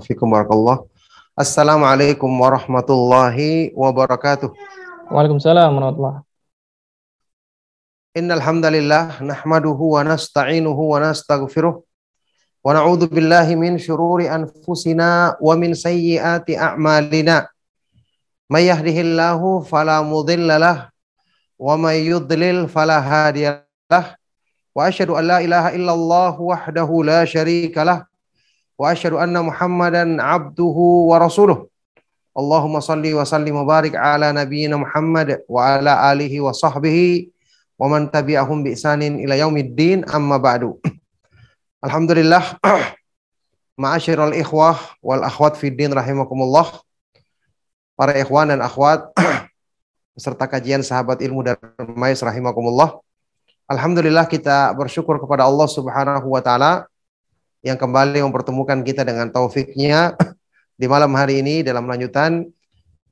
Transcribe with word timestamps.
Wafikum 0.00 0.32
barakallah. 0.32 0.80
Assalamualaikum 1.36 2.32
warahmatullahi 2.32 3.68
wabarakatuh. 3.76 4.48
Waalaikumsalam 5.12 5.76
warahmatullahi 5.76 6.24
Innal 8.16 8.40
hamdalillah 8.40 9.20
nahmaduhu 9.20 10.00
wa 10.00 10.00
nasta'inuhu 10.00 10.96
wa 10.96 11.04
nastaghfiruh 11.04 11.84
wa 11.84 12.68
na'udzu 12.72 13.12
billahi 13.12 13.60
min 13.60 13.76
syururi 13.76 14.24
anfusina 14.24 15.36
wa 15.36 15.52
min 15.52 15.76
sayyiati 15.76 16.56
a'malina. 16.56 17.52
May 18.48 18.72
yahdihillahu 18.72 19.68
fala 19.68 20.00
mudilla 20.00 20.56
lah 20.56 20.78
wa 21.60 21.76
may 21.76 22.08
yudlil 22.08 22.72
fala 22.72 23.04
hadiyalah. 23.04 24.16
Wa 24.72 24.88
asyhadu 24.88 25.20
an 25.20 25.28
la 25.28 25.38
ilaha 25.44 25.76
illallah 25.76 26.34
wahdahu 26.40 27.04
la 27.04 27.28
syarika 27.28 27.84
lah 27.84 28.09
wa 28.80 28.96
asyhadu 28.96 29.20
anna 29.20 29.44
Muhammadan 29.44 30.16
abduhu 30.16 31.12
wa 31.12 31.20
rasuluh. 31.20 31.68
Allahumma 32.32 32.80
salli 32.80 33.12
wa 33.12 33.28
sallim 33.28 33.52
wa 33.52 33.68
barik 33.68 33.92
ala 33.92 34.32
nabiyyina 34.32 34.80
Muhammad 34.80 35.44
wa 35.44 35.76
ala 35.76 36.08
alihi 36.08 36.40
wa 36.40 36.48
sahbihi 36.56 37.28
wa 37.76 37.92
man 37.92 38.08
tabi'ahum 38.08 38.64
bi 38.64 38.72
ihsanin 38.72 39.20
ila 39.20 39.36
yaumiddin 39.36 40.08
amma 40.08 40.40
ba'du. 40.40 40.80
Alhamdulillah 41.84 42.56
ma'asyiral 43.84 44.32
ikhwah 44.32 44.80
wal 45.04 45.28
akhwat 45.28 45.60
fid 45.60 45.76
din 45.76 45.92
rahimakumullah. 45.92 46.80
Para 48.00 48.16
ikhwan 48.16 48.48
dan 48.48 48.64
akhwat 48.64 49.12
beserta 50.16 50.48
kajian 50.48 50.80
sahabat 50.80 51.20
ilmu 51.20 51.44
dan 51.44 51.60
mais 51.92 52.16
rahimakumullah. 52.24 52.96
Alhamdulillah 53.68 54.24
kita 54.24 54.72
bersyukur 54.72 55.20
kepada 55.20 55.44
Allah 55.44 55.68
Subhanahu 55.68 56.32
wa 56.32 56.40
taala 56.40 56.89
yang 57.60 57.76
kembali 57.76 58.24
mempertemukan 58.24 58.80
kita 58.80 59.04
dengan 59.04 59.28
taufiknya 59.28 60.16
di 60.80 60.88
malam 60.88 61.12
hari 61.12 61.44
ini 61.44 61.60
dalam 61.60 61.84
lanjutan 61.84 62.48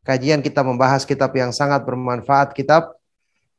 kajian 0.08 0.40
kita 0.40 0.64
membahas 0.64 1.04
kitab 1.04 1.36
yang 1.36 1.52
sangat 1.52 1.84
bermanfaat 1.84 2.56
kitab 2.56 2.96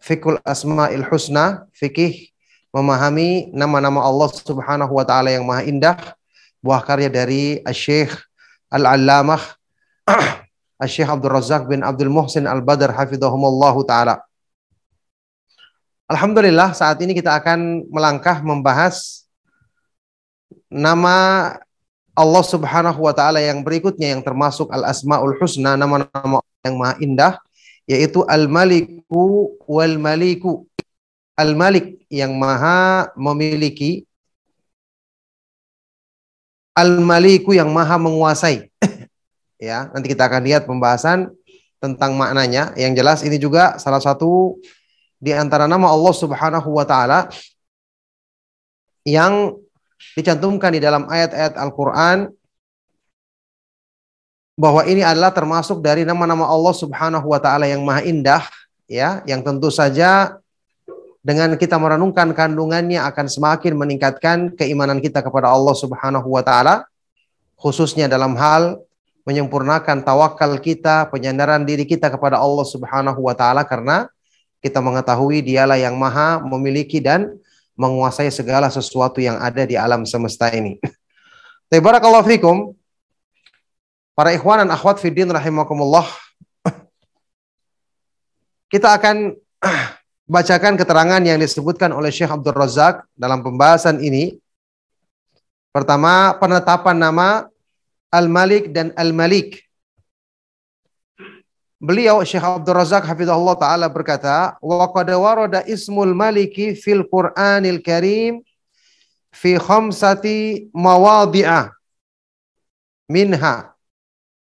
Fikul 0.01 0.41
Asma'il 0.41 1.05
Husna 1.05 1.69
fikih 1.77 2.33
memahami 2.73 3.53
nama-nama 3.53 4.01
Allah 4.01 4.29
Subhanahu 4.33 4.97
wa 4.97 5.05
taala 5.05 5.29
yang 5.29 5.45
maha 5.45 5.67
indah 5.67 5.97
buah 6.63 6.81
karya 6.81 7.11
dari 7.11 7.61
Syekh 7.69 8.15
Al-Allamah 8.73 9.41
Syekh 10.89 11.09
Abdul 11.11 11.33
Razak 11.35 11.69
bin 11.69 11.85
Abdul 11.85 12.09
Muhsin 12.09 12.47
Al-Badr 12.47 12.95
hafizahumullah 12.95 13.75
taala. 13.85 14.15
Alhamdulillah 16.09 16.73
saat 16.73 16.97
ini 17.05 17.13
kita 17.13 17.37
akan 17.37 17.85
melangkah 17.93 18.41
membahas 18.41 19.28
nama 20.69 21.57
Allah 22.13 22.43
Subhanahu 22.45 22.99
wa 23.01 23.13
taala 23.13 23.41
yang 23.41 23.65
berikutnya 23.65 24.13
yang 24.13 24.21
termasuk 24.21 24.69
Al 24.69 24.85
Asmaul 24.85 25.35
Husna 25.41 25.73
nama-nama 25.75 26.45
yang 26.61 26.75
maha 26.77 26.95
indah 27.01 27.33
yaitu 27.89 28.21
Al 28.29 28.45
Maliku 28.45 29.57
wal 29.65 29.97
Maliku. 29.97 30.69
Al 31.33 31.57
Malik 31.57 32.03
yang 32.11 32.37
maha 32.37 33.09
memiliki 33.17 34.05
Al 36.77 37.01
Maliku 37.01 37.55
yang 37.55 37.71
maha 37.73 37.97
menguasai. 37.97 38.69
ya, 39.57 39.89
nanti 39.89 40.07
kita 40.11 40.29
akan 40.29 40.41
lihat 40.45 40.63
pembahasan 40.69 41.31
tentang 41.79 42.13
maknanya. 42.19 42.75
Yang 42.75 42.93
jelas 42.99 43.19
ini 43.23 43.39
juga 43.39 43.79
salah 43.79 44.03
satu 44.03 44.59
di 45.19 45.31
antara 45.31 45.65
nama 45.67 45.87
Allah 45.91 46.15
Subhanahu 46.15 46.69
wa 46.75 46.83
taala 46.83 47.31
yang 49.07 49.55
dicantumkan 50.15 50.73
di 50.73 50.81
dalam 50.81 51.07
ayat-ayat 51.07 51.55
Al-Quran 51.59 52.31
bahwa 54.59 54.83
ini 54.83 54.99
adalah 54.99 55.31
termasuk 55.31 55.79
dari 55.79 56.03
nama-nama 56.03 56.43
Allah 56.43 56.75
Subhanahu 56.75 57.31
wa 57.31 57.39
taala 57.39 57.63
yang 57.63 57.79
maha 57.79 58.03
indah 58.03 58.43
ya 58.91 59.23
yang 59.23 59.39
tentu 59.39 59.71
saja 59.71 60.35
dengan 61.23 61.55
kita 61.55 61.79
merenungkan 61.79 62.31
kandungannya 62.35 62.99
akan 62.99 63.27
semakin 63.31 63.75
meningkatkan 63.75 64.37
keimanan 64.59 64.99
kita 64.99 65.23
kepada 65.23 65.47
Allah 65.47 65.75
Subhanahu 65.75 66.27
wa 66.27 66.43
taala 66.43 66.83
khususnya 67.55 68.11
dalam 68.11 68.35
hal 68.39 68.83
menyempurnakan 69.27 70.01
tawakal 70.01 70.57
kita, 70.57 71.05
penyandaran 71.13 71.61
diri 71.61 71.85
kita 71.85 72.09
kepada 72.09 72.41
Allah 72.41 72.65
Subhanahu 72.65 73.19
wa 73.19 73.35
taala 73.37 73.61
karena 73.61 74.09
kita 74.59 74.81
mengetahui 74.81 75.45
dialah 75.45 75.77
yang 75.77 75.95
maha 75.95 76.41
memiliki 76.41 76.97
dan 76.97 77.37
menguasai 77.79 78.27
segala 78.27 78.67
sesuatu 78.67 79.23
yang 79.23 79.39
ada 79.39 79.63
di 79.63 79.79
alam 79.79 80.03
semesta 80.03 80.51
ini. 80.51 80.75
Tabarakallahu 81.71 82.27
fikum. 82.27 82.75
Para 84.11 84.35
ikhwan 84.35 84.67
dan 84.67 84.75
akhwat 84.75 84.99
fiddin 84.99 85.31
rahimakumullah. 85.31 86.03
Kita 88.73 88.99
akan 88.99 89.31
bacakan 90.35 90.75
keterangan 90.75 91.23
yang 91.23 91.39
disebutkan 91.39 91.95
oleh 91.95 92.11
Syekh 92.11 92.35
Abdul 92.35 92.51
Razak 92.51 93.07
dalam 93.15 93.39
pembahasan 93.39 94.03
ini. 94.03 94.35
Pertama, 95.71 96.35
penetapan 96.35 96.99
nama 96.99 97.47
Al-Malik 98.11 98.75
dan 98.75 98.91
Al-Malik. 98.99 99.68
Beliau 101.79 102.19
Syekh 102.27 102.43
Abdul 102.43 102.75
Razak 102.75 103.07
hafizahullah 103.07 103.55
taala 103.55 103.87
berkata, 103.87 104.59
"Wa 104.59 104.91
qad 104.91 105.07
warada 105.15 105.63
ismul 105.63 106.11
maliki 106.11 106.75
fil 106.75 107.07
Qur'anil 107.07 107.79
Karim 107.79 108.43
fi 109.31 109.55
khamsati 109.55 110.67
mawadhi'a 110.75 111.71
minha. 113.07 113.73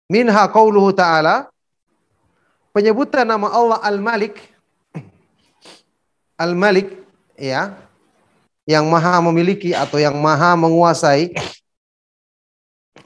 Minha 0.07 0.43
qauluhu 0.47 0.93
ta'ala 0.95 1.49
penyebutan 2.71 3.25
nama 3.25 3.49
Allah 3.51 3.81
Al-Malik 3.83 4.37
Al-Malik 6.37 6.93
ya 7.39 7.73
yang 8.69 8.85
maha 8.89 9.21
memiliki 9.25 9.73
atau 9.73 10.01
yang 10.01 10.17
maha 10.19 10.57
menguasai 10.57 11.33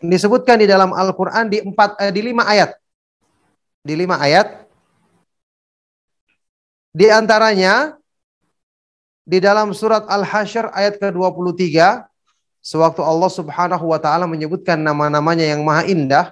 disebutkan 0.02 0.62
di 0.62 0.66
dalam 0.66 0.94
Al-Qur'an 0.94 1.50
di 1.50 1.62
empat 1.62 1.98
eh, 2.02 2.12
di 2.14 2.22
lima 2.22 2.46
ayat 2.46 2.74
di 3.88 3.97
lima 3.97 4.21
ayat. 4.21 4.69
Di 6.93 7.09
antaranya 7.09 7.97
di 9.25 9.41
dalam 9.41 9.72
surat 9.72 10.04
Al-Hasyr 10.04 10.69
ayat 10.76 11.00
ke-23 11.00 12.04
sewaktu 12.60 13.00
Allah 13.00 13.31
Subhanahu 13.32 13.88
wa 13.88 13.97
taala 13.97 14.28
menyebutkan 14.28 14.76
nama-namanya 14.76 15.49
yang 15.49 15.65
maha 15.65 15.88
indah 15.88 16.26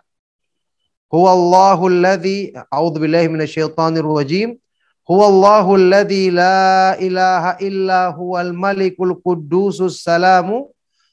Huwallahu 1.06 1.86
alladhi 1.86 2.50
a'udzu 2.72 2.98
billahi 2.98 3.30
minasyaitonir 3.30 4.02
rajim 4.04 4.58
Huwallahu 5.06 5.78
alladhi 5.78 6.34
la 6.34 6.98
ilaha 6.98 7.62
illa 7.62 8.10
huwal 8.10 8.50
malikul 8.50 9.14
quddusus 9.22 10.02
salamu 10.02 10.72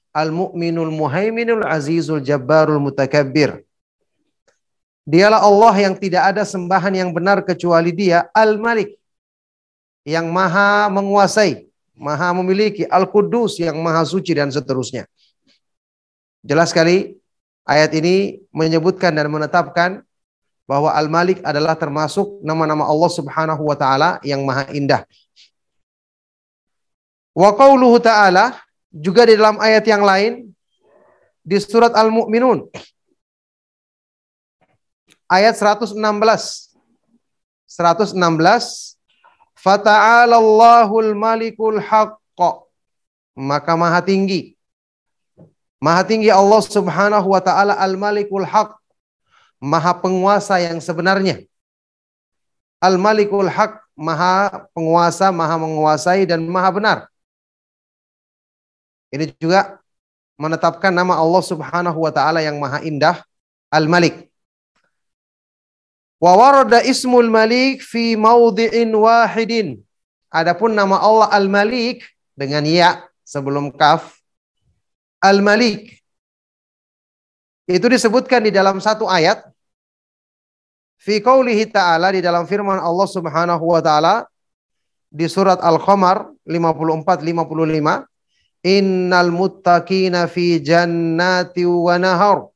al-mu'minul 0.09 0.89
muhaiminul 0.89 1.61
azizul 1.61 2.23
jabbarul 2.25 2.81
mutakabbir 2.81 3.61
Dialah 5.03 5.43
Allah 5.43 5.75
yang 5.83 5.95
tidak 5.99 6.31
ada 6.31 6.47
sembahan 6.47 6.95
yang 6.95 7.11
benar 7.11 7.43
kecuali 7.43 7.91
Dia, 7.91 8.23
Al-Malik, 8.31 8.95
yang 10.07 10.31
maha 10.31 10.87
menguasai, 10.87 11.67
maha 11.91 12.31
memiliki, 12.31 12.87
Al-Qudus 12.87 13.59
yang 13.59 13.75
maha 13.83 14.07
suci 14.07 14.31
dan 14.31 14.47
seterusnya. 14.47 15.03
Jelas 16.39 16.71
sekali 16.71 17.19
ayat 17.67 17.91
ini 17.95 18.39
menyebutkan 18.55 19.11
dan 19.11 19.27
menetapkan 19.27 19.99
bahwa 20.63 20.95
Al-Malik 20.95 21.43
adalah 21.43 21.75
termasuk 21.75 22.39
nama-nama 22.39 22.87
Allah 22.87 23.11
Subhanahu 23.11 23.63
wa 23.67 23.75
taala 23.75 24.23
yang 24.23 24.39
maha 24.47 24.71
indah. 24.71 25.03
Wa 27.33 27.49
qauluhu 27.57 27.97
ta'ala 27.97 28.61
juga 28.93 29.25
di 29.25 29.33
dalam 29.33 29.57
ayat 29.57 29.83
yang 29.89 30.05
lain 30.05 30.53
di 31.41 31.57
surat 31.57 31.91
Al-Mu'minun 31.97 32.69
ayat 35.29 35.55
116. 35.55 35.99
116 37.67 38.97
Fata'alallahul 39.57 41.15
malikul 41.15 41.79
haqqa. 41.79 42.67
Maka 43.33 43.73
maha 43.79 44.03
tinggi. 44.03 44.59
Maha 45.79 46.03
tinggi 46.03 46.29
Allah 46.31 46.61
subhanahu 46.63 47.27
wa 47.33 47.41
ta'ala 47.43 47.75
al-malikul 47.79 48.45
haq. 48.45 48.75
maha 49.63 49.95
penguasa 49.95 50.59
yang 50.59 50.83
sebenarnya. 50.83 51.47
Al-Malikul 52.83 53.47
Haq, 53.47 53.79
maha 53.95 54.67
penguasa, 54.75 55.31
maha 55.31 55.55
menguasai 55.55 56.27
dan 56.27 56.43
maha 56.43 56.69
benar. 56.75 56.97
Ini 59.07 59.31
juga 59.39 59.79
menetapkan 60.35 60.91
nama 60.91 61.15
Allah 61.15 61.39
Subhanahu 61.39 61.95
wa 62.03 62.11
taala 62.11 62.43
yang 62.43 62.59
maha 62.59 62.83
indah, 62.83 63.23
Al-Malik. 63.71 64.27
Wa 66.23 66.39
warada 66.39 66.79
ismul 66.87 67.27
Malik 67.27 67.83
fi 67.83 68.15
maudhi'in 68.15 68.95
wahidin. 68.95 69.83
Adapun 70.31 70.71
nama 70.71 70.95
Allah 71.03 71.27
Al-Malik 71.35 72.07
dengan 72.31 72.63
ya 72.63 73.03
sebelum 73.27 73.75
kaf 73.75 74.23
Al-Malik. 75.19 75.99
Itu 77.67 77.91
disebutkan 77.91 78.47
di 78.47 78.55
dalam 78.55 78.79
satu 78.79 79.03
ayat. 79.03 79.43
Fi 80.95 81.19
qaulihi 81.19 81.67
ta'ala 81.67 82.15
di 82.15 82.23
dalam 82.23 82.47
firman 82.47 82.79
Allah 82.79 83.07
Subhanahu 83.11 83.75
wa 83.75 83.83
taala 83.83 84.23
di 85.11 85.27
surat 85.27 85.59
Al-Qamar 85.59 86.31
54 86.47 87.19
55 87.19 88.07
Innal 88.63 89.27
muttaqina 89.27 90.31
fi 90.31 90.63
jannati 90.63 91.67
wa 91.67 91.99
nahar 91.99 92.47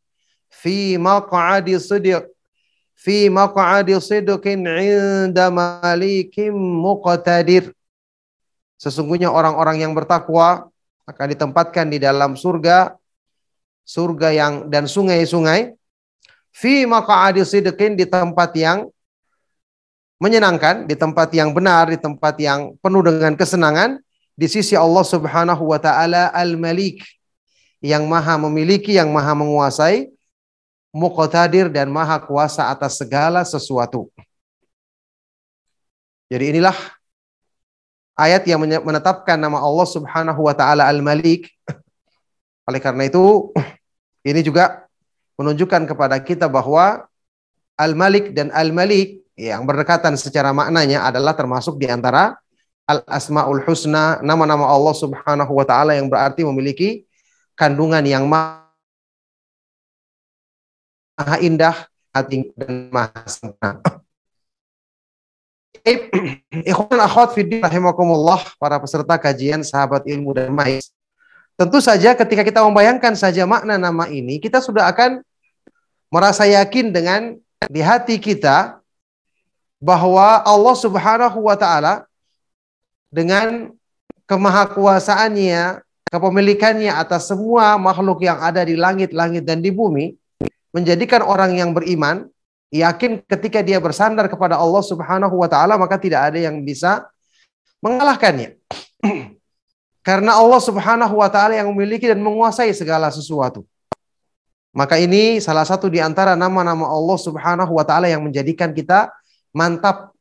fi 0.48 0.96
maq'adi 0.96 1.75
sidq 1.75 2.37
fi 2.97 3.29
maq'adi 3.29 3.94
sidqin 4.01 4.65
'inda 4.65 5.53
malikim 5.53 6.57
muqtadir. 6.57 7.69
Sesungguhnya 8.81 9.29
orang-orang 9.29 9.85
yang 9.85 9.94
bertakwa 9.94 10.73
akan 11.05 11.27
ditempatkan 11.31 11.88
di 11.88 12.01
dalam 12.01 12.33
surga 12.33 12.97
surga 13.88 14.29
yang 14.35 14.53
dan 14.67 14.89
sungai-sungai. 14.89 15.77
Fi 16.51 16.89
maq'adi 16.89 17.45
sidqin 17.45 17.94
di 17.94 18.09
tempat 18.09 18.51
yang 18.57 18.89
menyenangkan, 20.17 20.89
di 20.89 20.97
tempat 20.97 21.29
yang 21.31 21.53
benar, 21.53 21.94
di 21.94 21.97
tempat 22.01 22.35
yang 22.41 22.73
penuh 22.81 23.05
dengan 23.05 23.38
kesenangan. 23.38 24.01
Di 24.38 24.45
sisi 24.45 24.77
Allah 24.77 25.01
Subhanahu 25.01 25.73
wa 25.73 25.81
taala 25.81 26.29
Al-Malik 26.29 27.01
yang 27.81 28.05
maha 28.05 28.38
memiliki, 28.38 28.94
yang 28.94 29.09
maha 29.09 29.33
menguasai, 29.33 30.13
muqtadir 30.95 31.68
dan 31.69 31.92
maha 31.92 32.18
kuasa 32.22 32.72
atas 32.72 32.98
segala 33.00 33.44
sesuatu. 33.44 34.10
Jadi 36.28 36.57
inilah 36.57 36.75
ayat 38.19 38.44
yang 38.50 38.60
menetapkan 38.60 39.39
nama 39.39 39.63
Allah 39.63 39.88
Subhanahu 39.88 40.42
wa 40.44 40.54
taala 40.57 40.89
Al-Malik. 40.89 41.48
Oleh 42.68 42.84
karena 42.84 43.07
itu, 43.07 43.56
ini 44.28 44.44
juga 44.44 44.84
menunjukkan 45.39 45.88
kepada 45.88 46.19
kita 46.19 46.51
bahwa 46.51 47.07
Al-Malik 47.80 48.36
dan 48.36 48.51
Al-Malik 48.51 49.24
yang 49.40 49.63
berdekatan 49.63 50.18
secara 50.19 50.51
maknanya 50.51 51.07
adalah 51.07 51.38
termasuk 51.38 51.80
di 51.80 51.88
antara 51.88 52.36
Al-Asmaul 52.90 53.63
Husna, 53.63 54.19
nama-nama 54.19 54.68
Allah 54.68 54.95
Subhanahu 54.98 55.51
wa 55.54 55.63
taala 55.63 55.95
yang 55.95 56.12
berarti 56.12 56.44
memiliki 56.44 57.07
kandungan 57.56 58.04
yang 58.04 58.28
maha 58.28 58.67
indah, 61.42 61.90
hati 62.14 62.54
dan 62.54 62.94
maha 62.94 63.22
sempurna. 63.25 63.81
Ikhwan 66.72 67.00
akhwat 67.00 67.34
fiddin 67.34 67.64
rahimakumullah, 67.64 68.44
para 68.60 68.78
peserta 68.78 69.16
kajian 69.16 69.64
sahabat 69.64 70.04
ilmu 70.06 70.36
dan 70.36 70.52
mais. 70.52 70.92
Tentu 71.58 71.81
saja 71.81 72.14
ketika 72.14 72.46
kita 72.46 72.62
membayangkan 72.62 73.18
saja 73.18 73.48
makna 73.50 73.81
nama 73.81 74.06
ini, 74.12 74.38
kita 74.38 74.62
sudah 74.62 74.86
akan 74.94 75.25
merasa 76.14 76.46
yakin 76.46 76.94
dengan 76.94 77.22
di 77.66 77.81
hati 77.81 78.22
kita 78.22 78.78
bahwa 79.81 80.46
Allah 80.46 80.75
Subhanahu 80.78 81.50
wa 81.50 81.58
taala 81.58 82.06
dengan 83.10 83.74
kemahakuasaannya, 84.28 85.81
kepemilikannya 86.12 86.92
atas 86.92 87.31
semua 87.31 87.80
makhluk 87.80 88.22
yang 88.22 88.38
ada 88.38 88.62
di 88.62 88.75
langit-langit 88.75 89.42
dan 89.48 89.64
di 89.64 89.72
bumi, 89.72 90.14
menjadikan 90.75 91.24
orang 91.24 91.56
yang 91.56 91.72
beriman 91.72 92.28
yakin 92.72 93.24
ketika 93.24 93.64
dia 93.64 93.80
bersandar 93.80 94.28
kepada 94.28 94.60
Allah 94.60 94.84
Subhanahu 94.84 95.36
wa 95.40 95.48
taala 95.48 95.80
maka 95.80 95.96
tidak 95.96 96.31
ada 96.34 96.40
yang 96.40 96.60
bisa 96.64 97.08
mengalahkannya. 97.80 98.60
Karena 100.08 100.40
Allah 100.40 100.62
Subhanahu 100.64 101.19
wa 101.19 101.30
taala 101.31 101.60
yang 101.60 101.72
memiliki 101.72 102.08
dan 102.08 102.19
menguasai 102.19 102.72
segala 102.72 103.12
sesuatu. 103.12 103.64
Maka 104.75 105.00
ini 105.00 105.42
salah 105.42 105.66
satu 105.66 105.90
di 105.90 105.98
antara 105.98 106.38
nama-nama 106.38 106.86
Allah 106.86 107.18
Subhanahu 107.18 107.72
wa 107.75 107.84
taala 107.88 108.12
yang 108.12 108.24
menjadikan 108.24 108.72
kita 108.75 109.10
mantap 109.56 110.14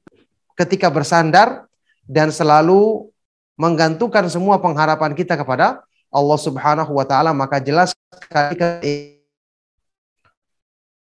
ketika 0.56 0.88
bersandar 0.88 1.68
dan 2.08 2.32
selalu 2.32 3.10
menggantungkan 3.58 4.24
semua 4.32 4.56
pengharapan 4.56 5.12
kita 5.12 5.36
kepada 5.36 5.82
Allah 6.08 6.38
Subhanahu 6.40 6.92
wa 6.96 7.04
taala 7.04 7.36
maka 7.36 7.60
jelas 7.60 7.92
sekali 8.08 9.15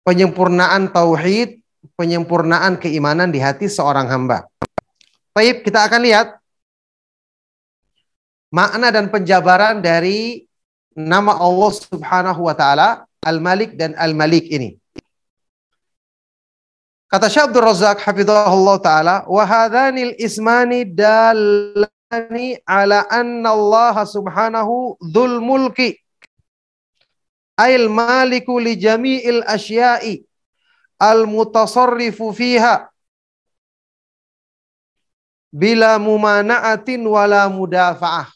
penyempurnaan 0.02 0.90
tauhid, 0.90 1.62
penyempurnaan 1.98 2.78
keimanan 2.82 3.30
di 3.30 3.38
hati 3.42 3.70
seorang 3.70 4.10
hamba. 4.10 4.46
Baik, 5.32 5.64
kita 5.64 5.88
akan 5.88 6.02
lihat 6.04 6.28
makna 8.52 8.92
dan 8.92 9.08
penjabaran 9.08 9.80
dari 9.80 10.44
nama 10.92 11.40
Allah 11.40 11.72
Subhanahu 11.72 12.42
wa 12.46 12.56
taala 12.58 13.08
Al-Malik 13.24 13.80
dan 13.80 13.96
Al-Malik 13.96 14.50
ini. 14.52 14.76
Kata 17.12 17.28
Syekh 17.28 17.52
Abdul 17.52 17.68
Razak 17.68 18.00
hafizahullah 18.08 18.78
taala, 18.80 19.16
wa 19.28 19.44
hadhanil 19.44 20.16
ismani 20.16 20.88
dalani 20.88 22.56
ala 22.64 23.04
anna 23.12 23.52
Allah 23.52 23.96
subhanahu 24.08 24.96
dzul 25.00 25.44
mulki 25.44 26.00
ail 27.66 27.86
maliku 27.90 28.58
li 28.58 28.74
jami'il 28.86 29.42
asya'i 29.56 30.14
al 30.98 31.30
mutasarrifu 31.34 32.34
fiha 32.40 32.92
bila 35.52 36.00
mumana'atin 36.00 37.04
wala 37.04 37.52
mudafa'ah. 37.52 38.32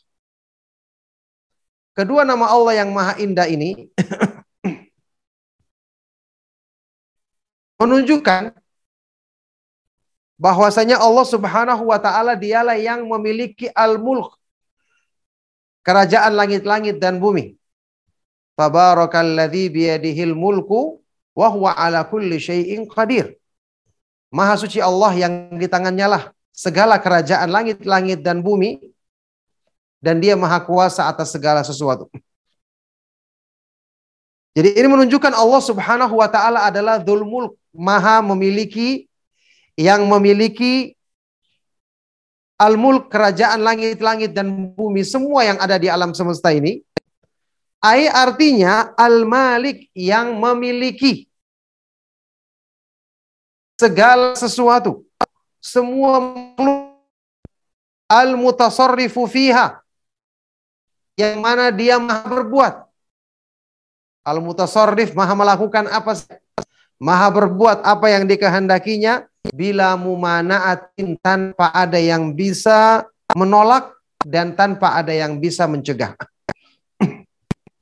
Kedua 1.96 2.28
nama 2.28 2.52
Allah 2.52 2.84
yang 2.84 2.92
maha 2.92 3.16
indah 3.24 3.48
ini 3.48 3.88
menunjukkan 7.80 8.52
bahwasanya 10.36 11.00
Allah 11.00 11.24
Subhanahu 11.24 11.88
wa 11.88 11.96
taala 11.96 12.36
dialah 12.36 12.76
yang 12.76 13.08
memiliki 13.08 13.72
al-mulk 13.72 14.36
kerajaan 15.88 16.36
langit-langit 16.36 17.00
dan 17.00 17.24
bumi. 17.24 17.56
Tabarakalladzi 18.56 19.68
biyadihil 19.72 20.36
mulku 20.36 21.04
wa 21.36 21.48
huwa 21.52 21.76
ala 21.76 22.08
kulli 22.08 22.40
syai'in 22.40 22.88
qadir. 22.88 23.36
Maha 24.32 24.56
suci 24.56 24.80
Allah 24.80 25.12
yang 25.16 25.34
di 25.60 25.68
tangannya 25.68 26.08
lah 26.08 26.24
segala 26.56 26.96
kerajaan 27.00 27.52
langit-langit 27.52 28.24
dan 28.24 28.40
bumi 28.40 28.80
dan 30.00 30.24
dia 30.24 30.40
maha 30.40 30.64
kuasa 30.64 31.12
atas 31.12 31.36
segala 31.36 31.62
sesuatu. 31.68 32.08
Jadi 34.56 34.72
ini 34.72 34.88
menunjukkan 34.88 35.36
Allah 35.36 35.60
Subhanahu 35.60 36.16
wa 36.16 36.32
taala 36.32 36.64
adalah 36.64 36.96
dzul 36.96 37.28
mulk, 37.28 37.60
maha 37.76 38.24
memiliki 38.24 39.12
yang 39.76 40.08
memiliki 40.08 40.96
al-mulk 42.56 43.12
kerajaan 43.12 43.60
langit-langit 43.60 44.32
dan 44.32 44.72
bumi 44.72 45.04
semua 45.04 45.44
yang 45.44 45.60
ada 45.60 45.76
di 45.76 45.92
alam 45.92 46.16
semesta 46.16 46.56
ini. 46.56 46.80
Ai 47.86 48.10
artinya 48.10 48.98
al-malik 48.98 49.94
yang 49.94 50.34
memiliki 50.42 51.30
segala 53.78 54.34
sesuatu. 54.34 55.06
Semua 55.62 56.18
al-mutasarrifu 58.10 59.30
fiha 59.30 59.86
yang 61.14 61.46
mana 61.46 61.70
dia 61.70 62.02
maha 62.02 62.26
berbuat. 62.26 62.74
Al-mutasarrif 64.26 65.14
maha 65.14 65.38
melakukan 65.38 65.86
apa 65.86 66.26
maha 66.98 67.30
berbuat 67.30 67.86
apa 67.86 68.10
yang 68.10 68.26
dikehendakinya 68.26 69.30
bila 69.54 69.94
mumanaatin 69.94 71.22
tanpa 71.22 71.70
ada 71.70 72.02
yang 72.02 72.34
bisa 72.34 73.06
menolak 73.38 73.94
dan 74.26 74.58
tanpa 74.58 74.98
ada 74.98 75.14
yang 75.14 75.38
bisa 75.38 75.70
mencegah. 75.70 76.18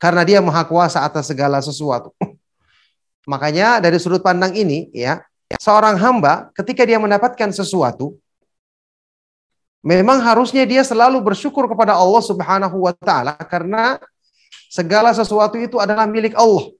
Karena 0.03 0.27
dia 0.27 0.43
maha 0.43 0.67
kuasa 0.67 1.00
atas 1.07 1.31
segala 1.31 1.63
sesuatu. 1.63 2.12
Makanya 3.31 3.79
dari 3.79 3.95
sudut 4.03 4.19
pandang 4.19 4.51
ini 4.51 4.91
ya, 4.91 5.24
seorang 5.63 5.95
hamba 5.95 6.51
ketika 6.51 6.83
dia 6.83 7.00
mendapatkan 7.00 7.55
sesuatu 7.55 8.19
memang 9.83 10.24
harusnya 10.24 10.63
dia 10.63 10.83
selalu 10.83 11.19
bersyukur 11.19 11.67
kepada 11.67 11.95
Allah 11.95 12.24
Subhanahu 12.24 12.88
wa 12.88 12.95
taala 12.95 13.36
karena 13.48 14.00
segala 14.72 15.12
sesuatu 15.12 15.60
itu 15.60 15.77
adalah 15.77 16.07
milik 16.07 16.33
Allah. 16.39 16.72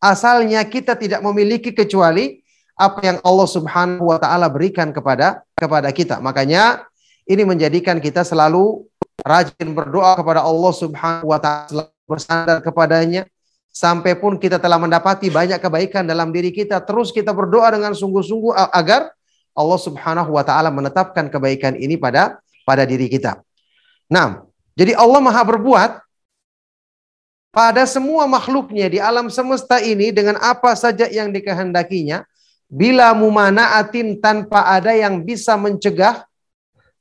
Asalnya 0.00 0.64
kita 0.64 0.96
tidak 0.96 1.20
memiliki 1.20 1.70
kecuali 1.70 2.40
apa 2.78 3.02
yang 3.04 3.18
Allah 3.20 3.48
Subhanahu 3.48 4.08
wa 4.08 4.18
taala 4.18 4.48
berikan 4.48 4.90
kepada 4.90 5.44
kepada 5.52 5.92
kita. 5.92 6.20
Makanya 6.24 6.88
ini 7.28 7.44
menjadikan 7.44 8.00
kita 8.00 8.24
selalu 8.24 8.88
rajin 9.20 9.76
berdoa 9.76 10.16
kepada 10.16 10.40
Allah 10.40 10.72
Subhanahu 10.72 11.28
wa 11.28 11.38
taala, 11.42 11.92
bersandar 12.08 12.64
kepadanya 12.64 13.28
sampai 13.68 14.16
pun 14.18 14.40
kita 14.40 14.56
telah 14.58 14.80
mendapati 14.80 15.28
banyak 15.28 15.60
kebaikan 15.60 16.08
dalam 16.08 16.32
diri 16.34 16.50
kita, 16.50 16.80
terus 16.82 17.14
kita 17.14 17.30
berdoa 17.30 17.70
dengan 17.70 17.92
sungguh-sungguh 17.94 18.72
agar 18.72 19.12
Allah 19.54 19.78
Subhanahu 19.78 20.34
wa 20.34 20.42
taala 20.42 20.72
menetapkan 20.72 21.28
kebaikan 21.30 21.76
ini 21.76 21.94
pada 21.94 22.40
pada 22.66 22.82
diri 22.88 23.06
kita. 23.06 23.38
Nah, 24.10 24.42
jadi 24.74 24.96
Allah 24.98 25.20
Maha 25.22 25.42
berbuat 25.44 25.90
pada 27.54 27.86
semua 27.86 28.26
makhluknya 28.26 28.86
di 28.90 28.98
alam 28.98 29.30
semesta 29.30 29.78
ini 29.82 30.10
dengan 30.10 30.38
apa 30.42 30.74
saja 30.74 31.06
yang 31.10 31.30
dikehendakinya 31.30 32.22
bila 32.68 33.16
mumanaatin 33.16 34.20
tanpa 34.20 34.68
ada 34.68 34.92
yang 34.92 35.24
bisa 35.24 35.56
mencegah 35.56 36.28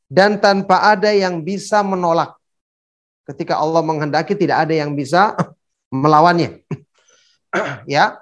dan 0.07 0.39
tanpa 0.39 0.87
ada 0.87 1.11
yang 1.11 1.43
bisa 1.43 1.83
menolak. 1.83 2.36
Ketika 3.27 3.59
Allah 3.59 3.83
menghendaki 3.83 4.33
tidak 4.39 4.67
ada 4.67 4.73
yang 4.73 4.95
bisa 4.95 5.35
melawannya. 5.91 6.63
ya. 7.89 8.17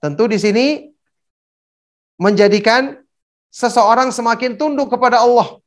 Tentu 0.00 0.26
di 0.26 0.40
sini 0.40 0.66
menjadikan 2.18 2.98
seseorang 3.52 4.10
semakin 4.10 4.58
tunduk 4.58 4.90
kepada 4.90 5.22
Allah. 5.22 5.60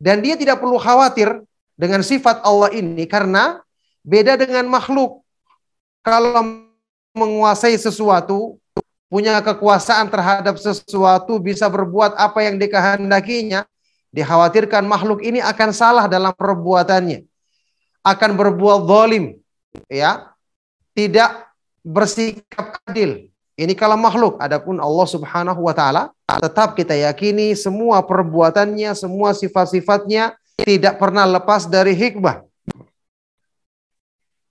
Dan 0.00 0.20
dia 0.24 0.36
tidak 0.36 0.60
perlu 0.60 0.76
khawatir 0.80 1.44
dengan 1.76 2.00
sifat 2.00 2.40
Allah 2.44 2.72
ini 2.72 3.04
karena 3.04 3.60
Beda 4.00 4.36
dengan 4.36 4.64
makhluk. 4.68 5.20
Kalau 6.00 6.64
menguasai 7.12 7.76
sesuatu, 7.76 8.56
punya 9.12 9.36
kekuasaan 9.44 10.08
terhadap 10.08 10.56
sesuatu, 10.56 11.36
bisa 11.36 11.68
berbuat 11.68 12.16
apa 12.16 12.40
yang 12.40 12.56
dikehendakinya, 12.56 13.68
dikhawatirkan 14.08 14.88
makhluk 14.88 15.20
ini 15.20 15.44
akan 15.44 15.70
salah 15.76 16.08
dalam 16.08 16.32
perbuatannya. 16.32 17.28
Akan 18.00 18.36
berbuat 18.36 18.88
zalim, 18.88 19.36
ya. 19.90 20.32
Tidak 20.96 21.30
bersikap 21.84 22.80
adil. 22.88 23.28
Ini 23.60 23.76
kalau 23.76 24.00
makhluk, 24.00 24.40
adapun 24.40 24.80
Allah 24.80 25.06
Subhanahu 25.08 25.68
wa 25.68 25.74
taala 25.76 26.10
tetap 26.24 26.72
kita 26.72 26.96
yakini 26.96 27.52
semua 27.52 28.00
perbuatannya, 28.00 28.96
semua 28.96 29.36
sifat-sifatnya 29.36 30.32
tidak 30.64 30.96
pernah 30.96 31.28
lepas 31.28 31.68
dari 31.68 31.92
hikmah 31.92 32.50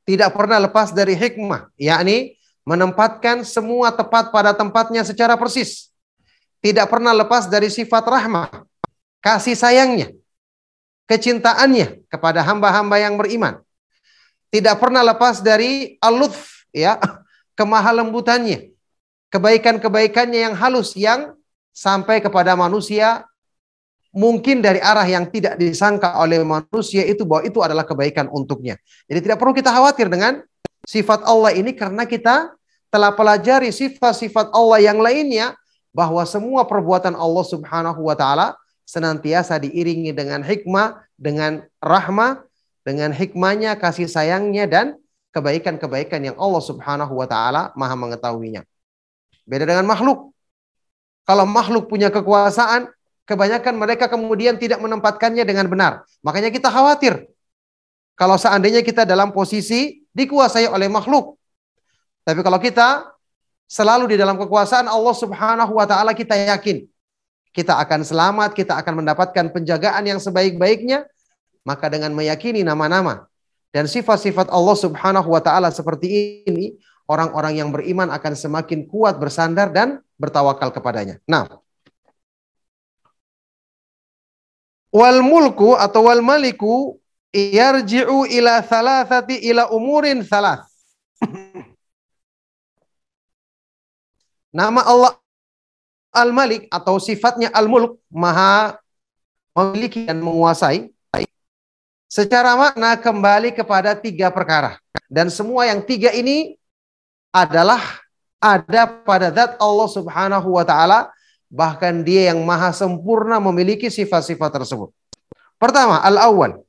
tidak 0.10 0.34
pernah 0.34 0.58
lepas 0.58 0.89
dari 0.89 1.13
hikmah, 1.13 1.70
yakni 1.77 2.34
menempatkan 2.65 3.46
semua 3.46 3.94
tepat 3.94 4.34
pada 4.34 4.58
tempatnya 4.58 5.06
secara 5.06 5.38
persis. 5.38 5.94
Tidak 6.65 6.89
pernah 6.89 7.13
lepas 7.13 7.46
dari 7.46 7.70
sifat 7.70 8.10
rahmah, 8.10 8.65
kasih 9.22 9.53
sayangnya, 9.53 10.10
kecintaannya 11.10 12.06
kepada 12.06 12.46
hamba-hamba 12.46 13.01
yang 13.01 13.18
beriman. 13.18 13.58
Tidak 14.54 14.78
pernah 14.78 15.01
lepas 15.01 15.42
dari 15.42 15.98
alutf, 15.98 16.70
ya, 16.70 17.01
kemahalembutannya, 17.60 18.70
kebaikan-kebaikannya 19.34 20.39
yang 20.50 20.54
halus 20.54 20.94
yang 20.94 21.34
sampai 21.74 22.22
kepada 22.22 22.54
manusia 22.54 23.25
mungkin 24.10 24.62
dari 24.62 24.82
arah 24.82 25.06
yang 25.06 25.30
tidak 25.30 25.58
disangka 25.58 26.18
oleh 26.18 26.42
manusia 26.42 27.06
itu 27.06 27.25
bahwa 27.25 27.46
itu 27.46 27.62
adalah 27.62 27.86
kebaikan 27.86 28.25
untuknya. 28.30 28.78
Jadi 29.06 29.20
tidak 29.22 29.38
perlu 29.38 29.54
kita 29.54 29.70
khawatir 29.70 30.10
dengan 30.10 30.42
sifat 30.86 31.25
Allah 31.25 31.54
ini 31.54 31.78
karena 31.78 32.10
kita 32.10 32.54
telah 32.89 33.13
pelajari 33.13 33.70
sifat-sifat 33.70 34.50
Allah 34.50 34.82
yang 34.82 34.98
lainnya 34.98 35.54
bahwa 35.94 36.25
semua 36.25 36.66
perbuatan 36.66 37.13
Allah 37.13 37.46
Subhanahu 37.46 38.01
wa 38.01 38.18
taala 38.18 38.58
senantiasa 38.89 39.62
diiringi 39.62 40.10
dengan 40.17 40.41
hikmah, 40.41 41.05
dengan 41.13 41.62
rahmah, 41.77 42.41
dengan 42.81 43.13
hikmahnya, 43.13 43.77
kasih 43.77 44.10
sayangnya 44.10 44.65
dan 44.65 44.98
kebaikan-kebaikan 45.29 46.25
yang 46.25 46.34
Allah 46.41 46.63
Subhanahu 46.65 47.13
wa 47.13 47.29
taala 47.29 47.69
Maha 47.77 47.93
mengetahuinya. 47.93 48.65
Beda 49.46 49.69
dengan 49.69 49.86
makhluk. 49.86 50.34
Kalau 51.29 51.46
makhluk 51.46 51.86
punya 51.86 52.10
kekuasaan, 52.10 52.89
kebanyakan 53.29 53.77
mereka 53.77 54.10
kemudian 54.10 54.58
tidak 54.58 54.81
menempatkannya 54.81 55.46
dengan 55.46 55.69
benar. 55.69 56.01
Makanya 56.25 56.50
kita 56.50 56.74
khawatir 56.74 57.29
kalau 58.17 58.41
seandainya 58.41 58.81
kita 58.81 59.05
dalam 59.05 59.29
posisi 59.29 60.01
dikuasai 60.17 60.65
oleh 60.65 60.89
makhluk. 60.89 61.38
Tapi 62.25 62.41
kalau 62.41 62.58
kita 62.58 63.05
selalu 63.69 64.12
di 64.12 64.15
dalam 64.17 64.34
kekuasaan 64.34 64.89
Allah 64.89 65.13
Subhanahu 65.13 65.77
wa 65.77 65.86
taala 65.86 66.17
kita 66.17 66.34
yakin 66.58 66.89
kita 67.60 67.75
akan 67.75 68.08
selamat, 68.08 68.56
kita 68.56 68.80
akan 68.80 69.04
mendapatkan 69.04 69.51
penjagaan 69.51 70.08
yang 70.08 70.16
sebaik-baiknya, 70.24 71.04
maka 71.68 71.92
dengan 71.92 72.16
meyakini 72.16 72.63
nama-nama 72.63 73.28
dan 73.75 73.84
sifat-sifat 73.84 74.48
Allah 74.48 74.78
Subhanahu 74.80 75.28
wa 75.28 75.44
taala 75.44 75.68
seperti 75.68 76.08
ini, 76.48 76.80
orang-orang 77.12 77.60
yang 77.60 77.70
beriman 77.75 78.08
akan 78.16 78.32
semakin 78.32 78.88
kuat 78.88 79.20
bersandar 79.20 79.75
dan 79.75 80.00
bertawakal 80.16 80.72
kepadanya. 80.72 81.20
Nah, 81.28 81.60
Wal 84.89 85.22
mulku 85.22 85.78
atau 85.78 86.10
wal 86.10 86.25
maliku 86.25 86.98
yarji'u 87.30 88.25
ila 88.25 88.58
thalathati 88.66 89.38
ila 89.54 89.70
umurin 89.70 90.25
thalath. 90.25 90.66
Nama 94.50 94.82
Allah 94.82 95.13
Al-Malik 96.10 96.66
atau 96.74 96.98
sifatnya 96.98 97.54
Al-Mulk, 97.54 98.01
maha 98.10 98.78
memiliki 99.54 100.06
dan 100.10 100.22
menguasai. 100.22 100.89
Secara 102.10 102.58
makna 102.58 102.98
kembali 102.98 103.54
kepada 103.54 103.94
tiga 103.94 104.34
perkara. 104.34 104.82
Dan 105.06 105.30
semua 105.30 105.70
yang 105.70 105.86
tiga 105.86 106.10
ini 106.10 106.58
adalah 107.30 107.82
ada 108.42 108.89
pada 109.06 109.30
zat 109.30 109.62
Allah 109.62 109.89
subhanahu 109.89 110.58
wa 110.58 110.66
ta'ala 110.66 111.13
Bahkan 111.50 112.06
dia 112.06 112.30
yang 112.30 112.46
maha 112.46 112.70
sempurna 112.70 113.42
memiliki 113.42 113.89
sifat-sifat 113.89 114.62
tersebut. 114.62 114.94
Pertama, 115.58 115.98
al-awwal. 116.06 116.62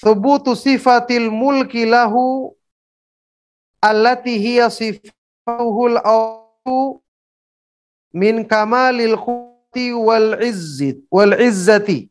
Thubutu 0.00 0.56
sifatil 0.56 1.28
mulki 1.28 1.84
lahu 1.84 2.56
allati 3.84 4.40
hiya 4.40 4.72
sifatuhul 4.72 6.00
من 8.16 8.44
كمال 8.44 9.00
القوة 9.00 9.76
والعزة 9.92 10.96
والعزة 11.10 12.08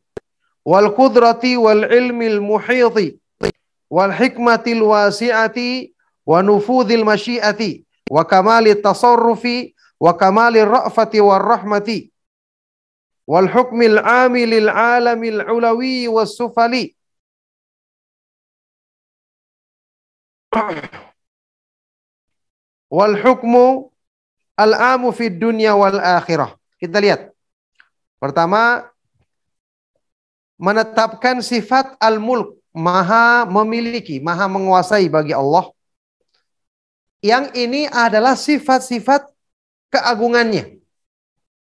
والقدرة 0.64 1.56
والعلم 1.56 2.22
المحيط 2.22 3.14
والحكمة 3.90 4.64
الواسعة 4.66 5.54
ونفوذ 6.26 6.90
المشيئة 6.92 7.82
وكمال 8.10 8.68
التصرف 8.68 9.48
وكمال 10.00 10.56
الرأفة 10.56 11.10
والرحمة 11.14 12.08
والحكم 13.26 13.82
العام 13.82 14.36
للعالم 14.36 15.24
العلوي 15.24 16.08
والسفلي. 16.08 16.96
والحكم 22.90 23.54
al 24.56 24.72
amu 24.96 25.12
fid 25.12 25.36
dunya 25.36 25.76
wal 25.76 26.00
akhirah. 26.00 26.56
Kita 26.80 26.98
lihat. 26.98 27.30
Pertama 28.16 28.88
menetapkan 30.56 31.44
sifat 31.44 32.00
al-mulk, 32.00 32.56
maha 32.72 33.44
memiliki, 33.44 34.18
maha 34.18 34.48
menguasai 34.48 35.06
bagi 35.12 35.36
Allah. 35.36 35.68
Yang 37.20 37.52
ini 37.56 37.84
adalah 37.92 38.36
sifat-sifat 38.36 39.28
keagungannya. 39.92 40.80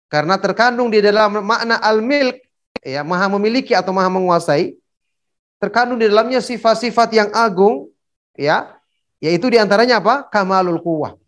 Karena 0.09 0.35
terkandung 0.41 0.89
di 0.89 1.00
dalam 1.00 1.45
makna 1.45 1.77
al-milk, 1.77 2.41
ya, 2.81 3.05
maha 3.05 3.29
memiliki 3.38 3.77
atau 3.77 3.93
maha 3.93 4.09
menguasai, 4.09 4.75
terkandung 5.61 6.01
di 6.01 6.09
dalamnya 6.09 6.41
sifat-sifat 6.41 7.09
yang 7.13 7.29
agung, 7.38 7.89
ya, 8.33 8.75
yaitu 9.21 9.45
di 9.53 9.61
antaranya 9.61 10.01
apa? 10.01 10.25
Kamalul 10.25 10.81
kuwah. 10.81 11.21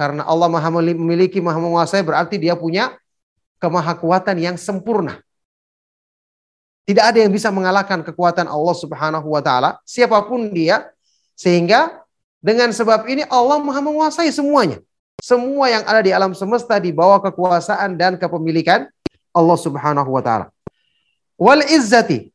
Karena 0.00 0.24
Allah 0.24 0.48
maha 0.48 0.72
memiliki, 0.80 1.44
maha 1.44 1.60
menguasai, 1.60 2.00
berarti 2.00 2.40
dia 2.40 2.56
punya 2.56 2.96
kemahakuatan 3.60 4.32
yang 4.40 4.56
sempurna. 4.56 5.20
Tidak 6.88 7.04
ada 7.04 7.20
yang 7.20 7.28
bisa 7.28 7.52
mengalahkan 7.52 8.00
kekuatan 8.00 8.48
Allah 8.48 8.76
Subhanahu 8.80 9.28
wa 9.28 9.44
taala, 9.44 9.76
siapa 9.84 10.16
pun 10.24 10.48
dia, 10.56 10.88
sehingga 11.36 12.00
dengan 12.40 12.72
sebab 12.72 13.04
ini 13.12 13.28
Allah 13.28 13.60
maha 13.60 13.84
menguasai 13.84 14.32
semuanya. 14.32 14.80
Semua 15.20 15.68
yang 15.68 15.84
ada 15.84 16.00
di 16.00 16.16
alam 16.16 16.32
semesta 16.32 16.80
di 16.80 16.96
bawah 16.96 17.20
kekuasaan 17.20 18.00
dan 18.00 18.16
kepemilikan 18.16 18.88
Allah 19.36 19.58
Subhanahu 19.60 20.16
wa 20.16 20.24
taala. 20.24 20.48
Wal 21.36 21.60
izzati 21.68 22.32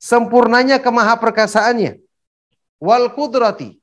sempurnanya 0.00 0.80
kemahaperkasaannya. 0.80 2.00
Wal 2.80 3.12
kudrati 3.12 3.81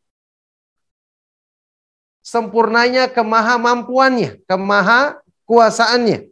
sempurnanya 2.24 3.08
kemahamampuannya, 3.10 4.44
kemaha 4.46 5.20
kuasaannya. 5.50 6.30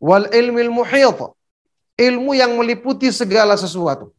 Wal 0.00 0.30
ilmil 0.32 0.72
muhit. 0.72 1.18
Ilmu 2.00 2.32
yang 2.32 2.56
meliputi 2.56 3.12
segala 3.12 3.52
sesuatu. 3.60 4.16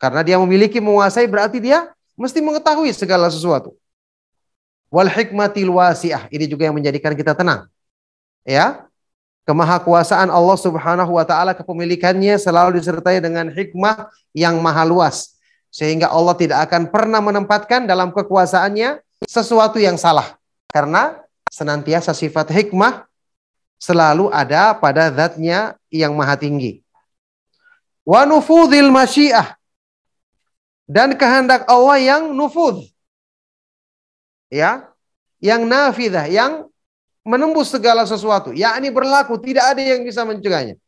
Karena 0.00 0.24
dia 0.24 0.40
memiliki 0.40 0.80
menguasai 0.80 1.28
berarti 1.28 1.60
dia 1.60 1.92
mesti 2.16 2.40
mengetahui 2.40 2.88
segala 2.96 3.28
sesuatu. 3.28 3.76
Wal 4.88 5.12
hikmatil 5.12 5.68
wasi'ah. 5.68 6.32
Ini 6.32 6.48
juga 6.48 6.64
yang 6.64 6.76
menjadikan 6.76 7.12
kita 7.12 7.36
tenang. 7.36 7.68
Ya. 8.48 8.88
Kemahakuasaan 9.42 10.30
Allah 10.30 10.54
Subhanahu 10.54 11.18
wa 11.18 11.26
taala 11.26 11.50
kepemilikannya 11.52 12.38
selalu 12.38 12.78
disertai 12.78 13.18
dengan 13.18 13.50
hikmah 13.50 14.08
yang 14.32 14.62
maha 14.62 14.86
luas. 14.86 15.34
Sehingga 15.68 16.08
Allah 16.08 16.38
tidak 16.38 16.70
akan 16.70 16.88
pernah 16.88 17.18
menempatkan 17.18 17.84
dalam 17.84 18.14
kekuasaannya 18.14 19.02
sesuatu 19.26 19.76
yang 19.78 19.98
salah. 19.98 20.36
Karena 20.72 21.20
senantiasa 21.52 22.16
sifat 22.16 22.48
hikmah 22.48 23.04
selalu 23.76 24.32
ada 24.32 24.72
pada 24.78 25.12
zatnya 25.12 25.76
yang 25.92 26.16
maha 26.16 26.38
tinggi. 26.38 26.80
Wa 28.06 28.24
nufudhil 28.24 28.90
masyiah. 28.90 29.58
Dan 30.86 31.14
kehendak 31.16 31.66
Allah 31.70 31.98
yang 31.98 32.22
nufud. 32.34 32.86
Ya. 34.52 34.90
Yang 35.42 35.62
nafidah, 35.66 36.30
yang 36.30 36.70
menembus 37.26 37.74
segala 37.74 38.06
sesuatu. 38.06 38.54
Yakni 38.54 38.94
berlaku, 38.94 39.34
tidak 39.42 39.74
ada 39.74 39.82
yang 39.82 40.06
bisa 40.06 40.22
mencegahnya. 40.22 40.78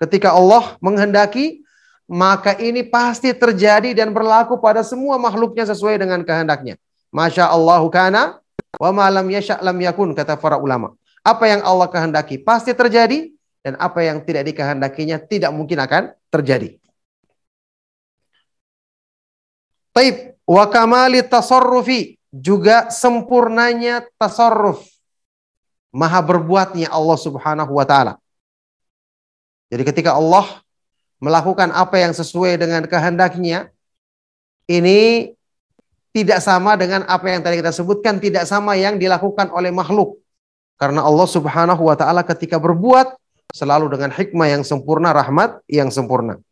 Ketika 0.00 0.34
Allah 0.34 0.74
menghendaki, 0.82 1.62
maka 2.10 2.58
ini 2.58 2.82
pasti 2.82 3.30
terjadi 3.30 3.94
dan 3.94 4.10
berlaku 4.10 4.58
pada 4.58 4.82
semua 4.82 5.14
makhluknya 5.22 5.62
sesuai 5.70 6.02
dengan 6.02 6.26
kehendaknya. 6.26 6.74
Masya 7.10 7.50
Allah 7.50 7.82
kana 7.90 8.22
wa 8.78 8.90
malam 8.94 9.26
yasha 9.30 9.58
lam 9.60 9.76
yakun 9.82 10.14
kata 10.14 10.38
para 10.38 10.56
ulama. 10.58 10.94
Apa 11.20 11.50
yang 11.50 11.60
Allah 11.66 11.90
kehendaki 11.90 12.40
pasti 12.40 12.72
terjadi 12.72 13.28
dan 13.60 13.76
apa 13.76 14.00
yang 14.00 14.24
tidak 14.24 14.48
dikehendakinya 14.48 15.20
tidak 15.20 15.50
mungkin 15.52 15.78
akan 15.82 16.02
terjadi. 16.32 16.80
Taib 19.90 20.38
wa 20.46 20.64
kamali 20.70 21.20
tasarrufi 21.26 22.16
juga 22.30 22.88
sempurnanya 22.88 24.06
tasarruf. 24.16 24.86
Maha 25.90 26.22
berbuatnya 26.22 26.86
Allah 26.88 27.18
Subhanahu 27.18 27.74
wa 27.74 27.82
taala. 27.82 28.14
Jadi 29.70 29.82
ketika 29.82 30.14
Allah 30.14 30.62
melakukan 31.18 31.74
apa 31.74 31.98
yang 31.98 32.14
sesuai 32.14 32.54
dengan 32.58 32.86
kehendaknya, 32.86 33.74
ini 34.70 35.34
tidak 36.10 36.42
sama 36.42 36.74
dengan 36.74 37.06
apa 37.06 37.26
yang 37.30 37.40
tadi 37.40 37.62
kita 37.62 37.70
sebutkan, 37.70 38.18
tidak 38.18 38.44
sama 38.46 38.74
yang 38.74 38.98
dilakukan 38.98 39.50
oleh 39.54 39.70
makhluk. 39.70 40.18
Karena 40.74 41.06
Allah 41.06 41.28
Subhanahu 41.28 41.86
wa 41.86 41.94
taala 41.94 42.26
ketika 42.26 42.58
berbuat 42.58 43.14
selalu 43.54 43.94
dengan 43.94 44.10
hikmah 44.10 44.48
yang 44.50 44.62
sempurna, 44.66 45.14
rahmat 45.14 45.62
yang 45.70 45.92
sempurna. 45.92 46.42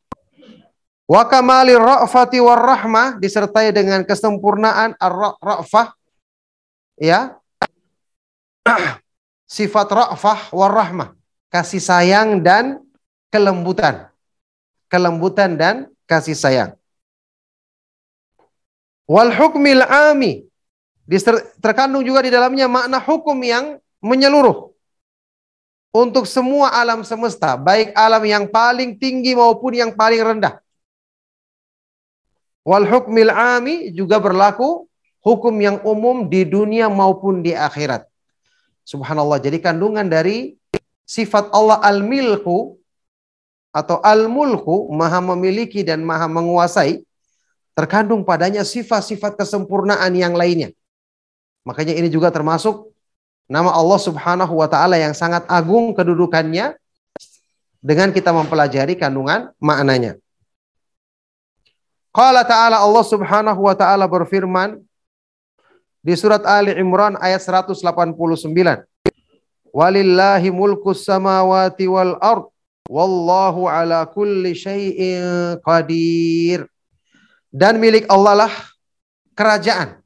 Wa 1.09 1.25
kamali 1.25 1.73
ra'fati 1.75 2.39
war 2.39 2.61
rahmah 2.61 3.17
disertai 3.17 3.73
dengan 3.73 4.05
kesempurnaan 4.05 4.95
ar-ra'fah 5.01 5.97
ya. 7.01 7.41
Sifat 9.49 9.89
ra'fah 9.89 10.53
war 10.53 10.71
rahmah, 10.71 11.17
kasih 11.49 11.81
sayang 11.81 12.45
dan 12.45 12.85
kelembutan. 13.33 14.13
Kelembutan 14.93 15.57
dan 15.57 15.89
kasih 16.05 16.37
sayang. 16.37 16.78
Wal 19.09 19.33
hukmil 19.33 19.81
ami 19.89 20.45
terkandung 21.65 22.05
juga 22.05 22.21
di 22.21 22.29
dalamnya 22.29 22.69
makna 22.69 23.01
hukum 23.01 23.41
yang 23.41 23.81
menyeluruh 24.05 24.69
untuk 25.89 26.29
semua 26.29 26.77
alam 26.77 27.01
semesta, 27.01 27.57
baik 27.57 27.97
alam 27.97 28.21
yang 28.29 28.45
paling 28.45 29.01
tinggi 29.01 29.33
maupun 29.33 29.73
yang 29.73 29.97
paling 29.97 30.21
rendah. 30.21 30.61
Wal 32.69 32.85
hukmil 32.85 33.33
ami 33.33 33.97
juga 33.97 34.21
berlaku 34.21 34.85
hukum 35.25 35.57
yang 35.57 35.81
umum 35.89 36.29
di 36.29 36.45
dunia 36.45 36.93
maupun 36.93 37.41
di 37.41 37.57
akhirat. 37.57 38.05
Subhanallah. 38.85 39.41
Jadi 39.41 39.65
kandungan 39.65 40.05
dari 40.05 40.61
sifat 41.09 41.49
Allah 41.57 41.81
al-milku 41.81 42.77
atau 43.73 44.05
al-mulku, 44.05 44.93
maha 44.93 45.25
memiliki 45.25 45.81
dan 45.81 46.05
maha 46.05 46.29
menguasai, 46.29 47.08
terkandung 47.79 48.27
padanya 48.27 48.67
sifat-sifat 48.67 49.39
kesempurnaan 49.39 50.11
yang 50.19 50.35
lainnya. 50.35 50.75
Makanya 51.63 51.95
ini 51.95 52.11
juga 52.11 52.35
termasuk 52.35 52.91
nama 53.47 53.71
Allah 53.71 54.01
Subhanahu 54.03 54.59
wa 54.59 54.67
taala 54.67 54.99
yang 54.99 55.15
sangat 55.15 55.47
agung 55.47 55.95
kedudukannya 55.95 56.75
dengan 57.79 58.11
kita 58.11 58.35
mempelajari 58.35 58.99
kandungan 58.99 59.55
maknanya. 59.63 60.19
Qala 62.11 62.43
ta'ala 62.43 62.83
Allah 62.83 63.05
Subhanahu 63.07 63.61
wa 63.63 63.79
taala 63.79 64.11
berfirman 64.11 64.83
di 66.03 66.19
surat 66.19 66.43
Ali 66.43 66.75
Imran 66.75 67.15
ayat 67.23 67.39
189. 67.39 67.79
Walillahi 69.71 70.51
mulkus 70.51 71.07
samawati 71.07 71.87
wal 71.87 72.19
ard 72.19 72.51
wallahu 72.91 73.71
ala 73.71 74.03
kulli 74.11 74.57
syai'in 74.57 75.63
qadir. 75.63 76.67
Dan 77.49 77.81
milik 77.81 78.05
Allah 78.13 78.47
lah 78.47 78.53
kerajaan 79.33 79.99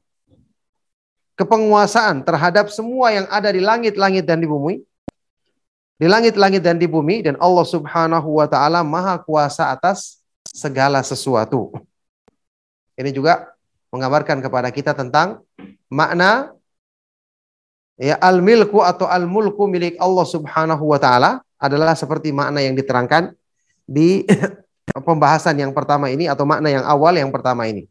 kepenguasaan 1.33 2.21
terhadap 2.21 2.69
semua 2.69 3.09
yang 3.09 3.25
ada 3.29 3.49
di 3.49 3.61
langit-langit 3.61 4.23
dan 4.25 4.39
di 4.41 4.47
bumi. 4.47 4.81
Di 5.97 6.09
langit-langit 6.09 6.61
dan 6.65 6.77
di 6.81 6.89
bumi 6.89 7.23
dan 7.23 7.37
Allah 7.37 7.65
Subhanahu 7.65 8.41
wa 8.41 8.47
taala 8.49 8.81
maha 8.81 9.21
kuasa 9.21 9.71
atas 9.71 10.19
segala 10.49 10.99
sesuatu. 11.05 11.71
Ini 12.97 13.13
juga 13.13 13.53
menggambarkan 13.93 14.41
kepada 14.41 14.69
kita 14.73 14.97
tentang 14.97 15.41
makna 15.87 16.53
ya 17.97 18.17
al-milku 18.17 18.81
atau 18.81 19.05
al-mulku 19.05 19.69
milik 19.69 19.95
Allah 20.01 20.25
Subhanahu 20.25 20.83
wa 20.89 20.97
taala 20.97 21.45
adalah 21.61 21.93
seperti 21.93 22.33
makna 22.33 22.59
yang 22.59 22.73
diterangkan 22.73 23.37
di 23.85 24.25
pembahasan 24.91 25.55
yang 25.55 25.71
pertama 25.71 26.11
ini 26.11 26.27
atau 26.27 26.43
makna 26.43 26.67
yang 26.67 26.83
awal 26.83 27.15
yang 27.15 27.31
pertama 27.31 27.63
ini. 27.69 27.87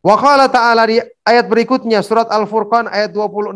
Wa 0.00 0.16
qala 0.16 0.48
ta'ala 0.48 0.88
di 0.88 0.98
ayat 1.22 1.46
berikutnya 1.46 2.00
surat 2.00 2.26
Al-Furqan 2.32 2.88
ayat 2.88 3.12
26. 3.12 3.54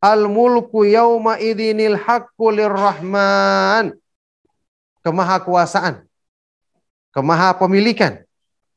Al-mulku 0.00 0.84
yauma 0.86 1.40
idinil 1.40 1.96
haqqu 1.96 2.46
lirrahman. 2.52 3.96
Kemahakuasaan. 5.00 6.04
Kemahapemilikan. 7.10 8.22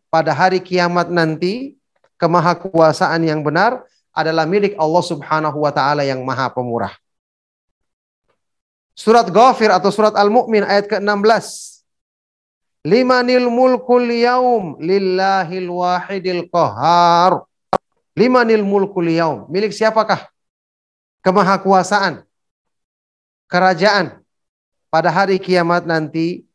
Pada 0.07 0.31
hari 0.31 0.63
kiamat 0.63 1.11
nanti, 1.11 1.75
kemahakuasaan 2.15 3.19
yang 3.27 3.43
benar 3.43 3.83
adalah 4.15 4.47
milik 4.47 4.77
Allah 4.79 5.03
Subhanahu 5.03 5.67
wa 5.67 5.71
taala 5.73 6.07
yang 6.07 6.23
Maha 6.23 6.47
Pemurah. 6.47 7.02
Surat 8.93 9.25
Ghafir 9.25 9.73
atau 9.73 9.89
surat 9.89 10.13
Al-Mu'min 10.13 10.61
ayat 10.61 10.85
ke-16. 10.85 11.73
Limanil 12.85 13.49
mulkul 13.49 14.05
yaum 14.11 14.77
lillahil 14.77 15.69
wahidil 15.71 16.45
qahar. 16.51 17.47
Limanil 18.13 18.61
mulkul 18.61 19.09
yaum. 19.09 19.49
Milik 19.49 19.73
siapakah? 19.73 20.29
Kemahakuasaan. 21.25 22.21
Kerajaan. 23.49 24.21
Pada 24.93 25.09
hari 25.09 25.41
kiamat 25.41 25.89
nanti 25.89 26.45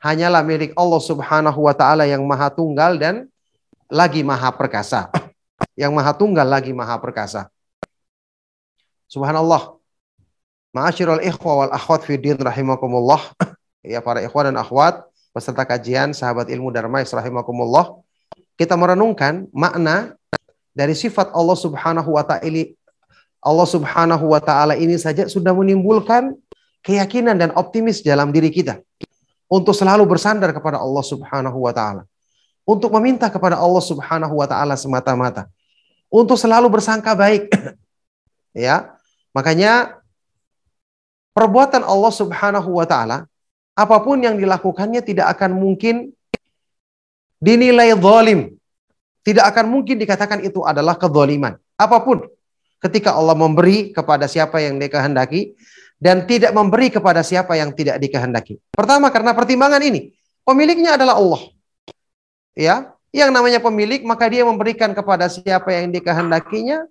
hanyalah 0.00 0.40
milik 0.40 0.72
Allah 0.72 1.02
Subhanahu 1.04 1.68
wa 1.68 1.74
taala 1.76 2.08
yang 2.08 2.24
maha 2.24 2.48
tunggal 2.48 2.96
dan 2.96 3.28
lagi 3.92 4.24
maha 4.24 4.48
perkasa. 4.54 5.12
Yang 5.76 5.92
maha 5.92 6.12
tunggal 6.16 6.48
lagi 6.48 6.72
maha 6.72 6.96
perkasa. 6.96 7.52
Subhanallah. 9.10 9.77
Ma'asyiral 10.76 11.24
ikhwa 11.24 11.64
wal 11.64 11.72
akhwat 11.72 12.04
fi 12.04 12.20
din 12.20 12.36
rahimakumullah. 12.36 13.32
Ya 13.80 14.04
para 14.04 14.20
ikhwan 14.20 14.52
dan 14.52 14.58
akhwat 14.60 15.06
peserta 15.32 15.64
kajian 15.64 16.12
sahabat 16.12 16.50
ilmu 16.50 16.68
Dharma 16.74 17.00
rahimakumullah, 17.00 18.02
kita 18.58 18.74
merenungkan 18.74 19.46
makna 19.54 20.18
dari 20.74 20.92
sifat 20.92 21.30
Allah 21.32 21.56
Subhanahu 21.56 22.10
wa 22.18 22.24
taala 22.26 22.64
Allah 23.38 23.68
Subhanahu 23.70 24.24
wa 24.34 24.40
taala 24.42 24.74
ini 24.74 24.98
saja 24.98 25.30
sudah 25.30 25.54
menimbulkan 25.54 26.34
keyakinan 26.82 27.38
dan 27.38 27.50
optimis 27.54 28.02
dalam 28.02 28.34
diri 28.34 28.50
kita 28.50 28.82
untuk 29.46 29.72
selalu 29.72 30.04
bersandar 30.04 30.50
kepada 30.50 30.82
Allah 30.82 31.04
Subhanahu 31.06 31.58
wa 31.64 31.72
taala. 31.72 32.02
Untuk 32.68 32.92
meminta 33.00 33.32
kepada 33.32 33.56
Allah 33.56 33.80
Subhanahu 33.80 34.34
wa 34.36 34.44
taala 34.44 34.76
semata-mata. 34.76 35.48
Untuk 36.12 36.36
selalu 36.36 36.68
bersangka 36.68 37.16
baik. 37.16 37.48
ya. 38.52 38.92
Makanya 39.32 40.02
perbuatan 41.38 41.86
Allah 41.86 42.10
Subhanahu 42.10 42.74
wa 42.74 42.82
taala 42.82 43.30
apa 43.78 43.96
pun 44.02 44.18
yang 44.18 44.34
dilakukannya 44.34 45.06
tidak 45.06 45.38
akan 45.38 45.54
mungkin 45.54 46.10
dinilai 47.38 47.94
zalim. 47.94 48.58
Tidak 49.22 49.44
akan 49.44 49.70
mungkin 49.70 50.02
dikatakan 50.02 50.42
itu 50.42 50.66
adalah 50.66 50.98
kezaliman. 50.98 51.54
Apa 51.78 52.02
pun 52.02 52.26
ketika 52.82 53.14
Allah 53.14 53.38
memberi 53.38 53.94
kepada 53.94 54.26
siapa 54.26 54.58
yang 54.58 54.82
dikehendaki 54.82 55.54
dan 56.02 56.26
tidak 56.26 56.50
memberi 56.50 56.90
kepada 56.90 57.22
siapa 57.22 57.54
yang 57.54 57.70
tidak 57.70 58.02
dikehendaki. 58.02 58.58
Pertama 58.74 59.12
karena 59.14 59.36
pertimbangan 59.36 59.82
ini, 59.84 60.10
pemiliknya 60.42 60.98
adalah 60.98 61.20
Allah. 61.20 61.42
Ya, 62.58 62.98
yang 63.14 63.30
namanya 63.30 63.62
pemilik 63.62 64.02
maka 64.02 64.26
dia 64.26 64.42
memberikan 64.42 64.90
kepada 64.90 65.30
siapa 65.30 65.70
yang 65.70 65.94
dikehendakinya 65.94 66.88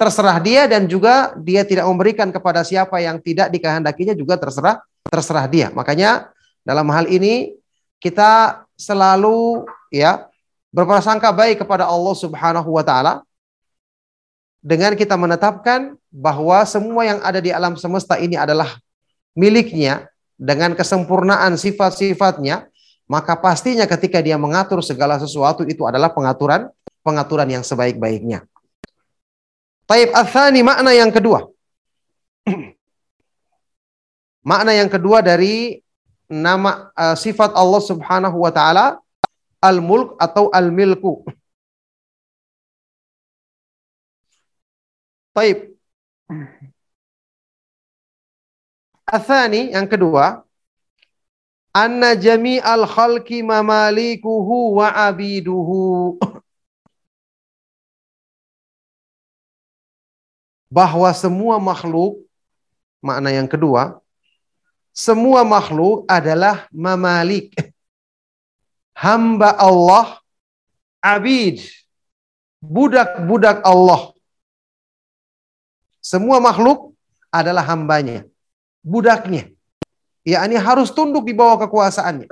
terserah 0.00 0.40
dia 0.40 0.64
dan 0.64 0.88
juga 0.88 1.36
dia 1.36 1.60
tidak 1.60 1.84
memberikan 1.84 2.32
kepada 2.32 2.64
siapa 2.64 3.04
yang 3.04 3.20
tidak 3.20 3.52
dikehendakinya 3.52 4.16
juga 4.16 4.40
terserah 4.40 4.80
terserah 5.04 5.44
dia. 5.44 5.68
Makanya 5.76 6.32
dalam 6.64 6.88
hal 6.88 7.04
ini 7.12 7.52
kita 8.00 8.64
selalu 8.80 9.68
ya 9.92 10.24
berprasangka 10.72 11.28
baik 11.36 11.60
kepada 11.60 11.84
Allah 11.84 12.16
Subhanahu 12.16 12.72
wa 12.72 12.80
taala 12.80 13.20
dengan 14.64 14.96
kita 14.96 15.20
menetapkan 15.20 16.00
bahwa 16.08 16.64
semua 16.64 17.04
yang 17.04 17.20
ada 17.20 17.44
di 17.44 17.52
alam 17.52 17.76
semesta 17.76 18.16
ini 18.16 18.40
adalah 18.40 18.80
miliknya 19.36 20.08
dengan 20.40 20.72
kesempurnaan 20.72 21.60
sifat-sifatnya, 21.60 22.72
maka 23.04 23.36
pastinya 23.36 23.84
ketika 23.84 24.24
dia 24.24 24.40
mengatur 24.40 24.80
segala 24.80 25.20
sesuatu 25.20 25.68
itu 25.68 25.84
adalah 25.84 26.08
pengaturan 26.08 26.72
pengaturan 27.04 27.48
yang 27.48 27.64
sebaik-baiknya. 27.64 28.48
Taib 29.90 30.14
athani 30.14 30.62
makna 30.62 30.94
yang 30.94 31.10
kedua. 31.10 31.50
makna 34.50 34.70
yang 34.70 34.86
kedua 34.86 35.18
dari 35.18 35.82
nama 36.30 36.94
uh, 36.94 37.18
sifat 37.18 37.50
Allah 37.58 37.82
Subhanahu 37.82 38.38
wa 38.38 38.54
taala 38.54 39.02
al-mulk 39.58 40.14
atau 40.22 40.46
al-milku. 40.54 41.26
Taib. 45.34 45.74
Athani 49.10 49.74
yang 49.74 49.90
kedua, 49.90 50.46
anna 51.74 52.14
jami'al 52.14 52.86
khalqi 52.86 53.42
mamalikuhu 53.42 54.78
wa 54.78 54.94
abiduhu. 55.10 56.14
Bahwa 60.70 61.10
semua 61.10 61.58
makhluk, 61.58 62.22
makna 63.02 63.34
yang 63.34 63.50
kedua, 63.50 63.98
semua 64.94 65.42
makhluk 65.42 66.06
adalah 66.06 66.70
mamalik. 66.70 67.50
Hamba 68.94 69.56
Allah, 69.58 70.22
abid, 71.02 71.64
budak-budak 72.62 73.64
Allah. 73.66 74.14
Semua 75.98 76.38
makhluk 76.38 76.94
adalah 77.32 77.66
hambanya, 77.66 78.28
budaknya. 78.84 79.50
Ya, 80.20 80.44
ini 80.44 80.60
harus 80.60 80.92
tunduk 80.92 81.24
di 81.24 81.32
bawah 81.32 81.56
kekuasaannya. 81.64 82.28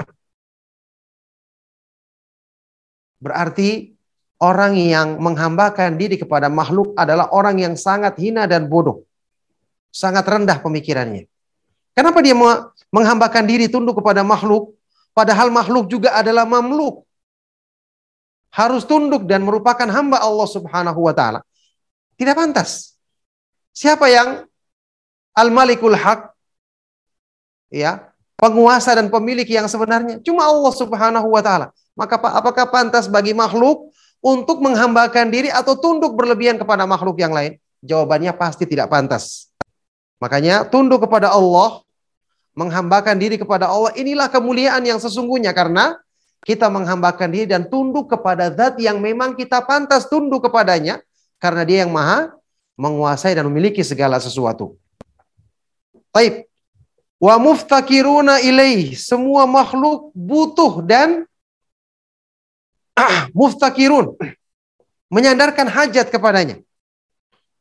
Berarti 3.18 3.97
orang 4.38 4.78
yang 4.78 5.18
menghambakan 5.18 5.98
diri 5.98 6.18
kepada 6.18 6.46
makhluk 6.46 6.94
adalah 6.94 7.30
orang 7.34 7.58
yang 7.58 7.74
sangat 7.74 8.14
hina 8.18 8.46
dan 8.46 8.70
bodoh. 8.70 9.02
Sangat 9.90 10.22
rendah 10.26 10.62
pemikirannya. 10.62 11.26
Kenapa 11.94 12.22
dia 12.22 12.36
menghambakan 12.94 13.44
diri 13.46 13.66
tunduk 13.66 13.98
kepada 13.98 14.22
makhluk? 14.22 14.78
Padahal 15.10 15.50
makhluk 15.50 15.90
juga 15.90 16.14
adalah 16.14 16.46
mamluk. 16.46 17.02
Harus 18.54 18.86
tunduk 18.86 19.26
dan 19.26 19.42
merupakan 19.42 19.86
hamba 19.90 20.22
Allah 20.22 20.48
subhanahu 20.48 21.00
wa 21.02 21.14
ta'ala. 21.14 21.40
Tidak 22.14 22.34
pantas. 22.34 22.98
Siapa 23.74 24.10
yang 24.10 24.46
al-malikul 25.34 25.94
haq? 25.94 26.34
Ya, 27.70 28.10
penguasa 28.38 28.94
dan 28.94 29.10
pemilik 29.10 29.44
yang 29.44 29.66
sebenarnya 29.66 30.22
cuma 30.22 30.46
Allah 30.46 30.72
Subhanahu 30.72 31.28
wa 31.34 31.42
taala. 31.42 31.66
Maka 31.98 32.16
apakah 32.16 32.70
pantas 32.70 33.10
bagi 33.10 33.34
makhluk 33.34 33.87
untuk 34.18 34.58
menghambakan 34.62 35.30
diri 35.30 35.48
atau 35.50 35.78
tunduk 35.78 36.14
berlebihan 36.18 36.58
kepada 36.58 36.84
makhluk 36.84 37.18
yang 37.22 37.30
lain? 37.30 37.56
Jawabannya 37.82 38.34
pasti 38.34 38.66
tidak 38.66 38.90
pantas. 38.90 39.48
Makanya 40.18 40.66
tunduk 40.66 41.06
kepada 41.06 41.30
Allah, 41.30 41.82
menghambakan 42.58 43.14
diri 43.14 43.38
kepada 43.38 43.70
Allah, 43.70 43.94
inilah 43.94 44.26
kemuliaan 44.26 44.82
yang 44.82 44.98
sesungguhnya 44.98 45.54
karena 45.54 45.94
kita 46.42 46.66
menghambakan 46.66 47.30
diri 47.30 47.46
dan 47.46 47.66
tunduk 47.70 48.10
kepada 48.10 48.50
zat 48.50 48.78
yang 48.82 48.98
memang 48.98 49.38
kita 49.38 49.62
pantas 49.62 50.10
tunduk 50.10 50.46
kepadanya 50.46 50.98
karena 51.38 51.62
dia 51.62 51.86
yang 51.86 51.94
maha 51.94 52.34
menguasai 52.78 53.34
dan 53.34 53.46
memiliki 53.46 53.82
segala 53.82 54.18
sesuatu. 54.18 54.74
Taib. 56.10 56.46
Wa 57.18 57.34
muftakiruna 57.38 58.38
ilaih. 58.42 58.94
Semua 58.94 59.46
makhluk 59.46 60.14
butuh 60.14 60.82
dan 60.86 61.26
muftakirun 63.32 64.14
menyandarkan 65.12 65.68
hajat 65.68 66.08
kepadanya. 66.12 66.60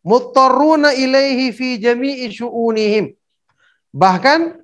Muttaruna 0.08 0.96
ilaihi 0.96 1.52
fi 1.52 1.76
jami'i 1.76 2.32
syu'unihim. 2.32 3.12
Bahkan 3.92 4.56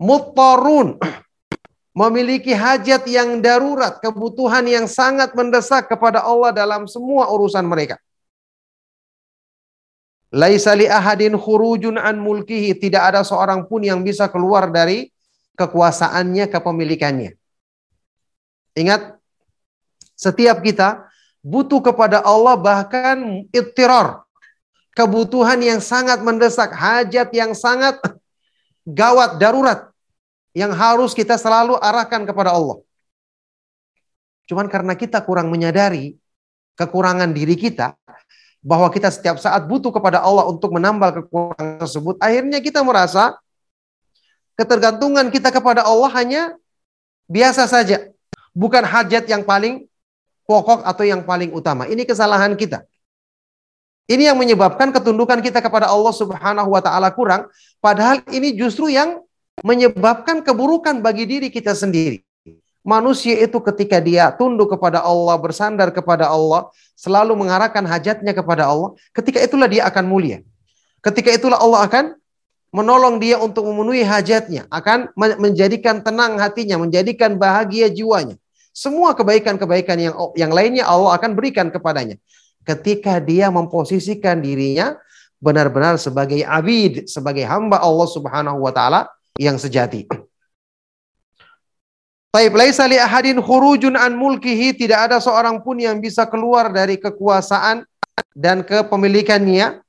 muttarun 0.00 0.98
memiliki 1.94 2.54
hajat 2.54 3.06
yang 3.06 3.38
darurat 3.38 3.98
kebutuhan 4.02 4.66
yang 4.66 4.86
sangat 4.90 5.36
mendesak 5.36 5.86
kepada 5.86 6.24
Allah 6.24 6.50
dalam 6.50 6.90
semua 6.90 7.30
urusan 7.30 7.62
mereka. 7.66 8.00
Laisa 10.30 10.74
li 10.78 10.86
ahadin 10.86 11.34
khurujun 11.34 11.98
an 11.98 12.18
mulkihi. 12.18 12.74
Tidak 12.78 13.02
ada 13.02 13.26
seorang 13.26 13.66
pun 13.66 13.82
yang 13.82 14.02
bisa 14.06 14.30
keluar 14.30 14.70
dari 14.70 15.10
kekuasaannya 15.58 16.48
kepemilikannya. 16.48 17.36
Ingat 18.78 19.19
setiap 20.20 20.60
kita 20.60 21.08
butuh 21.40 21.80
kepada 21.80 22.20
Allah 22.20 22.60
bahkan 22.60 23.48
ittirar. 23.48 24.20
Kebutuhan 24.92 25.56
yang 25.64 25.80
sangat 25.80 26.20
mendesak, 26.20 26.76
hajat 26.76 27.32
yang 27.32 27.56
sangat 27.56 27.96
gawat, 28.84 29.40
darurat. 29.40 29.88
Yang 30.52 30.72
harus 30.76 31.10
kita 31.16 31.40
selalu 31.40 31.80
arahkan 31.80 32.28
kepada 32.28 32.52
Allah. 32.52 32.84
Cuman 34.44 34.68
karena 34.68 34.92
kita 34.98 35.22
kurang 35.24 35.48
menyadari 35.48 36.18
kekurangan 36.74 37.30
diri 37.30 37.54
kita, 37.54 37.94
bahwa 38.60 38.92
kita 38.92 39.08
setiap 39.08 39.40
saat 39.40 39.64
butuh 39.64 39.88
kepada 39.88 40.20
Allah 40.20 40.44
untuk 40.44 40.76
menambal 40.76 41.24
kekurangan 41.24 41.80
tersebut, 41.80 42.20
akhirnya 42.20 42.60
kita 42.60 42.84
merasa 42.84 43.40
ketergantungan 44.58 45.32
kita 45.32 45.48
kepada 45.48 45.80
Allah 45.86 46.10
hanya 46.12 46.42
biasa 47.24 47.64
saja. 47.64 48.12
Bukan 48.52 48.84
hajat 48.84 49.24
yang 49.30 49.46
paling 49.46 49.88
pokok 50.50 50.82
atau 50.82 51.06
yang 51.06 51.22
paling 51.22 51.54
utama. 51.54 51.86
Ini 51.86 52.02
kesalahan 52.02 52.58
kita. 52.58 52.82
Ini 54.10 54.34
yang 54.34 54.38
menyebabkan 54.42 54.90
ketundukan 54.90 55.38
kita 55.38 55.62
kepada 55.62 55.86
Allah 55.86 56.10
Subhanahu 56.10 56.74
wa 56.74 56.82
taala 56.82 57.14
kurang, 57.14 57.46
padahal 57.78 58.26
ini 58.34 58.58
justru 58.58 58.90
yang 58.90 59.22
menyebabkan 59.62 60.42
keburukan 60.42 60.98
bagi 60.98 61.30
diri 61.30 61.46
kita 61.46 61.78
sendiri. 61.78 62.18
Manusia 62.82 63.38
itu 63.38 63.62
ketika 63.62 64.02
dia 64.02 64.34
tunduk 64.34 64.74
kepada 64.74 64.98
Allah, 65.06 65.38
bersandar 65.38 65.94
kepada 65.94 66.26
Allah, 66.26 66.74
selalu 66.98 67.38
mengarahkan 67.38 67.86
hajatnya 67.86 68.34
kepada 68.34 68.66
Allah, 68.66 68.98
ketika 69.14 69.38
itulah 69.38 69.70
dia 69.70 69.86
akan 69.86 70.10
mulia. 70.10 70.42
Ketika 70.98 71.30
itulah 71.30 71.62
Allah 71.62 71.86
akan 71.86 72.04
menolong 72.74 73.22
dia 73.22 73.38
untuk 73.38 73.62
memenuhi 73.68 74.02
hajatnya, 74.02 74.66
akan 74.74 75.14
menjadikan 75.14 76.02
tenang 76.02 76.34
hatinya, 76.40 76.82
menjadikan 76.82 77.38
bahagia 77.38 77.86
jiwanya. 77.92 78.34
Semua 78.70 79.12
kebaikan-kebaikan 79.18 79.98
yang 79.98 80.14
yang 80.38 80.52
lainnya 80.54 80.86
Allah 80.86 81.18
akan 81.18 81.34
berikan 81.34 81.68
kepadanya. 81.68 82.16
Ketika 82.62 83.18
dia 83.18 83.50
memposisikan 83.50 84.38
dirinya 84.38 84.94
benar-benar 85.40 85.96
sebagai 85.96 86.44
abid, 86.44 87.08
sebagai 87.08 87.42
hamba 87.48 87.80
Allah 87.80 88.08
Subhanahu 88.08 88.62
wa 88.62 88.70
taala 88.70 89.10
yang 89.40 89.56
sejati. 89.56 90.06
Taib 92.30 92.54
laisa 92.54 92.86
li 92.86 92.94
ahadin 92.94 93.42
khurujun 93.42 93.98
an 93.98 94.14
mulkihi 94.14 94.78
tidak 94.78 95.10
ada 95.10 95.18
seorang 95.18 95.58
pun 95.66 95.82
yang 95.82 95.98
bisa 95.98 96.30
keluar 96.30 96.70
dari 96.70 96.94
kekuasaan 96.94 97.82
dan 98.38 98.62
kepemilikannya 98.62 99.82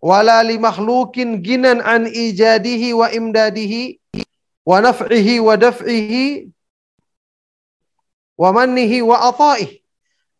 wala 0.00 0.40
li 0.40 0.56
makhlukin 0.56 1.44
ginan 1.44 1.84
an 1.84 2.08
ijadihi 2.08 2.96
wa 2.96 3.12
imdadihi 3.12 4.00
wa 4.64 4.80
naf'ihi 4.80 5.36
wa 5.44 5.52
daf'ihi 5.52 6.48
wa 8.42 8.50
mannihi 8.50 9.06
wa 9.06 9.30
ataih 9.30 9.78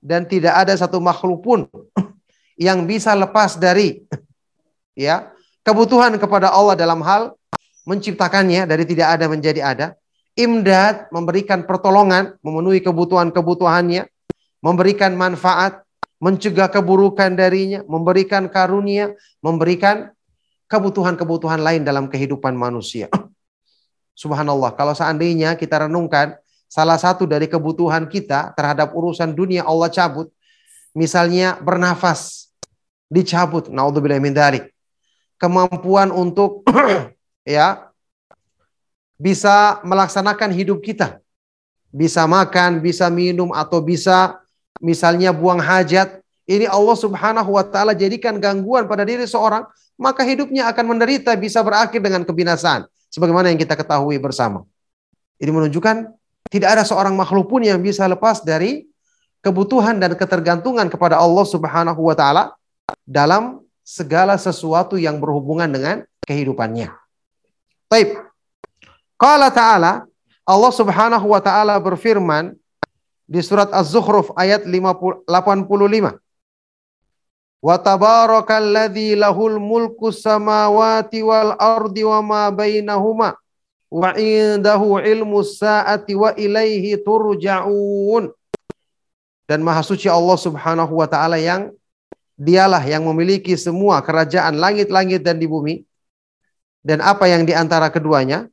dan 0.03 0.27
tidak 0.27 0.67
ada 0.67 0.75
satu 0.75 0.99
makhluk 0.99 1.39
pun 1.47 1.61
yang 2.67 2.83
bisa 2.83 3.15
lepas 3.15 3.55
dari 3.63 4.03
ya 5.07 5.31
kebutuhan 5.63 6.19
kepada 6.19 6.51
Allah 6.51 6.75
dalam 6.75 6.99
hal 7.07 7.39
menciptakannya 7.87 8.67
dari 8.67 8.83
tidak 8.83 9.15
ada 9.15 9.31
menjadi 9.31 9.61
ada 9.63 9.87
imdad 10.35 11.07
memberikan 11.15 11.63
pertolongan 11.63 12.35
memenuhi 12.43 12.83
kebutuhan-kebutuhannya 12.83 14.11
memberikan 14.63 15.13
manfaat, 15.19 15.83
mencegah 16.23 16.71
keburukan 16.71 17.35
darinya, 17.35 17.83
memberikan 17.85 18.47
karunia, 18.47 19.13
memberikan 19.43 20.15
kebutuhan-kebutuhan 20.71 21.61
lain 21.61 21.83
dalam 21.83 22.07
kehidupan 22.07 22.55
manusia. 22.55 23.11
Subhanallah, 24.23 24.79
kalau 24.79 24.95
seandainya 24.95 25.59
kita 25.59 25.91
renungkan 25.91 26.39
salah 26.73 26.97
satu 26.97 27.29
dari 27.29 27.45
kebutuhan 27.45 28.09
kita 28.09 28.57
terhadap 28.57 28.97
urusan 28.97 29.37
dunia 29.37 29.61
Allah 29.69 29.93
cabut, 29.93 30.33
misalnya 30.97 31.61
bernafas 31.61 32.49
dicabut, 33.13 33.69
naudzubillah 33.69 34.17
min 34.17 34.33
dzalik. 34.33 34.73
Kemampuan 35.37 36.09
untuk 36.09 36.65
ya 37.45 37.93
bisa 39.21 39.85
melaksanakan 39.85 40.49
hidup 40.49 40.81
kita. 40.81 41.21
Bisa 41.93 42.25
makan, 42.25 42.81
bisa 42.81 43.13
minum 43.13 43.53
atau 43.53 43.85
bisa 43.85 44.41
misalnya 44.81 45.29
buang 45.29 45.61
hajat, 45.61 46.25
ini 46.49 46.65
Allah 46.65 46.97
Subhanahu 46.97 47.53
wa 47.53 47.69
taala 47.69 47.93
jadikan 47.93 48.41
gangguan 48.41 48.89
pada 48.89 49.05
diri 49.05 49.29
seorang, 49.29 49.69
maka 50.01 50.25
hidupnya 50.25 50.73
akan 50.73 50.97
menderita 50.97 51.37
bisa 51.37 51.61
berakhir 51.61 52.01
dengan 52.01 52.25
kebinasaan 52.25 52.89
sebagaimana 53.13 53.53
yang 53.53 53.61
kita 53.61 53.77
ketahui 53.77 54.17
bersama. 54.17 54.65
Ini 55.37 55.53
menunjukkan 55.53 56.22
tidak 56.53 56.69
ada 56.77 56.85
seorang 56.85 57.17
makhluk 57.17 57.49
pun 57.49 57.65
yang 57.65 57.81
bisa 57.81 58.05
lepas 58.05 58.45
dari 58.45 58.85
kebutuhan 59.41 59.97
dan 59.97 60.13
ketergantungan 60.13 60.93
kepada 60.93 61.17
Allah 61.17 61.47
Subhanahu 61.49 62.13
wa 62.13 62.13
taala 62.13 62.53
dalam 63.09 63.65
segala 63.81 64.37
sesuatu 64.37 65.01
yang 65.01 65.17
berhubungan 65.17 65.73
dengan 65.73 65.97
kehidupannya. 66.29 66.93
Taib. 67.89 68.21
Qala 69.17 69.49
ta'ala 69.49 70.05
Allah 70.43 70.73
Subhanahu 70.75 71.27
wa 71.31 71.41
taala 71.41 71.79
berfirman 71.79 72.53
di 73.25 73.41
surat 73.41 73.71
Az-Zukhruf 73.73 74.35
ayat 74.37 74.67
85. 74.69 75.25
Wa 77.63 77.77
tabarakalladzi 77.79 79.15
lahul 79.15 79.63
mulku 79.63 80.11
samawati 80.11 81.23
wal 81.23 81.55
ardi 81.57 82.03
wa 82.03 82.19
ma 82.19 82.43
bainahuma 82.51 83.39
wa 83.93 84.17
indahu 84.17 84.97
ilmu 85.05 85.45
sa'ati 85.45 86.17
wa 86.17 86.33
ilaihi 86.33 86.97
turja'un. 87.05 88.33
Dan 89.45 89.61
maha 89.61 89.85
suci 89.85 90.09
Allah 90.09 90.39
Subhanahu 90.41 90.97
wa 90.97 91.05
taala 91.05 91.37
yang 91.37 91.69
dialah 92.41 92.81
yang 92.89 93.05
memiliki 93.05 93.53
semua 93.61 94.01
kerajaan 94.01 94.57
langit-langit 94.57 95.21
dan 95.21 95.37
di 95.37 95.45
bumi 95.45 95.85
dan 96.81 97.05
apa 97.05 97.29
yang 97.29 97.45
di 97.45 97.53
antara 97.53 97.93
keduanya 97.93 98.49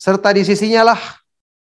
serta 0.00 0.32
di 0.32 0.42
sisinya 0.42 0.96
lah 0.96 1.00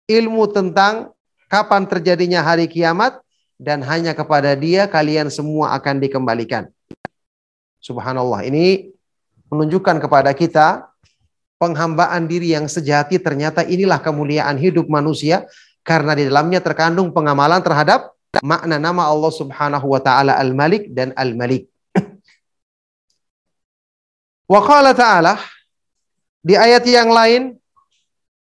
ilmu 0.05 0.45
tentang 0.53 1.09
kapan 1.49 1.89
terjadinya 1.89 2.45
hari 2.45 2.69
kiamat 2.69 3.17
dan 3.57 3.81
hanya 3.81 4.13
kepada 4.13 4.53
dia 4.53 4.85
kalian 4.85 5.33
semua 5.33 5.73
akan 5.73 5.97
dikembalikan. 5.97 6.69
Subhanallah. 7.81 8.45
Ini 8.45 8.93
menunjukkan 9.49 9.97
kepada 9.97 10.31
kita 10.37 10.90
penghambaan 11.61 12.25
diri 12.25 12.57
yang 12.57 12.65
sejati 12.65 13.21
ternyata 13.21 13.61
inilah 13.61 14.01
kemuliaan 14.01 14.57
hidup 14.57 14.89
manusia 14.89 15.45
karena 15.85 16.17
di 16.17 16.25
dalamnya 16.25 16.57
terkandung 16.57 17.13
pengamalan 17.13 17.61
terhadap 17.61 18.17
makna 18.41 18.81
nama 18.81 19.05
Allah 19.05 19.29
Subhanahu 19.29 19.85
wa 19.93 20.01
taala 20.01 20.41
Al-Malik 20.41 20.89
dan 20.89 21.13
Al-Malik. 21.13 21.69
Wa 24.51 24.59
qala 24.65 24.91
ta'ala 24.91 25.39
di 26.43 26.59
ayat 26.59 26.83
yang 26.83 27.07
lain 27.07 27.55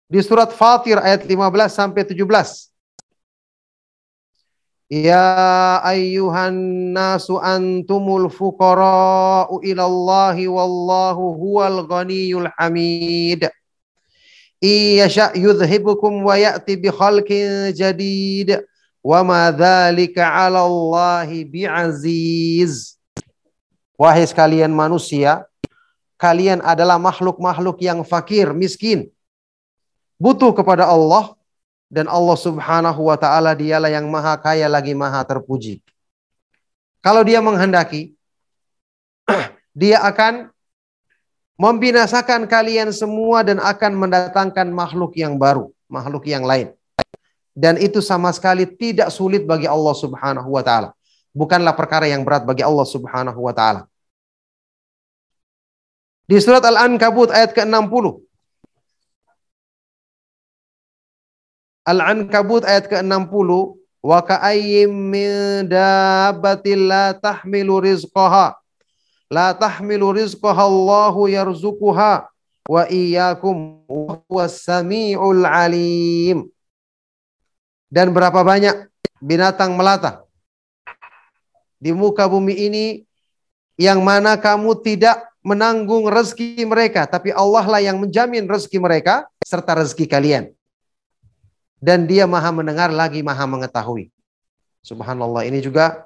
di 0.10 0.18
surat 0.24 0.50
Fatir 0.50 0.98
ayat 0.98 1.28
15 1.28 1.38
sampai 1.70 2.02
17. 2.08 2.71
Ya 4.92 5.80
ayyuhan 5.88 6.52
nasu 6.92 7.40
antumul 7.40 8.28
fuqara'u 8.28 9.64
ilallahi 9.64 10.52
wallahu 10.52 11.32
huwal 11.40 11.88
ghaniyul 11.88 12.52
hamid. 12.60 13.48
Iyasha 14.60 15.32
yudhibukum 15.32 16.28
wa 16.28 16.36
ya'ti 16.36 16.76
bi 16.76 16.92
khalqin 16.92 17.72
jadid. 17.72 18.68
Wa 19.00 19.24
ma 19.24 19.48
dzalika 19.48 20.28
'ala 20.28 20.68
Allahi 20.68 21.48
bi'aziz. 21.48 23.00
Wahai 23.96 24.28
sekalian 24.28 24.76
manusia, 24.76 25.48
kalian 26.20 26.60
adalah 26.60 27.00
makhluk-makhluk 27.00 27.80
yang 27.80 28.04
fakir, 28.04 28.52
miskin 28.52 29.08
butuh 30.22 30.54
kepada 30.54 30.86
Allah 30.86 31.34
dan 31.92 32.08
Allah 32.08 32.38
Subhanahu 32.40 33.12
wa 33.12 33.20
taala 33.20 33.52
dialah 33.52 33.92
yang 33.92 34.08
maha 34.08 34.40
kaya 34.40 34.72
lagi 34.72 34.96
maha 34.96 35.20
terpuji. 35.28 35.84
Kalau 37.04 37.20
dia 37.28 37.44
menghendaki 37.44 38.16
dia 39.76 40.00
akan 40.00 40.48
membinasakan 41.60 42.48
kalian 42.48 42.96
semua 42.96 43.44
dan 43.44 43.60
akan 43.60 43.92
mendatangkan 44.00 44.72
makhluk 44.72 45.20
yang 45.20 45.36
baru, 45.36 45.68
makhluk 45.92 46.24
yang 46.32 46.48
lain. 46.48 46.72
Dan 47.52 47.76
itu 47.76 48.00
sama 48.00 48.32
sekali 48.32 48.64
tidak 48.64 49.12
sulit 49.12 49.44
bagi 49.44 49.68
Allah 49.68 49.92
Subhanahu 49.92 50.48
wa 50.56 50.64
taala. 50.64 50.96
Bukanlah 51.36 51.76
perkara 51.76 52.08
yang 52.08 52.24
berat 52.24 52.48
bagi 52.48 52.64
Allah 52.64 52.88
Subhanahu 52.88 53.44
wa 53.44 53.52
taala. 53.52 53.84
Di 56.24 56.40
surat 56.40 56.64
Al-Ankabut 56.64 57.28
ayat 57.36 57.52
ke-60 57.52 58.31
Al-Ankabut 61.82 62.62
ayat 62.62 62.86
ke-60 62.86 63.50
wa 64.02 64.20
ka'ayyim 64.22 64.90
min 64.90 65.32
dabbatin 65.66 66.86
la 66.86 67.18
tahmilu 67.18 67.82
rizqaha. 67.82 68.54
La 69.32 69.58
tahmilu 69.58 70.14
rizqaha 70.14 70.70
Allahu 70.70 71.26
yarzuquha 71.26 72.30
wa 72.70 72.84
iyyakum 72.86 73.82
wa 74.30 74.46
samiul 74.46 75.42
alim. 75.48 76.46
Dan 77.90 78.14
berapa 78.14 78.46
banyak 78.46 78.88
binatang 79.20 79.74
melata 79.74 80.26
di 81.82 81.90
muka 81.90 82.30
bumi 82.30 82.54
ini 82.70 82.86
yang 83.82 84.06
mana 84.06 84.38
kamu 84.38 84.78
tidak 84.86 85.18
menanggung 85.42 86.06
rezeki 86.06 86.62
mereka 86.70 87.10
tapi 87.10 87.34
Allah 87.34 87.66
lah 87.66 87.82
yang 87.82 87.98
menjamin 87.98 88.46
rezeki 88.46 88.78
mereka 88.78 89.26
serta 89.42 89.74
rezeki 89.74 90.06
kalian 90.06 90.54
dan 91.82 92.06
dia 92.06 92.30
maha 92.30 92.54
mendengar 92.54 92.94
lagi 92.94 93.26
maha 93.26 93.44
mengetahui. 93.50 94.14
Subhanallah 94.86 95.50
ini 95.50 95.60
juga 95.66 96.06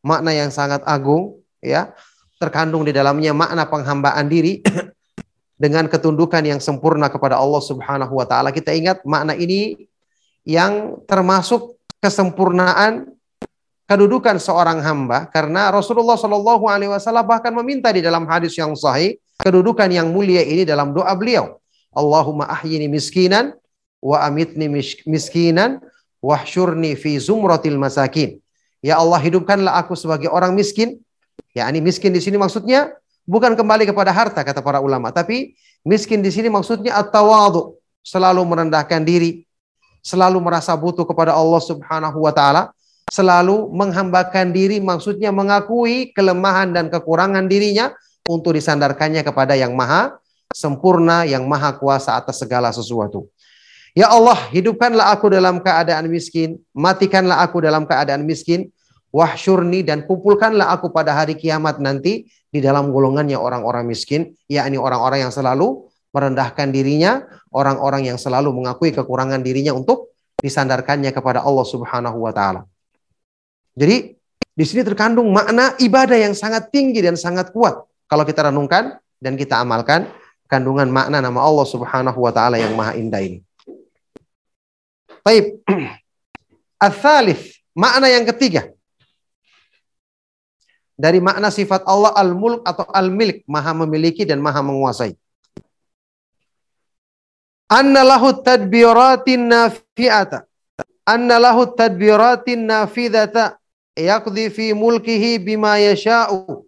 makna 0.00 0.30
yang 0.30 0.54
sangat 0.54 0.86
agung 0.86 1.42
ya 1.58 1.90
terkandung 2.38 2.86
di 2.86 2.94
dalamnya 2.94 3.34
makna 3.34 3.66
penghambaan 3.66 4.30
diri 4.30 4.62
dengan 5.62 5.90
ketundukan 5.90 6.46
yang 6.46 6.62
sempurna 6.62 7.10
kepada 7.10 7.34
Allah 7.42 7.58
Subhanahu 7.58 8.14
wa 8.14 8.24
taala. 8.24 8.54
Kita 8.54 8.70
ingat 8.70 9.02
makna 9.02 9.34
ini 9.34 9.90
yang 10.46 11.02
termasuk 11.10 11.74
kesempurnaan 11.98 13.10
kedudukan 13.90 14.38
seorang 14.38 14.78
hamba 14.82 15.26
karena 15.30 15.74
Rasulullah 15.74 16.14
Shallallahu 16.14 16.70
alaihi 16.70 16.90
wasallam 16.90 17.26
bahkan 17.26 17.50
meminta 17.50 17.90
di 17.90 18.02
dalam 18.02 18.26
hadis 18.30 18.54
yang 18.54 18.74
sahih 18.78 19.18
kedudukan 19.42 19.90
yang 19.90 20.10
mulia 20.10 20.42
ini 20.46 20.62
dalam 20.62 20.94
doa 20.94 21.10
beliau. 21.18 21.58
Allahumma 21.90 22.46
ahyini 22.46 22.86
miskinan 22.86 23.56
wa 24.00 24.22
amitni 24.24 24.68
miskinan 25.04 25.80
wahsyurni 26.20 26.96
fi 26.96 27.16
zumratil 27.20 27.78
masakin. 27.78 28.40
Ya 28.84 29.00
Allah 29.00 29.18
hidupkanlah 29.18 29.78
aku 29.82 29.96
sebagai 29.98 30.30
orang 30.30 30.52
miskin. 30.54 31.00
Ya 31.56 31.66
ini 31.72 31.80
miskin 31.80 32.12
di 32.12 32.20
sini 32.20 32.36
maksudnya 32.36 32.92
bukan 33.24 33.56
kembali 33.56 33.88
kepada 33.88 34.12
harta 34.12 34.44
kata 34.44 34.60
para 34.60 34.78
ulama, 34.78 35.10
tapi 35.10 35.56
miskin 35.82 36.20
di 36.20 36.28
sini 36.28 36.52
maksudnya 36.52 36.94
at-tawadhu, 37.00 37.76
selalu 38.04 38.44
merendahkan 38.44 39.02
diri, 39.02 39.48
selalu 40.04 40.38
merasa 40.38 40.76
butuh 40.76 41.08
kepada 41.08 41.32
Allah 41.34 41.58
Subhanahu 41.58 42.22
wa 42.22 42.30
taala, 42.30 42.70
selalu 43.10 43.72
menghambakan 43.74 44.52
diri 44.52 44.78
maksudnya 44.78 45.32
mengakui 45.32 46.12
kelemahan 46.12 46.70
dan 46.70 46.92
kekurangan 46.92 47.48
dirinya 47.48 47.90
untuk 48.28 48.54
disandarkannya 48.54 49.24
kepada 49.24 49.56
yang 49.56 49.74
maha 49.74 50.18
sempurna, 50.54 51.26
yang 51.26 51.44
maha 51.44 51.74
kuasa 51.74 52.16
atas 52.16 52.38
segala 52.38 52.70
sesuatu. 52.70 53.26
Ya 53.96 54.12
Allah, 54.12 54.36
hidupkanlah 54.52 55.08
aku 55.16 55.32
dalam 55.32 55.64
keadaan 55.64 56.12
miskin, 56.12 56.60
matikanlah 56.76 57.40
aku 57.40 57.64
dalam 57.64 57.88
keadaan 57.88 58.28
miskin, 58.28 58.68
wahsyurni 59.08 59.80
dan 59.80 60.04
kumpulkanlah 60.04 60.68
aku 60.68 60.92
pada 60.92 61.16
hari 61.16 61.32
kiamat 61.32 61.80
nanti 61.80 62.28
di 62.28 62.60
dalam 62.60 62.92
golongannya 62.92 63.40
orang-orang 63.40 63.88
miskin, 63.88 64.36
yakni 64.52 64.76
orang-orang 64.76 65.24
yang 65.24 65.32
selalu 65.32 65.88
merendahkan 66.12 66.68
dirinya, 66.68 67.24
orang-orang 67.48 68.12
yang 68.12 68.20
selalu 68.20 68.52
mengakui 68.52 68.92
kekurangan 68.92 69.40
dirinya 69.40 69.72
untuk 69.72 70.12
disandarkannya 70.44 71.16
kepada 71.16 71.40
Allah 71.40 71.64
Subhanahu 71.64 72.20
wa 72.20 72.36
taala. 72.36 72.68
Jadi, 73.72 74.12
di 74.52 74.64
sini 74.68 74.84
terkandung 74.84 75.32
makna 75.32 75.72
ibadah 75.80 76.20
yang 76.20 76.36
sangat 76.36 76.68
tinggi 76.68 77.00
dan 77.00 77.16
sangat 77.16 77.48
kuat 77.48 77.80
kalau 78.12 78.28
kita 78.28 78.52
renungkan 78.52 79.00
dan 79.24 79.40
kita 79.40 79.56
amalkan 79.56 80.12
kandungan 80.52 80.92
makna 80.92 81.24
nama 81.24 81.40
Allah 81.40 81.64
Subhanahu 81.64 82.20
wa 82.20 82.32
taala 82.32 82.60
yang 82.60 82.76
maha 82.76 82.92
indah 82.92 83.24
ini. 83.24 83.45
Baik. 85.26 85.58
Al-thalith, 86.86 87.58
makna 87.74 88.06
yang 88.06 88.22
ketiga. 88.30 88.70
Dari 90.94 91.18
makna 91.18 91.50
sifat 91.50 91.82
Allah 91.82 92.14
al-mulk 92.14 92.62
atau 92.62 92.86
al-milk, 92.94 93.42
maha 93.50 93.74
memiliki 93.74 94.22
dan 94.22 94.38
maha 94.38 94.62
menguasai. 94.62 95.18
Anna 97.66 98.06
lahu 98.06 98.38
tadbiratin 98.38 99.50
nafi'ata. 99.50 100.46
Anna 101.02 101.42
lahu 101.42 101.74
tadbiratin 101.74 102.62
nafidata 102.70 103.58
yaqdi 103.98 104.46
fi 104.46 104.70
mulkihi 104.70 105.42
bima 105.42 105.82
yasha'u. 105.82 106.62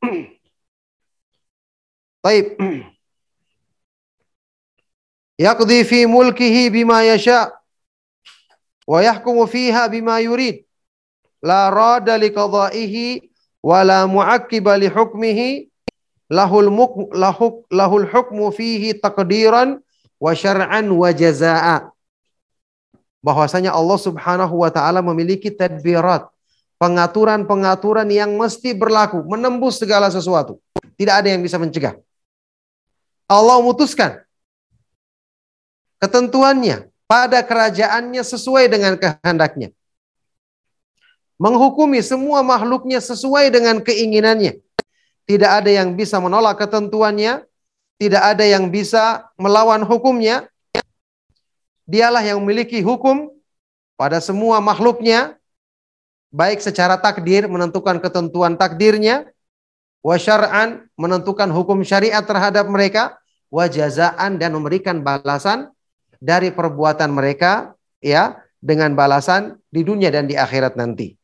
Baik. 2.26 2.58
Yaqdi 5.46 5.86
fi 5.86 6.10
mulkihi 6.10 6.74
bima 6.74 7.06
yasha' 7.06 7.54
wa 8.82 8.98
yahkumu 8.98 9.46
fiha 9.46 9.86
bima 9.86 10.18
yurid. 10.18 10.66
La 11.38 11.70
rada 11.70 12.18
li 12.18 12.34
qada'ihi 12.34 13.30
wa 13.62 13.78
la 13.86 14.10
mu'aqqiba 14.10 14.74
li 14.74 14.90
hukmihi 14.90 15.70
lahul 16.26 16.66
muk 16.74 17.14
lahuk 17.14 17.62
lahul 17.70 18.08
hukmu 18.10 18.50
fihi 18.50 18.98
taqdiran 18.98 19.78
wa 20.18 20.34
syar'an 20.34 20.90
wa 20.90 21.14
jazaa'a. 21.14 21.94
Bahwasanya 23.22 23.70
Allah 23.70 23.98
Subhanahu 24.02 24.66
wa 24.66 24.70
taala 24.74 24.98
memiliki 24.98 25.54
tadbirat, 25.54 26.26
pengaturan-pengaturan 26.82 28.10
yang 28.10 28.34
mesti 28.34 28.74
berlaku, 28.74 29.22
menembus 29.30 29.78
segala 29.78 30.10
sesuatu. 30.10 30.58
Tidak 30.98 31.14
ada 31.22 31.28
yang 31.30 31.44
bisa 31.46 31.58
mencegah. 31.58 32.05
Allah 33.26 33.58
memutuskan 33.58 34.22
ketentuannya 35.98 36.90
pada 37.10 37.42
kerajaannya 37.42 38.22
sesuai 38.22 38.70
dengan 38.70 38.94
kehendaknya. 38.98 39.74
Menghukumi 41.36 42.00
semua 42.00 42.40
makhluknya 42.40 42.96
sesuai 43.02 43.52
dengan 43.52 43.82
keinginannya. 43.84 44.56
Tidak 45.26 45.50
ada 45.50 45.68
yang 45.68 45.92
bisa 45.92 46.16
menolak 46.22 46.56
ketentuannya. 46.56 47.44
Tidak 47.96 48.22
ada 48.22 48.44
yang 48.44 48.72
bisa 48.72 49.28
melawan 49.36 49.84
hukumnya. 49.84 50.48
Dialah 51.84 52.24
yang 52.24 52.40
memiliki 52.40 52.80
hukum 52.80 53.28
pada 54.00 54.16
semua 54.22 54.64
makhluknya. 54.64 55.36
Baik 56.32 56.64
secara 56.64 56.96
takdir 56.96 57.44
menentukan 57.50 58.00
ketentuan 58.00 58.56
takdirnya. 58.56 59.28
Wasyar'an 60.04 60.88
menentukan 60.96 61.48
hukum 61.52 61.84
syariat 61.86 62.24
terhadap 62.24 62.66
mereka. 62.68 63.16
Wajazaan 63.46 64.42
dan 64.42 64.58
memberikan 64.58 65.06
balasan 65.06 65.70
dari 66.18 66.50
perbuatan 66.50 67.14
mereka 67.14 67.78
ya 68.02 68.42
dengan 68.58 68.98
balasan 68.98 69.62
di 69.70 69.86
dunia 69.86 70.10
dan 70.10 70.26
di 70.26 70.34
akhirat 70.34 70.74
nanti. 70.74 71.14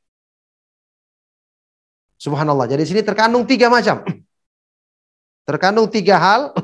Subhanallah. 2.23 2.71
Jadi 2.71 2.87
sini 2.87 3.03
terkandung 3.03 3.43
tiga 3.43 3.67
macam. 3.67 4.07
Terkandung 5.51 5.91
tiga 5.91 6.23
hal 6.23 6.55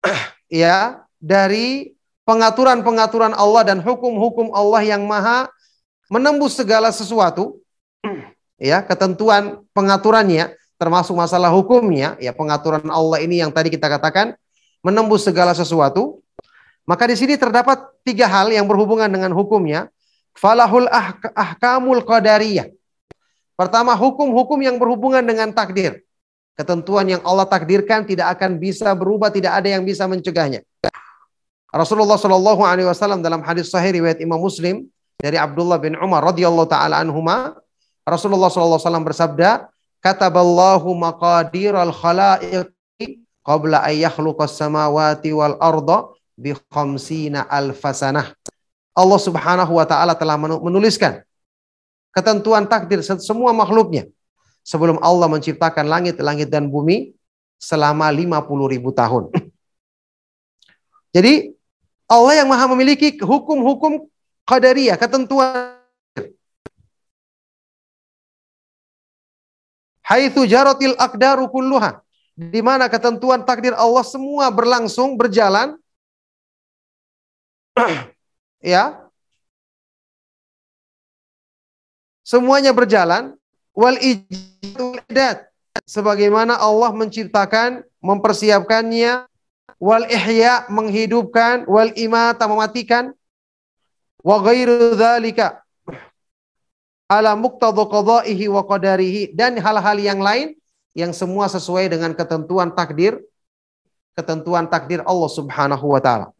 ya 0.64 1.04
dari 1.20 1.92
pengaturan-pengaturan 2.24 3.36
Allah 3.36 3.62
dan 3.68 3.84
hukum-hukum 3.84 4.56
Allah 4.56 4.80
yang 4.88 5.04
maha 5.04 5.52
menembus 6.08 6.56
segala 6.56 6.88
sesuatu 6.88 7.60
ya 8.60 8.84
ketentuan 8.84 9.64
pengaturannya 9.72 10.54
termasuk 10.76 11.16
masalah 11.16 11.48
hukumnya 11.48 12.14
ya 12.20 12.36
pengaturan 12.36 12.84
Allah 12.92 13.24
ini 13.24 13.40
yang 13.40 13.50
tadi 13.50 13.72
kita 13.72 13.88
katakan 13.88 14.36
menembus 14.84 15.24
segala 15.24 15.56
sesuatu 15.56 16.20
maka 16.84 17.08
di 17.08 17.16
sini 17.16 17.40
terdapat 17.40 17.80
tiga 18.04 18.28
hal 18.28 18.52
yang 18.52 18.68
berhubungan 18.68 19.08
dengan 19.08 19.32
hukumnya 19.32 19.88
falahul 20.36 20.86
ahkamul 21.32 22.04
qadariyah 22.04 22.70
Pertama, 23.60 23.92
hukum-hukum 23.92 24.56
yang 24.64 24.80
berhubungan 24.80 25.20
dengan 25.20 25.52
takdir. 25.52 26.00
Ketentuan 26.56 27.04
yang 27.04 27.20
Allah 27.28 27.44
takdirkan 27.44 28.08
tidak 28.08 28.32
akan 28.32 28.56
bisa 28.56 28.88
berubah, 28.96 29.28
tidak 29.28 29.52
ada 29.52 29.68
yang 29.76 29.84
bisa 29.84 30.08
mencegahnya. 30.08 30.64
Rasulullah 31.68 32.16
Shallallahu 32.16 32.64
Alaihi 32.64 32.88
Wasallam 32.88 33.20
dalam 33.20 33.44
hadis 33.44 33.68
sahih 33.68 34.00
riwayat 34.00 34.16
Imam 34.24 34.40
Muslim 34.40 34.88
dari 35.20 35.36
Abdullah 35.36 35.76
bin 35.76 35.92
Umar 36.00 36.32
radhiyallahu 36.32 36.72
taala 36.72 37.04
anhuma, 37.04 37.52
Rasulullah 38.10 38.50
Wasallam 38.50 39.06
bersabda, 39.06 39.70
"Kataballahu 40.02 40.90
maqadir 40.98 41.78
al 41.78 41.94
khalaiqi 41.94 43.22
qabla 43.46 43.86
an 43.86 43.94
yakhluqas 43.94 44.58
samawati 44.58 45.30
wal 45.30 45.56
arda 45.62 46.10
bi 46.34 46.52
khamsina 46.68 47.46
alfasanah." 47.46 48.34
Allah 48.90 49.20
Subhanahu 49.22 49.78
wa 49.78 49.86
taala 49.86 50.18
telah 50.18 50.36
menuliskan 50.36 51.22
ketentuan 52.10 52.66
takdir 52.66 53.00
semua 53.00 53.54
makhluknya 53.54 54.10
sebelum 54.66 54.98
Allah 55.00 55.30
menciptakan 55.30 55.86
langit, 55.88 56.18
langit 56.20 56.50
dan 56.52 56.68
bumi 56.68 57.14
selama 57.56 58.10
50 58.12 58.72
ribu 58.76 58.90
tahun. 58.92 59.32
Jadi 61.16 61.54
Allah 62.10 62.42
yang 62.42 62.48
maha 62.50 62.66
memiliki 62.70 63.14
hukum-hukum 63.18 64.06
qadariyah, 64.46 64.98
ketentuan 64.98 65.79
Haitsu 70.10 70.42
jaratil 70.42 70.98
aqdaru 70.98 71.46
kulluha. 71.46 72.02
Di 72.34 72.58
mana 72.58 72.90
ketentuan 72.90 73.46
takdir 73.46 73.78
Allah 73.78 74.02
semua 74.02 74.50
berlangsung, 74.50 75.14
berjalan. 75.14 75.78
ya, 78.74 78.98
semuanya 82.26 82.74
berjalan. 82.74 83.38
Wal 83.70 84.02
ijadat 84.02 85.46
sebagaimana 85.86 86.58
Allah 86.58 86.90
menciptakan 86.90 87.86
mempersiapkannya. 88.02 89.30
Wal 89.78 90.10
ihya 90.10 90.66
menghidupkan. 90.74 91.70
Wal 91.70 91.94
imata 91.94 92.50
mematikan. 92.50 93.14
Wa 94.26 94.42
ghairu 94.42 94.98
ala 97.10 97.34
muqtadha 97.34 97.82
qada'ihi 97.90 98.46
wa 98.46 98.62
qadarihi 98.62 99.34
dan 99.34 99.58
hal-hal 99.58 99.98
yang 99.98 100.22
lain 100.22 100.54
yang 100.94 101.10
semua 101.10 101.50
sesuai 101.50 101.90
dengan 101.90 102.14
ketentuan 102.14 102.70
takdir 102.70 103.18
ketentuan 104.14 104.70
takdir 104.70 105.02
Allah 105.02 105.30
Subhanahu 105.30 105.90
wa 105.90 105.98
taala. 105.98 106.30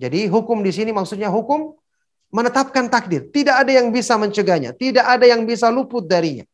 Jadi 0.00 0.30
hukum 0.30 0.64
di 0.64 0.72
sini 0.72 0.94
maksudnya 0.94 1.28
hukum 1.28 1.76
menetapkan 2.30 2.86
takdir. 2.88 3.28
Tidak 3.28 3.52
ada 3.52 3.68
yang 3.68 3.90
bisa 3.90 4.14
mencegahnya. 4.14 4.76
Tidak 4.76 5.02
ada 5.02 5.26
yang 5.26 5.42
bisa 5.44 5.68
luput 5.72 6.06
darinya. 6.06 6.46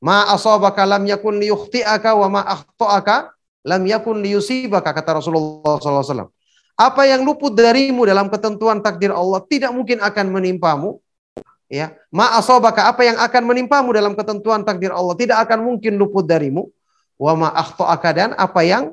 Ma 0.00 0.32
asabaka 0.32 0.86
lam 0.88 1.04
yakun 1.04 1.36
liyukhti'aka 1.36 2.10
wa 2.16 2.28
ma 2.30 2.40
akhta'aka 2.46 3.36
lam 3.68 3.82
yakun 3.84 4.24
liyusibaka 4.24 4.96
kata 4.96 5.20
Rasulullah 5.20 5.76
SAW. 5.76 6.32
Apa 6.80 7.04
yang 7.04 7.26
luput 7.26 7.52
darimu 7.52 8.08
dalam 8.08 8.32
ketentuan 8.32 8.80
takdir 8.80 9.12
Allah 9.12 9.44
tidak 9.44 9.74
mungkin 9.76 10.00
akan 10.00 10.26
menimpamu. 10.32 10.96
Ya, 11.70 11.94
ma 12.10 12.34
asabaka 12.34 12.90
apa 12.90 13.06
yang 13.06 13.14
akan 13.14 13.42
menimpamu 13.46 13.94
dalam 13.94 14.18
ketentuan 14.18 14.66
takdir 14.66 14.90
Allah 14.90 15.14
tidak 15.14 15.46
akan 15.46 15.70
mungkin 15.70 16.02
luput 16.02 16.26
darimu. 16.26 16.66
Wa 17.14 17.38
ma 17.38 17.54
akhta'aka 17.54 18.10
dan 18.10 18.30
apa 18.34 18.66
yang 18.66 18.90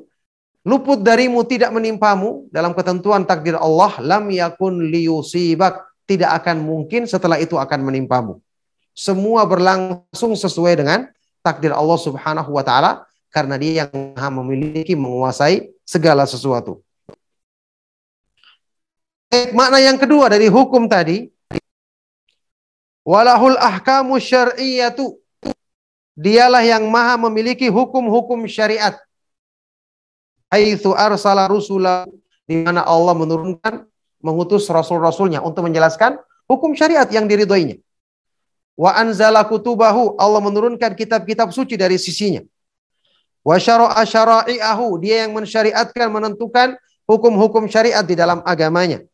luput 0.62 1.02
darimu 1.02 1.42
tidak 1.42 1.74
menimpamu 1.74 2.46
dalam 2.54 2.70
ketentuan 2.78 3.26
takdir 3.26 3.58
Allah 3.58 3.98
lam 3.98 4.30
yakun 4.30 4.94
liyusibak 4.94 5.90
tidak 6.06 6.38
akan 6.38 6.62
mungkin 6.62 7.10
setelah 7.10 7.42
itu 7.42 7.58
akan 7.58 7.82
menimpamu. 7.82 8.38
Semua 8.94 9.42
berlangsung 9.42 10.38
sesuai 10.38 10.78
dengan 10.78 11.10
takdir 11.42 11.74
Allah 11.74 11.98
Subhanahu 11.98 12.54
wa 12.54 12.62
taala 12.62 13.10
karena 13.34 13.58
Dia 13.58 13.90
yang 13.90 14.14
memiliki 14.38 14.94
menguasai 14.94 15.66
segala 15.82 16.30
sesuatu. 16.30 16.78
Makna 19.50 19.82
yang 19.82 19.98
kedua 19.98 20.30
dari 20.30 20.46
hukum 20.46 20.86
tadi 20.86 21.26
walahul 23.08 23.56
ahkamu 23.56 24.20
syar'iyyatu 24.20 25.16
Dialah 26.18 26.66
yang 26.66 26.90
maha 26.90 27.14
memiliki 27.14 27.70
hukum-hukum 27.70 28.42
syariat. 28.50 28.98
Haitsu 30.50 30.90
arsala 30.90 31.46
rusula 31.46 32.10
di 32.42 32.58
mana 32.66 32.82
Allah 32.82 33.14
menurunkan 33.14 33.86
mengutus 34.18 34.66
rasul-rasulnya 34.66 35.38
untuk 35.46 35.62
menjelaskan 35.70 36.18
hukum 36.50 36.74
syariat 36.74 37.06
yang 37.06 37.30
diridhoinya. 37.30 37.78
Wa 38.74 38.98
anzala 38.98 39.46
kutubahu, 39.46 40.18
Allah 40.18 40.42
menurunkan 40.42 40.98
kitab-kitab 40.98 41.54
suci 41.54 41.78
dari 41.78 42.02
sisinya. 42.02 42.42
Wa 43.46 43.54
syara'a 43.62 44.02
syara'i'ahu, 44.02 44.98
dia 44.98 45.22
yang 45.22 45.38
mensyariatkan, 45.38 46.10
menentukan 46.10 46.74
hukum-hukum 47.06 47.70
syariat 47.70 48.02
di 48.02 48.18
dalam 48.18 48.42
agamanya. 48.42 49.06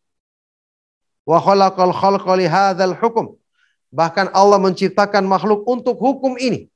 Wa 1.29 1.37
khalaqal 1.37 1.93
khalqa 1.93 2.33
li 2.33 2.49
hukum. 2.97 3.37
Bahkan 3.95 4.35
Allah 4.35 4.59
menciptakan 4.59 5.23
makhluk 5.23 5.63
untuk 5.71 5.95
hukum 6.03 6.35
ini. 6.35 6.67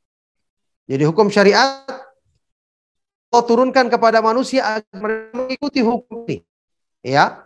Jadi 0.86 1.02
hukum 1.02 1.26
syariat 1.26 1.82
Allah 3.28 3.44
turunkan 3.44 3.90
kepada 3.90 4.22
manusia 4.22 4.64
agar 4.64 5.34
mengikuti 5.34 5.82
hukum 5.82 6.22
ini. 6.30 6.46
Ya. 7.02 7.42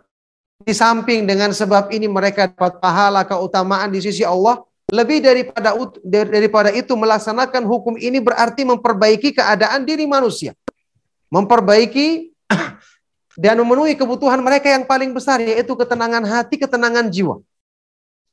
Di 0.63 0.71
samping 0.71 1.27
dengan 1.27 1.51
sebab 1.51 1.91
ini 1.91 2.07
mereka 2.07 2.47
dapat 2.47 2.79
pahala 2.79 3.27
keutamaan 3.27 3.91
di 3.91 3.99
sisi 3.99 4.23
Allah, 4.23 4.63
lebih 4.87 5.19
daripada 5.19 5.75
daripada 6.07 6.69
itu 6.71 6.95
melaksanakan 6.95 7.67
hukum 7.67 7.99
ini 7.99 8.23
berarti 8.23 8.63
memperbaiki 8.63 9.35
keadaan 9.35 9.83
diri 9.83 10.07
manusia. 10.07 10.55
Memperbaiki 11.33 12.31
dan 13.43 13.59
memenuhi 13.59 13.97
kebutuhan 13.99 14.39
mereka 14.39 14.71
yang 14.71 14.87
paling 14.87 15.11
besar 15.11 15.43
yaitu 15.43 15.75
ketenangan 15.75 16.23
hati, 16.23 16.55
ketenangan 16.61 17.11
jiwa. 17.11 17.43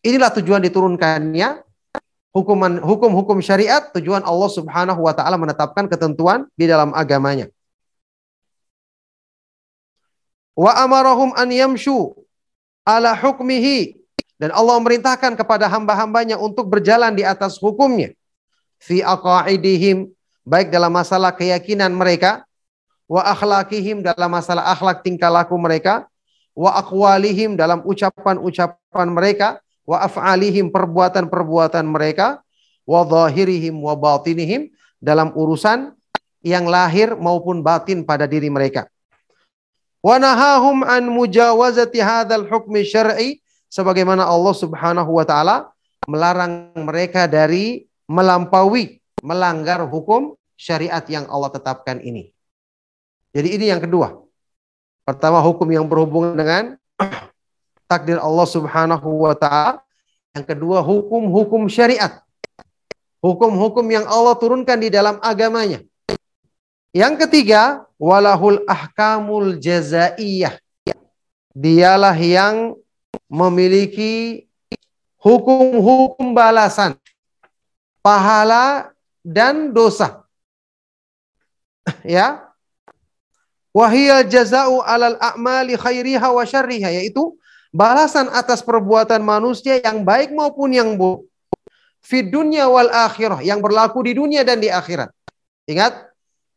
Inilah 0.00 0.32
tujuan 0.40 0.64
diturunkannya 0.64 1.60
hukuman 2.32 2.80
hukum-hukum 2.80 3.44
syariat 3.44 3.92
tujuan 3.92 4.24
Allah 4.24 4.50
Subhanahu 4.50 5.04
wa 5.04 5.12
taala 5.12 5.36
menetapkan 5.36 5.90
ketentuan 5.90 6.48
di 6.56 6.64
dalam 6.64 6.96
agamanya. 6.96 7.52
Wa 10.56 10.76
amarahum 10.84 11.36
an 11.36 11.52
yamshu 11.52 12.16
ala 12.84 13.12
hukmihi 13.12 14.00
dan 14.40 14.56
Allah 14.56 14.80
memerintahkan 14.80 15.36
kepada 15.36 15.68
hamba-hambanya 15.68 16.40
untuk 16.40 16.68
berjalan 16.72 17.12
di 17.12 17.20
atas 17.20 17.60
hukumnya 17.60 18.16
fi 18.80 19.04
aqaidihim 19.04 20.08
baik 20.48 20.72
dalam 20.72 20.96
masalah 20.96 21.36
keyakinan 21.36 21.92
mereka 21.92 22.48
wa 23.04 23.20
akhlakihim 23.20 24.00
dalam 24.00 24.32
masalah 24.32 24.72
akhlak 24.72 25.04
tingkah 25.04 25.28
laku 25.28 25.60
mereka 25.60 26.08
wa 26.56 26.72
aqwalihim 26.80 27.54
dalam 27.54 27.84
ucapan-ucapan 27.84 29.08
mereka 29.12 29.60
wa 29.90 30.06
af'alihim 30.06 30.70
perbuatan-perbuatan 30.70 31.82
mereka 31.82 32.38
wa 32.86 33.02
zahirihim 33.02 33.74
wa 33.74 33.98
batinihim 33.98 34.70
dalam 35.02 35.34
urusan 35.34 35.90
yang 36.46 36.70
lahir 36.70 37.18
maupun 37.18 37.58
batin 37.58 38.06
pada 38.06 38.30
diri 38.30 38.46
mereka. 38.46 38.86
Wa 39.98 40.22
nahahum 40.22 40.86
an 40.86 41.10
mujawazati 41.10 41.98
hadzal 41.98 42.46
hukmi 42.46 42.86
syar'i 42.86 43.42
sebagaimana 43.66 44.24
Allah 44.30 44.54
Subhanahu 44.54 45.10
wa 45.10 45.26
taala 45.26 45.74
melarang 46.06 46.70
mereka 46.78 47.26
dari 47.26 47.90
melampaui 48.06 49.02
melanggar 49.20 49.82
hukum 49.84 50.38
syariat 50.54 51.02
yang 51.10 51.26
Allah 51.28 51.50
tetapkan 51.50 51.98
ini. 52.00 52.30
Jadi 53.34 53.58
ini 53.58 53.66
yang 53.68 53.82
kedua. 53.82 54.16
Pertama 55.04 55.42
hukum 55.42 55.66
yang 55.68 55.84
berhubungan 55.90 56.38
dengan 56.38 56.64
takdir 57.90 58.22
Allah 58.22 58.46
Subhanahu 58.46 59.26
wa 59.26 59.34
taala. 59.34 59.82
Yang 60.30 60.54
kedua 60.54 60.78
hukum-hukum 60.78 61.66
syariat. 61.66 62.22
Hukum-hukum 63.18 63.82
yang 63.90 64.06
Allah 64.06 64.38
turunkan 64.38 64.78
di 64.78 64.94
dalam 64.94 65.18
agamanya. 65.18 65.82
Yang 66.94 67.26
ketiga, 67.26 67.82
walahul 67.98 68.62
ahkamul 68.70 69.58
jazaiyah. 69.58 70.54
Dialah 71.50 72.14
yang 72.14 72.78
memiliki 73.26 74.46
hukum-hukum 75.18 76.30
balasan, 76.30 76.94
pahala 77.98 78.94
dan 79.26 79.74
dosa. 79.74 80.22
Ya. 82.06 82.46
Wahiyal 83.70 84.26
jaza'u 84.26 84.82
alal 84.82 85.14
a'mali 85.22 85.78
khairiha 85.78 86.26
wa 86.34 86.42
syarriha 86.42 86.90
yaitu 86.90 87.38
balasan 87.70 88.30
atas 88.34 88.60
perbuatan 88.62 89.22
manusia 89.22 89.78
yang 89.78 90.02
baik 90.02 90.34
maupun 90.34 90.74
yang 90.74 90.94
buruk. 90.98 91.26
Fi 92.00 92.24
dunya 92.26 92.66
wal 92.66 92.90
akhirah, 92.90 93.44
yang 93.44 93.60
berlaku 93.62 94.02
di 94.02 94.16
dunia 94.16 94.42
dan 94.42 94.58
di 94.58 94.72
akhirat. 94.72 95.12
Ingat, 95.68 96.10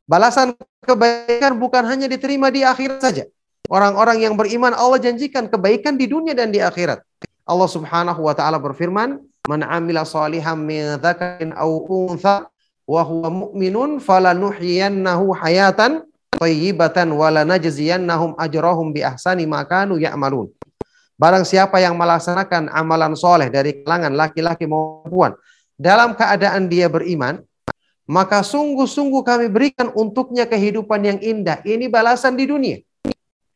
balasan 0.07 0.55
kebaikan 0.81 1.59
bukan 1.59 1.83
hanya 1.85 2.07
diterima 2.09 2.49
di 2.49 2.63
akhirat 2.63 2.99
saja. 3.03 3.23
Orang-orang 3.67 4.23
yang 4.23 4.35
beriman 4.35 4.75
Allah 4.75 4.99
janjikan 4.99 5.47
kebaikan 5.47 5.95
di 5.95 6.07
dunia 6.07 6.35
dan 6.35 6.51
di 6.51 6.59
akhirat. 6.59 6.99
Allah 7.43 7.69
Subhanahu 7.69 8.23
wa 8.23 8.31
taala 8.35 8.59
berfirman, 8.59 9.19
"Man 9.47 9.61
'amila 9.63 10.07
shalihan 10.07 10.55
min 10.55 10.99
dzakarin 10.99 11.51
aw 11.55 11.67
untha 11.91 12.47
wa 12.87 13.01
huwa 13.03 13.29
mu'minun 13.31 13.99
falanuhyiyannahu 13.99 15.31
hayatan 15.39 16.07
thayyibatan 16.39 17.11
wa 17.15 17.31
lanajziyannahum 17.31 18.35
ajrahum 18.39 18.95
bi 18.95 19.03
ahsani 19.03 19.43
ma 19.43 19.63
kanu 19.67 19.99
ya'malun." 19.99 20.51
Barang 21.13 21.45
siapa 21.45 21.77
yang 21.77 21.93
melaksanakan 21.93 22.73
amalan 22.73 23.13
soleh 23.13 23.47
dari 23.53 23.85
kalangan 23.85 24.13
laki-laki 24.17 24.65
maupun 24.65 25.03
perempuan 25.07 25.33
dalam 25.77 26.13
keadaan 26.13 26.69
dia 26.69 26.87
beriman, 26.89 27.41
maka 28.05 28.45
sungguh-sungguh 28.45 29.21
kami 29.25 29.47
berikan 29.49 29.89
untuknya 29.93 30.45
kehidupan 30.45 31.01
yang 31.03 31.19
indah. 31.21 31.61
Ini 31.65 31.89
balasan 31.89 32.37
di 32.37 32.45
dunia. 32.47 32.77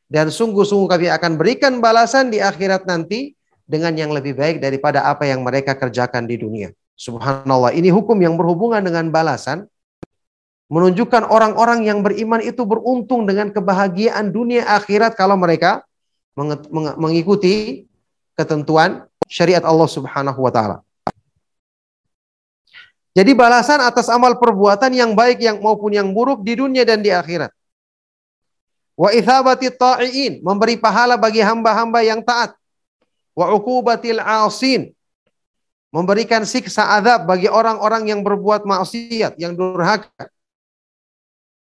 Dan 0.07 0.31
sungguh-sungguh 0.31 0.87
kami 0.87 1.07
akan 1.11 1.35
berikan 1.35 1.83
balasan 1.83 2.31
di 2.31 2.39
akhirat 2.39 2.87
nanti 2.87 3.35
dengan 3.67 3.91
yang 3.99 4.15
lebih 4.15 4.39
baik 4.39 4.63
daripada 4.63 5.03
apa 5.03 5.27
yang 5.27 5.43
mereka 5.43 5.75
kerjakan 5.75 6.23
di 6.23 6.39
dunia. 6.39 6.71
Subhanallah, 6.95 7.75
ini 7.75 7.91
hukum 7.91 8.15
yang 8.17 8.39
berhubungan 8.39 8.79
dengan 8.79 9.11
balasan 9.11 9.67
menunjukkan 10.71 11.27
orang-orang 11.27 11.87
yang 11.87 11.99
beriman 12.03 12.39
itu 12.43 12.63
beruntung 12.63 13.27
dengan 13.27 13.51
kebahagiaan 13.51 14.31
dunia 14.31 14.67
akhirat 14.67 15.15
kalau 15.15 15.35
mereka 15.35 15.83
mengikuti 16.97 17.85
ketentuan 18.37 19.09
syariat 19.25 19.65
Allah 19.65 19.89
Subhanahu 19.89 20.37
wa 20.37 20.51
taala. 20.53 20.77
Jadi 23.17 23.33
balasan 23.33 23.81
atas 23.81 24.13
amal 24.13 24.37
perbuatan 24.37 24.93
yang 24.93 25.17
baik 25.17 25.41
yang 25.41 25.57
maupun 25.57 25.89
yang 25.89 26.13
buruk 26.13 26.45
di 26.45 26.53
dunia 26.53 26.85
dan 26.85 27.01
di 27.01 27.09
akhirat. 27.09 27.49
Wa 28.93 29.09
ithabati 29.09 29.73
ta'iin, 29.73 30.45
memberi 30.45 30.77
pahala 30.77 31.17
bagi 31.17 31.41
hamba-hamba 31.41 32.05
yang 32.05 32.21
taat. 32.21 32.53
Wa 33.33 33.49
uqubatil 33.57 34.21
asin, 34.21 34.93
memberikan 35.89 36.45
siksa 36.45 36.93
azab 36.93 37.25
bagi 37.25 37.49
orang-orang 37.49 38.05
yang 38.05 38.21
berbuat 38.21 38.69
maksiat, 38.69 39.33
yang 39.41 39.57
durhaka. 39.57 40.29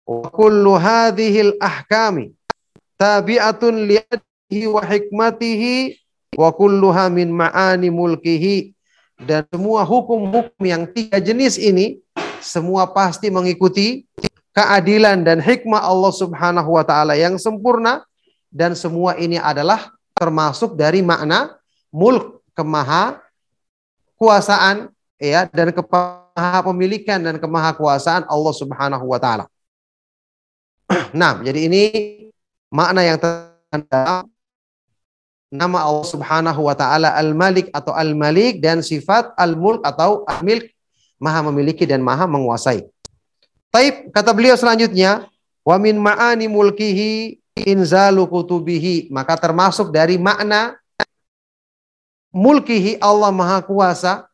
Wa 0.04 0.28
kullu 0.32 0.76
hadhil 0.76 1.56
ahkami 1.64 2.36
tabi'atun 3.00 3.88
li 3.88 4.00
wa 4.48 4.80
hikmatihi 4.80 6.00
wa 6.40 6.50
kulluha 6.56 7.12
min 7.12 7.32
ma'ani 7.32 7.92
mulkihi 7.92 8.72
dan 9.20 9.44
semua 9.52 9.84
hukum-hukum 9.84 10.64
yang 10.64 10.88
tiga 10.88 11.20
jenis 11.20 11.60
ini 11.60 12.00
semua 12.40 12.88
pasti 12.88 13.28
mengikuti 13.28 14.08
keadilan 14.56 15.26
dan 15.26 15.44
hikmah 15.44 15.84
Allah 15.84 16.14
Subhanahu 16.16 16.80
wa 16.80 16.84
taala 16.88 17.20
yang 17.20 17.36
sempurna 17.36 18.08
dan 18.48 18.72
semua 18.78 19.20
ini 19.20 19.36
adalah 19.36 19.92
termasuk 20.16 20.80
dari 20.80 21.04
makna 21.04 21.60
mulk 21.92 22.40
kemaha 22.56 23.20
kuasaan 24.16 24.90
ya 25.20 25.46
dan 25.52 25.76
kemaha 25.76 26.60
pemilikan 26.64 27.20
dan 27.20 27.36
kemaha 27.38 27.76
kuasaan 27.76 28.24
Allah 28.30 28.54
Subhanahu 28.56 29.06
wa 29.12 29.20
taala. 29.20 29.46
Nah, 31.12 31.40
jadi 31.44 31.68
ini 31.68 31.84
makna 32.72 33.04
yang 33.04 33.20
terdapat 33.20 34.37
nama 35.48 35.84
Allah 35.84 36.08
Subhanahu 36.08 36.68
wa 36.68 36.76
taala 36.76 37.16
Al-Malik 37.16 37.72
atau 37.72 37.96
Al-Malik 37.96 38.60
dan 38.60 38.84
sifat 38.84 39.32
Al-Mulk 39.40 39.84
atau 39.88 40.28
Al-Milk 40.28 40.76
Maha 41.18 41.42
memiliki 41.50 41.88
dan 41.90 42.04
Maha 42.06 42.30
menguasai. 42.30 42.86
Taib 43.74 44.14
kata 44.14 44.32
beliau 44.38 44.54
selanjutnya, 44.54 45.26
wa 45.66 45.76
min 45.82 45.98
ma'ani 45.98 46.46
mulkihi 46.46 47.42
inzalu 47.66 48.30
kutubihi, 48.30 49.10
maka 49.10 49.34
termasuk 49.34 49.90
dari 49.90 50.22
makna 50.22 50.78
mulkihi 52.30 53.02
Allah 53.02 53.34
Maha 53.34 53.66
kuasa, 53.66 54.30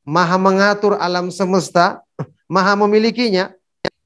Maha 0.00 0.40
mengatur 0.40 0.96
alam 0.96 1.28
semesta, 1.28 2.00
Maha 2.48 2.72
memilikinya. 2.72 3.52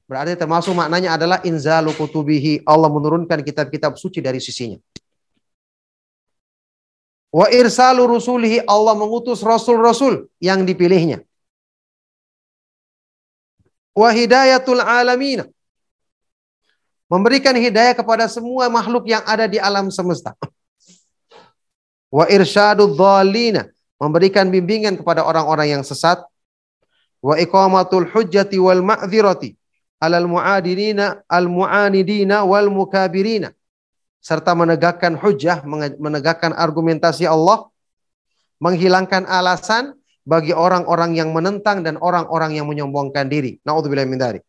Berarti 0.09 0.33
termasuk 0.35 0.73
maknanya 0.73 1.15
adalah 1.15 1.39
inzalu 1.45 1.93
kutubihi, 1.95 2.65
Allah 2.65 2.89
menurunkan 2.91 3.45
kitab-kitab 3.45 3.95
suci 3.95 4.19
dari 4.19 4.41
sisinya. 4.41 4.75
Wa 7.29 7.45
irsalu 7.53 8.09
rusulihi 8.09 8.65
Allah 8.65 8.97
mengutus 8.97 9.45
rasul-rasul 9.45 10.25
yang 10.41 10.65
dipilihnya. 10.65 11.21
Wa 13.93 14.09
hidayatul 14.09 14.81
alamin. 14.81 15.45
Memberikan 17.09 17.57
hidayah 17.57 17.97
kepada 17.97 18.29
semua 18.29 18.69
makhluk 18.69 19.09
yang 19.09 19.21
ada 19.25 19.49
di 19.49 19.57
alam 19.61 19.89
semesta. 19.93 20.33
Wa 22.09 22.25
irsyadul 22.29 22.97
dhalina. 22.97 23.69
Memberikan 24.01 24.49
bimbingan 24.49 24.97
kepada 24.97 25.21
orang-orang 25.25 25.77
yang 25.77 25.83
sesat. 25.85 26.21
Wa 27.21 27.37
iqamatul 27.37 28.09
hujjati 28.09 28.57
wal 28.57 28.81
ma'zirati 28.81 29.59
alal 29.99 30.31
mu'adinina 30.31 31.27
al 31.27 31.51
mu'anidina 31.51 32.47
wal 32.47 32.71
mukabirina 32.71 33.51
serta 34.19 34.51
menegakkan 34.55 35.15
hujah, 35.15 35.63
menegakkan 35.97 36.51
argumentasi 36.51 37.23
Allah, 37.23 37.71
menghilangkan 38.59 39.23
alasan 39.25 39.95
bagi 40.27 40.53
orang-orang 40.53 41.15
yang 41.15 41.31
menentang 41.31 41.81
dan 41.81 41.95
orang-orang 41.97 42.59
yang 42.59 42.67
menyombongkan 42.67 43.31
diri. 43.31 43.57
Nauzubillah 43.63 44.05
min 44.05 44.19
dzalik. 44.19 44.43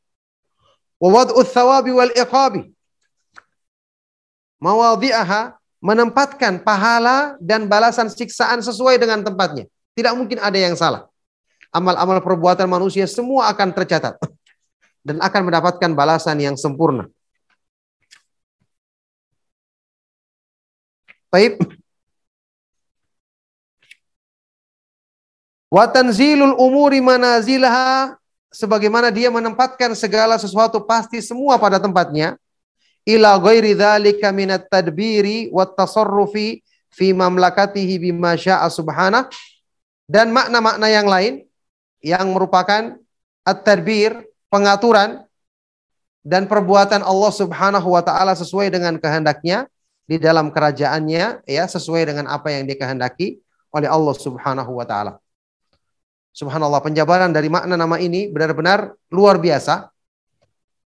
wa 1.01 1.09
wad'u 1.09 1.41
thawabi 1.41 1.97
wal 1.97 2.13
iqabi. 2.13 2.69
Mawadhi'aha 4.61 5.57
menempatkan 5.81 6.61
pahala 6.61 7.41
dan 7.41 7.65
balasan 7.65 8.13
siksaan 8.13 8.61
sesuai 8.61 9.01
dengan 9.01 9.25
tempatnya. 9.25 9.65
Tidak 9.97 10.13
mungkin 10.13 10.37
ada 10.37 10.59
yang 10.61 10.77
salah. 10.77 11.09
Amal-amal 11.73 12.21
perbuatan 12.21 12.69
manusia 12.69 13.09
semua 13.09 13.49
akan 13.49 13.73
tercatat 13.73 14.21
dan 15.01 15.17
akan 15.25 15.43
mendapatkan 15.49 15.91
balasan 15.97 16.37
yang 16.45 16.61
sempurna. 16.61 17.09
Baik. 21.31 21.63
Wa 25.71 25.87
tanzilul 25.87 26.59
umuri 26.59 26.99
manazilaha 26.99 28.19
sebagaimana 28.51 29.15
dia 29.15 29.31
menempatkan 29.31 29.95
segala 29.95 30.35
sesuatu 30.35 30.83
pasti 30.83 31.23
semua 31.23 31.55
pada 31.55 31.79
tempatnya 31.79 32.35
ila 33.07 33.39
ghairi 33.39 33.79
dzalika 33.79 34.35
minat 34.35 34.67
tadbiri 34.67 35.47
wat 35.55 35.79
tasarrufi 35.79 36.67
fi 36.91 37.15
mamlakatihi 37.15 38.11
bima 38.11 38.35
syaa 38.35 38.67
subhanahu 38.67 39.31
dan 40.11 40.35
makna-makna 40.35 40.91
yang 40.91 41.07
lain 41.07 41.47
yang 42.03 42.27
merupakan 42.35 42.99
at-tadbir, 43.47 44.27
pengaturan 44.51 45.23
dan 46.27 46.51
perbuatan 46.51 47.01
Allah 47.07 47.33
Subhanahu 47.33 47.95
wa 47.95 48.03
taala 48.03 48.35
sesuai 48.35 48.75
dengan 48.75 48.99
kehendaknya 48.99 49.71
di 50.11 50.19
dalam 50.19 50.51
kerajaannya 50.51 51.47
ya 51.47 51.65
sesuai 51.71 52.11
dengan 52.11 52.27
apa 52.27 52.51
yang 52.51 52.67
dikehendaki 52.67 53.39
oleh 53.71 53.87
Allah 53.87 54.15
Subhanahu 54.19 54.75
wa 54.75 54.83
taala. 54.83 55.23
Subhanallah, 56.35 56.83
penjabaran 56.83 57.31
dari 57.31 57.47
makna 57.47 57.79
nama 57.79 57.95
ini 58.03 58.27
benar-benar 58.27 58.99
luar 59.07 59.39
biasa. 59.39 59.87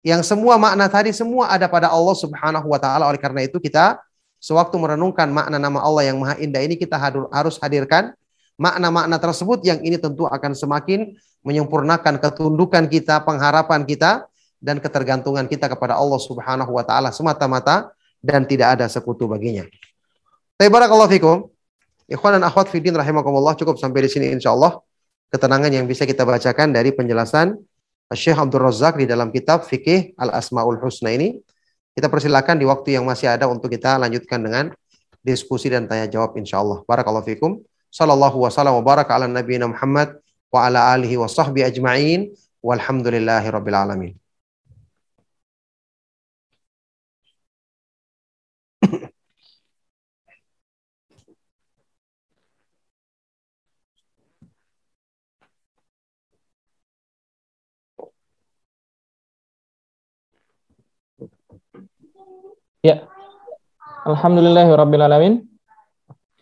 Yang 0.08 0.32
semua 0.32 0.56
makna 0.56 0.88
tadi 0.88 1.12
semua 1.12 1.52
ada 1.52 1.68
pada 1.68 1.92
Allah 1.92 2.16
Subhanahu 2.16 2.72
wa 2.72 2.80
taala. 2.80 3.12
Oleh 3.12 3.20
karena 3.20 3.44
itu 3.44 3.60
kita 3.60 4.00
sewaktu 4.40 4.80
merenungkan 4.80 5.28
makna 5.28 5.60
nama 5.60 5.84
Allah 5.84 6.08
yang 6.08 6.24
Maha 6.24 6.40
Indah 6.40 6.64
ini 6.64 6.80
kita 6.80 6.96
harus 6.96 7.60
hadirkan 7.60 8.16
makna-makna 8.56 9.20
tersebut 9.20 9.60
yang 9.68 9.84
ini 9.84 10.00
tentu 10.00 10.28
akan 10.32 10.56
semakin 10.56 11.12
menyempurnakan 11.44 12.24
ketundukan 12.24 12.88
kita, 12.88 13.20
pengharapan 13.28 13.84
kita 13.84 14.32
dan 14.64 14.80
ketergantungan 14.80 15.44
kita 15.48 15.68
kepada 15.68 16.00
Allah 16.00 16.20
Subhanahu 16.24 16.72
wa 16.72 16.84
taala 16.88 17.12
semata-mata 17.12 17.92
dan 18.20 18.44
tidak 18.46 18.80
ada 18.80 18.86
sekutu 18.92 19.26
baginya. 19.26 19.64
Barakallahu 20.60 21.12
fikum. 21.12 21.38
Ikhwan 22.10 22.42
dan 22.42 22.44
akhwat 22.44 22.74
fiddin 22.74 22.98
rahimakumullah 22.98 23.54
cukup 23.54 23.78
sampai 23.78 24.04
di 24.04 24.10
sini 24.10 24.34
insyaallah 24.34 24.82
ketenangan 25.30 25.70
yang 25.70 25.86
bisa 25.86 26.10
kita 26.10 26.26
bacakan 26.26 26.74
dari 26.74 26.90
penjelasan 26.90 27.54
Syekh 28.10 28.34
Abdul 28.34 28.66
Razak 28.66 28.98
di 28.98 29.06
dalam 29.06 29.30
kitab 29.30 29.62
Fikih 29.62 30.18
Al-Asmaul 30.18 30.82
Husna 30.82 31.14
ini. 31.14 31.38
Kita 31.94 32.10
persilakan 32.10 32.58
di 32.58 32.66
waktu 32.66 32.98
yang 32.98 33.06
masih 33.06 33.30
ada 33.30 33.46
untuk 33.46 33.70
kita 33.70 34.02
lanjutkan 34.02 34.42
dengan 34.42 34.66
diskusi 35.22 35.70
dan 35.70 35.86
tanya 35.86 36.10
jawab 36.10 36.34
insyaallah. 36.34 36.82
Barakallahu 36.90 37.30
fikum. 37.30 37.62
Sallallahu 37.94 38.42
wasallam 38.46 38.82
wa 38.82 38.84
baraka 38.86 39.14
ala 39.14 39.30
nabiyina 39.30 39.70
Muhammad 39.70 40.18
wa 40.50 40.66
ala 40.66 40.90
alihi 40.98 41.22
wa 41.22 41.30
sahbihi 41.30 41.70
ajma'in. 41.70 42.34
Walhamdulillahi 42.66 43.48
rabbil 43.54 43.78
alamin. 43.78 44.12
Ya. 62.80 63.04
Alhamdulillahirrabbilalamin. 64.08 65.44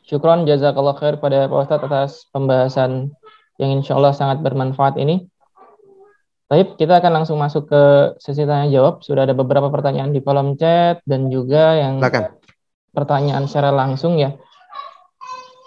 Syukron 0.06 0.46
jazakallah 0.46 0.94
khair 0.94 1.18
pada 1.18 1.50
Pak 1.50 1.58
Ustadz 1.66 1.86
atas 1.90 2.12
pembahasan 2.30 3.12
yang 3.58 3.82
insya 3.82 3.98
Allah 3.98 4.14
sangat 4.14 4.46
bermanfaat 4.46 5.02
ini. 5.02 5.26
Baik, 6.48 6.80
kita 6.80 7.04
akan 7.04 7.12
langsung 7.12 7.42
masuk 7.42 7.68
ke 7.68 7.82
sesi 8.22 8.48
tanya 8.48 8.72
jawab. 8.72 9.04
Sudah 9.04 9.28
ada 9.28 9.36
beberapa 9.36 9.68
pertanyaan 9.68 10.16
di 10.16 10.24
kolom 10.24 10.56
chat 10.56 11.04
dan 11.04 11.28
juga 11.28 11.76
yang 11.76 12.00
Silakan. 12.00 12.40
pertanyaan 12.96 13.44
secara 13.50 13.74
langsung 13.74 14.16
ya. 14.16 14.38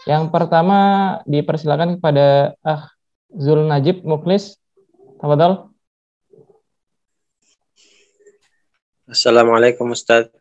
Yang 0.09 0.33
pertama 0.33 0.79
dipersilakan 1.29 2.01
kepada 2.01 2.57
Ah 2.65 2.89
Zul 3.29 3.69
Najib 3.69 4.07
Muklis. 4.07 4.57
Tafadhol. 5.21 5.69
Assalamualaikum 9.05 9.93
Ustaz. 9.93 10.40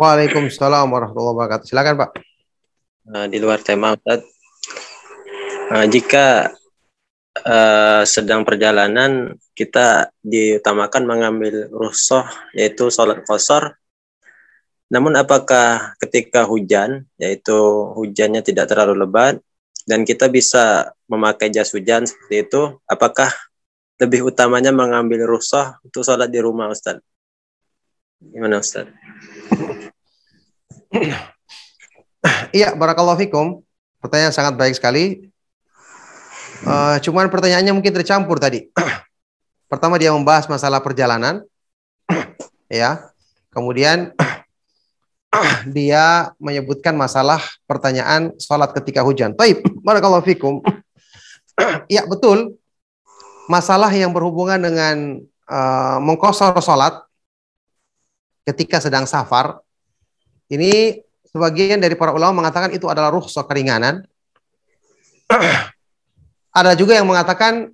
Waalaikumsalam 0.00 0.88
warahmatullahi 0.88 1.36
wabarakatuh. 1.36 1.66
Silakan 1.68 1.94
Pak. 2.00 2.10
Uh, 3.04 3.28
di 3.28 3.36
luar 3.36 3.60
tema 3.60 3.92
Ustaz. 3.92 4.24
Uh, 5.68 5.84
jika 5.92 6.56
uh, 7.44 8.00
sedang 8.08 8.48
perjalanan 8.48 9.36
kita 9.52 10.08
diutamakan 10.24 11.04
mengambil 11.04 11.68
rusoh 11.68 12.24
yaitu 12.56 12.88
sholat 12.88 13.28
kosor. 13.28 13.76
Namun 14.88 15.20
apakah 15.20 15.92
ketika 16.00 16.48
hujan 16.48 17.04
yaitu 17.20 17.60
hujannya 17.92 18.40
tidak 18.40 18.72
terlalu 18.72 19.04
lebat 19.04 19.36
dan 19.84 20.08
kita 20.08 20.32
bisa 20.32 20.96
memakai 21.12 21.52
jas 21.52 21.76
hujan 21.76 22.08
seperti 22.08 22.48
itu, 22.48 22.80
apakah 22.88 23.28
lebih 24.00 24.32
utamanya 24.32 24.72
mengambil 24.72 25.28
rusoh 25.28 25.76
untuk 25.84 26.08
sholat 26.08 26.32
di 26.32 26.40
rumah 26.40 26.72
Ustaz? 26.72 27.04
Gimana 28.20 28.60
Ustaz? 28.60 28.84
Iya, 32.52 32.76
barakallahu 32.76 33.16
fikum. 33.16 33.64
Pertanyaan 34.04 34.36
sangat 34.36 34.54
baik 34.60 34.76
sekali. 34.76 35.32
Uh, 36.60 37.00
cuman 37.00 37.32
pertanyaannya 37.32 37.72
mungkin 37.72 37.96
tercampur 37.96 38.36
tadi. 38.36 38.68
Pertama 39.72 39.96
dia 39.96 40.12
membahas 40.12 40.44
masalah 40.44 40.84
perjalanan, 40.84 41.40
ya. 42.68 43.08
Kemudian 43.48 44.12
dia 45.76 46.36
menyebutkan 46.36 46.92
masalah 46.92 47.40
pertanyaan 47.64 48.36
sholat 48.36 48.76
ketika 48.76 49.00
hujan. 49.00 49.32
Taib, 49.32 49.64
barakallahu 49.80 50.26
fikum. 50.28 50.60
Iya 51.88 52.04
betul. 52.04 52.60
Masalah 53.48 53.90
yang 53.92 54.12
berhubungan 54.12 54.60
dengan 54.60 55.20
uh, 55.48 55.98
mengkosor 55.98 56.56
sholat 56.60 57.09
ketika 58.50 58.82
sedang 58.82 59.06
safar 59.06 59.62
ini 60.50 60.98
sebagian 61.30 61.78
dari 61.78 61.94
para 61.94 62.10
ulama 62.10 62.42
mengatakan 62.42 62.74
itu 62.74 62.90
adalah 62.90 63.14
rukhsah 63.14 63.46
keringanan. 63.46 64.02
Ada 66.58 66.74
juga 66.74 66.98
yang 66.98 67.06
mengatakan 67.06 67.70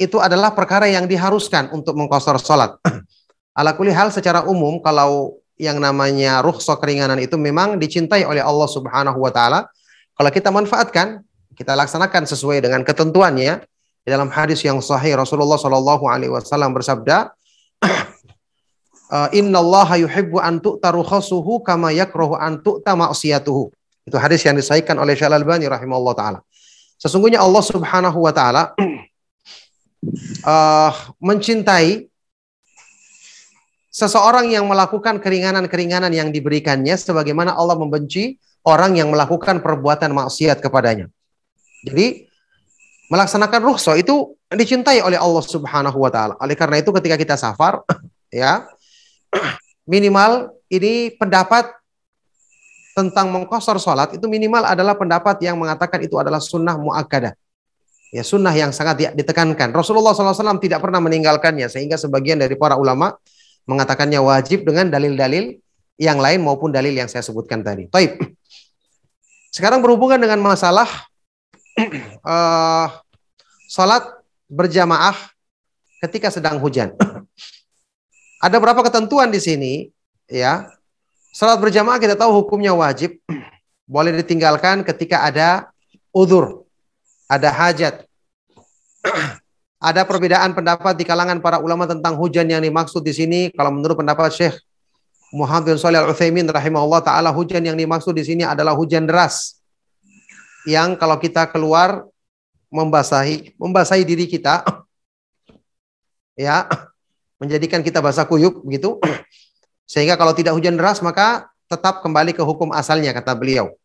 itu 0.00 0.16
adalah 0.18 0.56
perkara 0.56 0.88
yang 0.88 1.04
diharuskan 1.04 1.68
untuk 1.76 1.92
mengkosor 1.94 2.40
sholat. 2.40 2.80
Ala 3.58 3.76
kuli 3.76 3.92
hal 3.92 4.08
secara 4.08 4.48
umum 4.48 4.80
kalau 4.80 5.38
yang 5.60 5.78
namanya 5.78 6.42
rukhsah 6.42 6.80
keringanan 6.80 7.22
itu 7.22 7.38
memang 7.38 7.78
dicintai 7.78 8.26
oleh 8.26 8.42
Allah 8.42 8.66
Subhanahu 8.66 9.20
wa 9.20 9.30
taala. 9.30 9.70
Kalau 10.16 10.30
kita 10.32 10.50
manfaatkan, 10.50 11.22
kita 11.54 11.76
laksanakan 11.76 12.26
sesuai 12.26 12.64
dengan 12.64 12.82
ketentuannya. 12.82 13.62
Di 14.04 14.12
dalam 14.12 14.28
hadis 14.28 14.60
yang 14.60 14.84
sahih 14.84 15.16
Rasulullah 15.16 15.56
Shallallahu 15.56 16.04
alaihi 16.04 16.28
wasallam 16.28 16.76
bersabda, 16.76 17.32
innallaha 19.30 19.94
yuhibbu 20.00 20.42
an 20.42 20.58
tu'ta 20.58 20.90
rukhasuhu 20.90 21.62
kama 21.62 21.94
yakrahu 21.94 22.34
an 22.34 22.58
tu'ta. 22.60 22.94
Itu 24.04 24.16
hadis 24.20 24.44
yang 24.44 24.58
disahihkan 24.58 25.00
oleh 25.00 25.16
Syekh 25.16 25.32
Al-Albani 25.32 25.64
rahimahullah 25.64 26.14
taala. 26.14 26.40
Sesungguhnya 27.00 27.40
Allah 27.40 27.64
Subhanahu 27.64 28.18
wa 28.20 28.32
taala 28.32 28.76
uh, 30.44 30.92
mencintai 31.28 32.08
seseorang 33.94 34.50
yang 34.50 34.66
melakukan 34.66 35.22
keringanan-keringanan 35.22 36.10
yang 36.10 36.28
diberikannya 36.34 36.98
sebagaimana 36.98 37.54
Allah 37.54 37.78
membenci 37.78 38.36
orang 38.66 38.98
yang 38.98 39.08
melakukan 39.14 39.62
perbuatan 39.62 40.10
maksiat 40.10 40.58
kepadanya. 40.58 41.08
Jadi 41.86 42.26
melaksanakan 43.08 43.60
rukhsah 43.62 43.94
itu 44.00 44.34
dicintai 44.50 45.00
oleh 45.00 45.16
Allah 45.16 45.44
Subhanahu 45.44 45.96
wa 45.96 46.10
taala. 46.12 46.34
Oleh 46.42 46.56
karena 46.58 46.80
itu 46.80 46.92
ketika 46.92 47.16
kita 47.16 47.34
safar 47.40 47.80
ya, 48.28 48.68
minimal 49.84 50.54
ini 50.72 51.12
pendapat 51.14 51.70
tentang 52.94 53.28
mengkosor 53.34 53.76
sholat 53.82 54.14
itu 54.14 54.24
minimal 54.30 54.62
adalah 54.62 54.94
pendapat 54.94 55.42
yang 55.42 55.58
mengatakan 55.58 55.98
itu 56.00 56.14
adalah 56.14 56.38
sunnah 56.38 56.78
muakkadah. 56.78 57.34
Ya 58.14 58.22
sunnah 58.22 58.54
yang 58.54 58.70
sangat 58.70 59.18
ditekankan. 59.18 59.74
Rasulullah 59.74 60.14
SAW 60.14 60.62
tidak 60.62 60.78
pernah 60.78 61.02
meninggalkannya 61.02 61.66
sehingga 61.66 61.98
sebagian 61.98 62.38
dari 62.38 62.54
para 62.54 62.78
ulama 62.78 63.18
mengatakannya 63.66 64.22
wajib 64.22 64.62
dengan 64.62 64.86
dalil-dalil 64.86 65.58
yang 65.98 66.22
lain 66.22 66.38
maupun 66.38 66.70
dalil 66.70 66.94
yang 66.94 67.10
saya 67.10 67.26
sebutkan 67.26 67.66
tadi. 67.66 67.90
Taib. 67.90 68.22
Sekarang 69.50 69.82
berhubungan 69.82 70.22
dengan 70.22 70.38
masalah 70.42 70.86
uh, 72.22 72.86
sholat 73.66 74.06
berjamaah 74.46 75.18
ketika 76.06 76.30
sedang 76.30 76.62
hujan. 76.62 76.94
Ada 78.44 78.60
berapa 78.60 78.84
ketentuan 78.84 79.32
di 79.32 79.40
sini 79.40 79.72
ya. 80.28 80.68
Salat 81.32 81.56
berjamaah 81.56 81.96
kita 81.96 82.12
tahu 82.12 82.44
hukumnya 82.44 82.76
wajib. 82.76 83.16
Boleh 83.88 84.12
ditinggalkan 84.20 84.84
ketika 84.84 85.24
ada 85.24 85.72
udur, 86.12 86.68
ada 87.24 87.48
hajat. 87.48 88.04
ada 89.88 90.04
perbedaan 90.04 90.52
pendapat 90.52 90.92
di 90.92 91.08
kalangan 91.08 91.40
para 91.40 91.56
ulama 91.56 91.88
tentang 91.88 92.20
hujan 92.20 92.44
yang 92.44 92.60
dimaksud 92.60 93.00
di 93.00 93.16
sini. 93.16 93.40
Kalau 93.48 93.72
menurut 93.72 93.96
pendapat 93.96 94.28
Syekh 94.36 94.60
Muhammad 95.32 95.72
bin 95.72 95.76
Shalih 95.80 96.04
Al 96.04 96.12
Utsaimin 96.12 96.44
rahimahullah 96.44 97.00
taala 97.00 97.32
hujan 97.32 97.64
yang 97.64 97.80
dimaksud 97.80 98.12
di 98.12 98.28
sini 98.28 98.44
adalah 98.44 98.76
hujan 98.76 99.08
deras. 99.08 99.56
Yang 100.68 101.00
kalau 101.00 101.16
kita 101.16 101.48
keluar 101.48 102.04
membasahi 102.68 103.56
membasahi 103.56 104.04
diri 104.04 104.28
kita 104.28 104.64
ya 106.36 106.68
menjadikan 107.44 107.84
kita 107.84 108.00
basah 108.00 108.24
kuyup 108.24 108.64
gitu. 108.72 108.96
Sehingga 109.92 110.16
kalau 110.16 110.32
tidak 110.32 110.56
hujan 110.56 110.80
deras 110.80 111.04
maka 111.04 111.52
tetap 111.68 112.00
kembali 112.00 112.32
ke 112.32 112.40
hukum 112.40 112.72
asalnya 112.72 113.12
kata 113.12 113.36
beliau. 113.36 113.76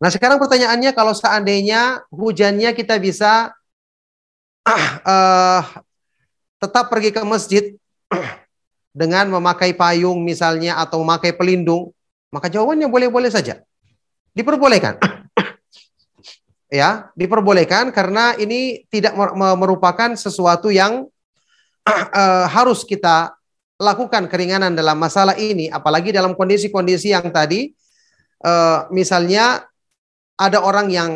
Nah, 0.00 0.08
sekarang 0.08 0.40
pertanyaannya 0.40 0.90
kalau 0.96 1.12
seandainya 1.12 2.02
hujannya 2.08 2.72
kita 2.72 2.96
bisa 2.96 3.52
uh, 4.66 5.62
tetap 6.62 6.88
pergi 6.88 7.12
ke 7.12 7.20
masjid 7.22 7.64
dengan 9.00 9.28
memakai 9.28 9.76
payung 9.76 10.24
misalnya 10.24 10.80
atau 10.80 11.04
memakai 11.04 11.36
pelindung, 11.36 11.92
maka 12.32 12.48
jawabannya 12.48 12.88
boleh-boleh 12.88 13.28
saja. 13.28 13.60
Diperbolehkan. 14.32 14.96
ya, 16.72 17.12
diperbolehkan 17.12 17.92
karena 17.92 18.32
ini 18.40 18.88
tidak 18.88 19.12
merupakan 19.36 20.16
sesuatu 20.16 20.72
yang 20.72 21.06
uh, 21.88 22.46
harus 22.56 22.84
kita 22.84 23.32
lakukan 23.80 24.28
keringanan 24.28 24.76
dalam 24.76 25.00
masalah 25.00 25.34
ini, 25.40 25.72
apalagi 25.72 26.12
dalam 26.12 26.36
kondisi-kondisi 26.36 27.16
yang 27.16 27.32
tadi, 27.32 27.72
uh, 28.44 28.84
misalnya 28.92 29.64
ada 30.36 30.60
orang 30.60 30.92
yang 30.92 31.10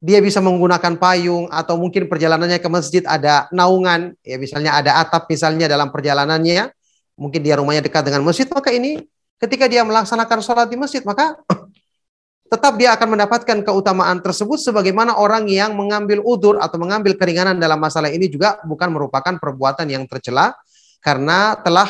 dia 0.00 0.22
bisa 0.24 0.40
menggunakan 0.40 0.96
payung 0.96 1.50
atau 1.52 1.76
mungkin 1.76 2.08
perjalanannya 2.08 2.56
ke 2.56 2.68
masjid 2.72 3.04
ada 3.04 3.50
naungan, 3.52 4.16
ya 4.24 4.40
misalnya 4.40 4.80
ada 4.80 5.02
atap 5.02 5.28
misalnya 5.28 5.68
dalam 5.68 5.92
perjalanannya, 5.92 6.72
mungkin 7.20 7.40
dia 7.44 7.60
rumahnya 7.60 7.84
dekat 7.84 8.08
dengan 8.08 8.24
masjid, 8.24 8.48
maka 8.48 8.72
ini 8.72 9.04
ketika 9.36 9.68
dia 9.68 9.84
melaksanakan 9.84 10.40
sholat 10.40 10.66
di 10.72 10.80
masjid, 10.80 11.04
maka 11.04 11.36
tetap 12.50 12.74
dia 12.74 12.98
akan 12.98 13.14
mendapatkan 13.14 13.58
keutamaan 13.62 14.18
tersebut 14.18 14.58
sebagaimana 14.58 15.16
orang 15.16 15.46
yang 15.46 15.78
mengambil 15.78 16.18
udur 16.26 16.58
atau 16.58 16.76
mengambil 16.82 17.14
keringanan 17.14 17.56
dalam 17.62 17.78
masalah 17.78 18.10
ini 18.10 18.26
juga 18.26 18.58
bukan 18.66 18.90
merupakan 18.90 19.38
perbuatan 19.38 19.86
yang 19.86 20.02
tercela 20.10 20.58
karena 20.98 21.54
telah 21.62 21.86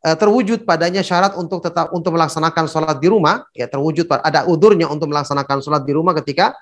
Eh, 0.00 0.16
terwujud 0.16 0.64
padanya 0.64 1.04
syarat 1.04 1.36
untuk 1.36 1.60
tetap 1.60 1.92
untuk 1.92 2.16
melaksanakan 2.16 2.64
sholat 2.72 2.96
di 3.04 3.08
rumah, 3.12 3.44
ya 3.52 3.68
terwujud 3.68 4.08
ada 4.08 4.48
udurnya 4.48 4.88
untuk 4.88 5.12
melaksanakan 5.12 5.60
sholat 5.60 5.84
di 5.84 5.92
rumah 5.92 6.16
ketika 6.16 6.56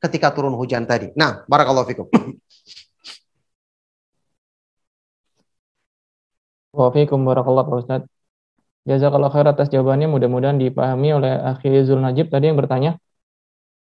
ketika 0.00 0.32
turun 0.32 0.56
hujan 0.56 0.88
tadi. 0.88 1.12
Nah, 1.12 1.44
barakallahu 1.44 1.84
fikum. 1.92 2.08
Barakallahu 6.72 7.68
Pak 7.68 7.76
Ustaz. 7.84 8.02
Jazakallah 8.88 9.28
khair 9.28 9.44
atas 9.44 9.68
jawabannya 9.68 10.08
mudah-mudahan 10.08 10.56
dipahami 10.56 11.12
oleh 11.12 11.36
Akhi 11.36 11.68
Zul 11.84 12.00
Najib 12.00 12.32
tadi 12.32 12.48
yang 12.48 12.56
bertanya. 12.56 12.96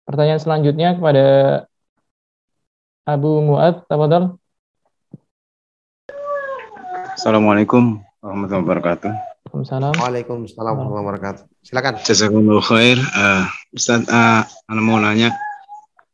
Pertanyaan 0.08 0.40
selanjutnya 0.40 0.96
kepada 0.96 1.24
Abu 3.04 3.44
Muad, 3.44 3.84
tafadhal. 3.84 4.40
Assalamualaikum 7.12 8.00
warahmatullahi 8.24 8.64
wabarakatuh. 8.64 9.12
Waalaikumsalam. 9.12 9.92
Waalaikumsalam 9.92 10.72
warahmatullahi 10.72 11.04
wabarakatuh. 11.04 11.42
Silakan. 11.60 11.92
Jazakumullah 12.00 12.64
khair. 12.64 12.96
Uh, 12.96 13.44
Ustaz, 13.76 14.08
uh, 14.08 14.40
anda 14.72 14.80
mau 14.80 14.96
nanya 14.96 15.36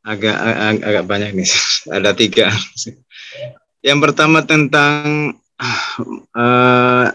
agak, 0.02 0.34
agak 0.34 0.82
agak 0.82 1.04
banyak 1.06 1.30
nih. 1.38 1.46
Ada 1.94 2.10
tiga. 2.18 2.50
Yang 3.86 3.98
pertama 4.02 4.42
tentang 4.42 5.38
uh, 6.34 7.06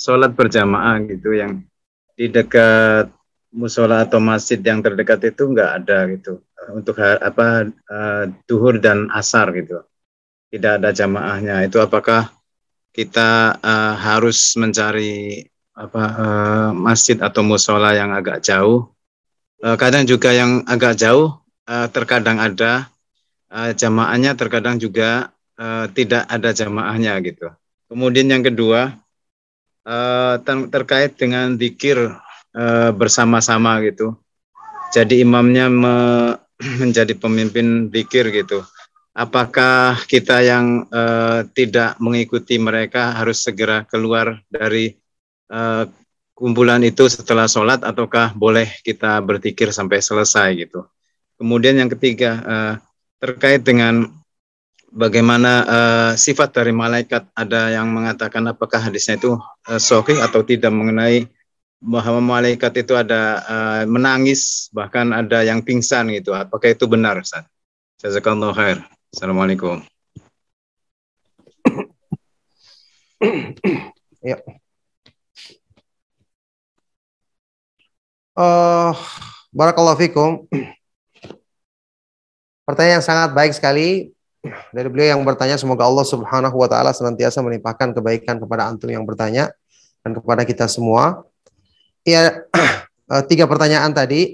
sholat 0.00 0.32
berjamaah 0.32 1.04
gitu 1.04 1.36
yang 1.36 1.60
di 2.16 2.32
dekat 2.32 3.12
musola 3.52 4.08
atau 4.08 4.16
masjid 4.16 4.56
yang 4.64 4.80
terdekat 4.80 5.20
itu 5.36 5.44
enggak 5.44 5.84
ada 5.84 6.08
gitu 6.08 6.40
untuk 6.72 6.96
apa 7.04 7.68
uh, 7.68 8.24
duhur 8.48 8.80
dan 8.80 9.12
asar 9.12 9.52
gitu 9.52 9.84
tidak 10.48 10.80
ada 10.80 10.90
jamaahnya 10.96 11.68
itu 11.68 11.76
apakah 11.76 12.32
kita 12.90 13.60
uh, 13.62 13.94
harus 13.94 14.58
mencari 14.58 15.46
apa 15.74 16.04
uh, 16.04 16.70
masjid 16.74 17.16
atau 17.16 17.40
musola 17.40 17.94
yang 17.94 18.10
agak 18.12 18.42
jauh. 18.42 18.90
Uh, 19.62 19.76
kadang 19.78 20.04
juga 20.04 20.34
yang 20.34 20.66
agak 20.66 20.98
jauh 20.98 21.38
uh, 21.70 21.86
terkadang 21.88 22.42
ada 22.42 22.90
uh, 23.52 23.70
jamaahnya, 23.72 24.34
terkadang 24.34 24.76
juga 24.76 25.30
uh, 25.56 25.86
tidak 25.94 26.26
ada 26.26 26.50
jamaahnya 26.50 27.16
gitu. 27.22 27.48
Kemudian 27.88 28.28
yang 28.30 28.42
kedua 28.42 28.94
uh, 29.86 30.40
terkait 30.44 31.14
dengan 31.16 31.54
dikir 31.54 31.96
uh, 32.56 32.90
bersama-sama 32.94 33.80
gitu. 33.84 34.16
Jadi 34.90 35.22
imamnya 35.22 35.70
me 35.70 35.96
menjadi 36.82 37.16
pemimpin 37.16 37.88
dikir 37.88 38.28
gitu 38.28 38.60
apakah 39.14 39.98
kita 40.06 40.40
yang 40.40 40.86
uh, 40.90 41.42
tidak 41.52 41.98
mengikuti 41.98 42.56
mereka 42.56 43.16
harus 43.16 43.42
segera 43.42 43.82
keluar 43.84 44.38
dari 44.48 44.94
uh, 45.50 45.84
kumpulan 46.32 46.80
itu 46.86 47.04
setelah 47.10 47.44
sholat 47.50 47.84
ataukah 47.84 48.32
boleh 48.32 48.80
kita 48.80 49.20
berpikir 49.20 49.74
sampai 49.74 50.00
selesai 50.00 50.56
gitu. 50.56 50.86
Kemudian 51.36 51.80
yang 51.80 51.88
ketiga 51.88 52.36
terkait 53.16 53.64
dengan 53.64 54.12
bagaimana 54.90 55.52
uh, 55.64 56.12
sifat 56.18 56.50
dari 56.50 56.74
malaikat 56.74 57.30
ada 57.34 57.70
yang 57.70 57.86
mengatakan 57.90 58.42
apakah 58.50 58.82
hadisnya 58.82 59.16
itu 59.16 59.38
uh, 59.38 59.80
sahih 59.80 60.18
atau 60.18 60.42
tidak 60.42 60.74
mengenai 60.74 61.30
bahwa 61.80 62.20
malaikat 62.20 62.84
itu 62.84 62.92
ada 62.92 63.40
uh, 63.46 63.82
menangis 63.88 64.68
bahkan 64.74 65.14
ada 65.14 65.46
yang 65.46 65.64
pingsan 65.64 66.12
gitu 66.12 66.36
apakah 66.36 66.74
itu 66.74 66.84
benar 66.90 67.22
Ustaz? 67.22 67.46
Jazakallahu 68.02 68.52
khair. 68.52 68.82
Assalamualaikum. 69.14 69.80
ya. 74.24 74.36
Uh, 78.36 78.92
Barakallahu 79.50 79.98
fikum. 79.98 80.46
Pertanyaan 82.66 83.02
yang 83.02 83.04
sangat 83.04 83.34
baik 83.34 83.52
sekali 83.52 84.14
dari 84.72 84.88
beliau 84.88 85.16
yang 85.16 85.22
bertanya 85.22 85.60
semoga 85.60 85.84
Allah 85.84 86.06
Subhanahu 86.06 86.56
wa 86.56 86.68
taala 86.68 86.96
senantiasa 86.96 87.44
melimpahkan 87.44 87.92
kebaikan 87.92 88.40
kepada 88.40 88.72
antum 88.72 88.88
yang 88.88 89.04
bertanya 89.04 89.52
dan 90.00 90.16
kepada 90.16 90.48
kita 90.48 90.64
semua. 90.64 91.28
Ya, 92.02 92.40
tiga 93.30 93.44
pertanyaan 93.44 93.92
tadi 93.92 94.32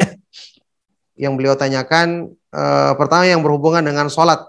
yang 1.18 1.34
beliau 1.34 1.58
tanyakan 1.58 2.30
uh, 2.54 2.92
pertama 2.94 3.26
yang 3.26 3.42
berhubungan 3.42 3.82
dengan 3.82 4.06
sholat 4.06 4.46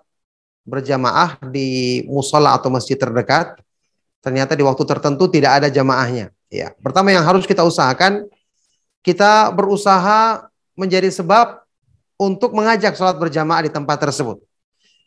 berjamaah 0.68 1.40
di 1.48 2.04
musola 2.06 2.54
atau 2.54 2.68
masjid 2.68 3.00
terdekat, 3.00 3.58
ternyata 4.20 4.54
di 4.54 4.62
waktu 4.62 4.84
tertentu 4.84 5.32
tidak 5.32 5.64
ada 5.64 5.68
jamaahnya. 5.72 6.30
Ya, 6.52 6.76
pertama 6.84 7.10
yang 7.16 7.24
harus 7.24 7.48
kita 7.48 7.64
usahakan, 7.64 8.28
kita 9.00 9.50
berusaha 9.56 10.52
menjadi 10.76 11.08
sebab 11.10 11.64
untuk 12.20 12.52
mengajak 12.52 12.94
sholat 13.00 13.16
berjamaah 13.16 13.64
di 13.64 13.72
tempat 13.72 13.98
tersebut. 14.04 14.44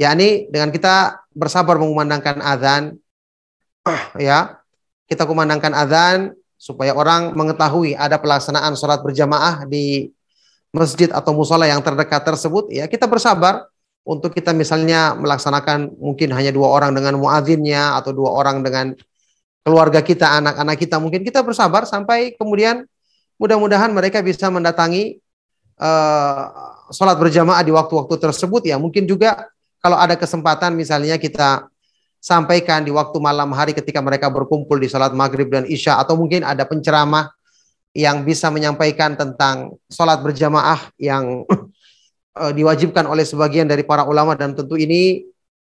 Yakni 0.00 0.48
dengan 0.48 0.72
kita 0.72 1.20
bersabar 1.36 1.76
mengumandangkan 1.76 2.40
azan, 2.40 2.96
ya, 4.16 4.56
kita 5.04 5.28
kumandangkan 5.28 5.76
azan 5.76 6.18
supaya 6.56 6.96
orang 6.96 7.36
mengetahui 7.36 7.92
ada 7.92 8.16
pelaksanaan 8.16 8.72
sholat 8.80 9.04
berjamaah 9.04 9.68
di 9.68 10.08
masjid 10.72 11.12
atau 11.12 11.36
musola 11.36 11.68
yang 11.68 11.84
terdekat 11.84 12.24
tersebut. 12.24 12.72
Ya, 12.72 12.88
kita 12.88 13.04
bersabar 13.04 13.68
untuk 14.08 14.32
kita 14.32 14.56
misalnya 14.56 15.12
melaksanakan 15.20 15.92
mungkin 16.00 16.32
hanya 16.32 16.48
dua 16.48 16.72
orang 16.72 16.96
dengan 16.96 17.20
muadzinnya 17.20 18.00
atau 18.00 18.16
dua 18.16 18.32
orang 18.32 18.64
dengan 18.64 18.96
keluarga 19.60 20.00
kita, 20.00 20.40
anak-anak 20.40 20.76
kita, 20.80 20.96
mungkin 20.96 21.20
kita 21.20 21.44
bersabar 21.44 21.84
sampai 21.84 22.32
kemudian 22.40 22.88
mudah-mudahan 23.36 23.92
mereka 23.92 24.24
bisa 24.24 24.48
mendatangi 24.48 25.20
uh, 25.76 26.42
sholat 26.88 27.20
berjamaah 27.20 27.60
di 27.60 27.72
waktu-waktu 27.72 28.16
tersebut 28.16 28.64
ya. 28.64 28.80
Mungkin 28.80 29.04
juga 29.04 29.52
kalau 29.80 29.96
ada 29.96 30.14
kesempatan 30.14 30.76
misalnya 30.76 31.16
kita 31.16 31.68
sampaikan 32.20 32.84
di 32.84 32.92
waktu 32.92 33.16
malam 33.16 33.48
hari 33.56 33.72
ketika 33.72 34.04
mereka 34.04 34.28
berkumpul 34.28 34.76
di 34.76 34.86
sholat 34.92 35.16
maghrib 35.16 35.48
dan 35.48 35.64
isya 35.64 35.96
atau 35.96 36.20
mungkin 36.20 36.44
ada 36.44 36.68
penceramah 36.68 37.32
yang 37.96 38.22
bisa 38.22 38.52
menyampaikan 38.52 39.18
tentang 39.18 39.74
sholat 39.90 40.20
berjamaah 40.22 40.92
yang 41.00 41.42
uh, 42.36 42.52
diwajibkan 42.58 43.08
oleh 43.08 43.24
sebagian 43.24 43.66
dari 43.66 43.82
para 43.82 44.06
ulama 44.06 44.36
dan 44.36 44.54
tentu 44.54 44.76
ini 44.76 45.26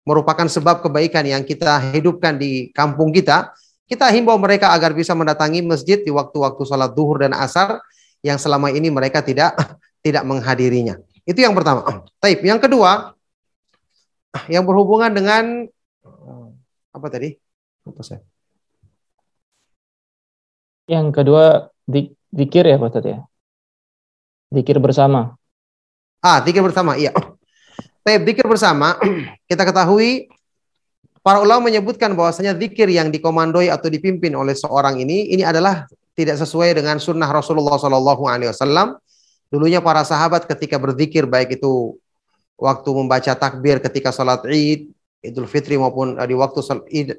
merupakan 0.07 0.47
sebab 0.47 0.79
kebaikan 0.87 1.27
yang 1.27 1.43
kita 1.43 1.91
hidupkan 1.91 2.39
di 2.39 2.71
kampung 2.71 3.11
kita, 3.11 3.51
kita 3.91 4.07
himbau 4.07 4.39
mereka 4.39 4.71
agar 4.71 4.95
bisa 4.95 5.11
mendatangi 5.11 5.59
masjid 5.67 5.99
di 5.99 6.09
waktu-waktu 6.09 6.63
sholat 6.63 6.95
duhur 6.95 7.19
dan 7.19 7.35
asar 7.35 7.83
yang 8.23 8.39
selama 8.39 8.71
ini 8.71 8.87
mereka 8.87 9.19
tidak 9.19 9.53
tidak 10.05 10.23
menghadirinya. 10.23 10.95
Itu 11.27 11.43
yang 11.43 11.51
pertama. 11.51 12.07
Taib. 12.23 12.39
Yang 12.39 12.71
kedua, 12.71 13.16
yang 14.45 14.63
berhubungan 14.63 15.09
dengan 15.09 15.65
apa 16.93 17.07
tadi? 17.13 17.33
Apa 17.85 18.01
saya? 18.05 18.21
Yang 20.87 21.07
kedua, 21.13 21.67
dik, 21.85 22.15
dikir 22.31 22.63
ya 22.63 22.79
Pak 22.79 22.89
Ustadz 22.89 23.11
ya? 23.11 23.19
Dikir 24.47 24.79
bersama. 24.79 25.35
Ah, 26.23 26.39
dikir 26.39 26.63
bersama, 26.63 26.95
iya. 26.95 27.11
Taib 28.07 28.23
dikir 28.23 28.47
bersama, 28.47 28.95
kita 29.51 29.67
ketahui 29.67 30.31
para 31.19 31.43
ulama 31.43 31.67
menyebutkan 31.67 32.15
bahwasanya 32.15 32.55
zikir 32.55 32.87
yang 32.87 33.11
dikomandoi 33.11 33.67
atau 33.67 33.91
dipimpin 33.91 34.31
oleh 34.31 34.55
seorang 34.55 34.95
ini 35.03 35.27
ini 35.35 35.43
adalah 35.43 35.83
tidak 36.15 36.39
sesuai 36.39 36.79
dengan 36.79 36.97
sunnah 37.03 37.27
Rasulullah 37.27 37.75
Shallallahu 37.75 38.23
Alaihi 38.25 38.49
Wasallam. 38.49 38.95
Dulunya 39.51 39.83
para 39.83 40.07
sahabat 40.07 40.47
ketika 40.47 40.79
berzikir 40.79 41.27
baik 41.27 41.59
itu 41.59 41.99
waktu 42.57 42.89
membaca 42.91 43.31
takbir 43.37 43.77
ketika 43.79 44.09
sholat 44.09 44.43
id, 44.49 44.91
idul 45.21 45.45
fitri 45.45 45.77
maupun 45.77 46.17
eh, 46.17 46.27
di 46.27 46.35
waktu 46.35 46.59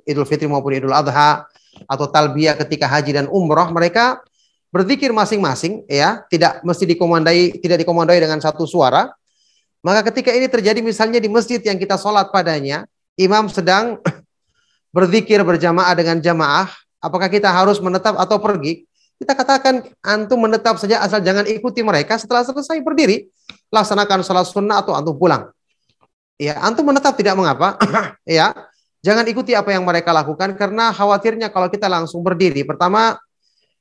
idul 0.05 0.27
fitri 0.27 0.51
maupun 0.51 0.75
idul 0.75 0.93
adha 0.93 1.47
atau 1.87 2.07
talbiyah 2.11 2.59
ketika 2.59 2.91
haji 2.91 3.15
dan 3.15 3.27
umroh 3.31 3.71
mereka 3.71 4.19
berzikir 4.69 5.15
masing-masing 5.15 5.87
ya 5.89 6.27
tidak 6.29 6.61
mesti 6.67 6.85
dikomandai 6.85 7.63
tidak 7.63 7.87
dikomandai 7.87 8.19
dengan 8.19 8.43
satu 8.43 8.67
suara 8.67 9.15
maka 9.79 10.11
ketika 10.11 10.35
ini 10.35 10.51
terjadi 10.51 10.83
misalnya 10.83 11.23
di 11.23 11.31
masjid 11.31 11.63
yang 11.63 11.79
kita 11.79 11.95
sholat 11.95 12.35
padanya, 12.35 12.83
imam 13.15 13.47
sedang 13.47 14.03
berzikir 14.97 15.39
berjamaah 15.47 15.95
dengan 15.95 16.19
jamaah, 16.19 16.67
apakah 16.99 17.31
kita 17.31 17.47
harus 17.47 17.79
menetap 17.79 18.19
atau 18.19 18.43
pergi? 18.43 18.88
Kita 19.19 19.35
katakan 19.35 19.83
antum 19.99 20.39
menetap 20.39 20.79
saja 20.79 21.03
asal 21.03 21.19
jangan 21.19 21.43
ikuti 21.51 21.83
mereka 21.83 22.15
setelah 22.15 22.47
selesai 22.47 22.79
berdiri, 22.87 23.27
laksanakan 23.75 24.23
sholat 24.23 24.47
sunnah 24.47 24.79
atau 24.79 24.95
antum 24.95 25.19
pulang. 25.19 25.51
Ya, 26.39 26.55
antum 26.63 26.87
menetap 26.87 27.19
tidak 27.19 27.35
mengapa. 27.35 27.75
ya, 28.23 28.55
jangan 29.03 29.27
ikuti 29.27 29.59
apa 29.59 29.75
yang 29.75 29.83
mereka 29.83 30.15
lakukan 30.15 30.55
karena 30.55 30.95
khawatirnya 30.95 31.51
kalau 31.51 31.67
kita 31.67 31.91
langsung 31.91 32.23
berdiri. 32.23 32.63
Pertama, 32.63 33.19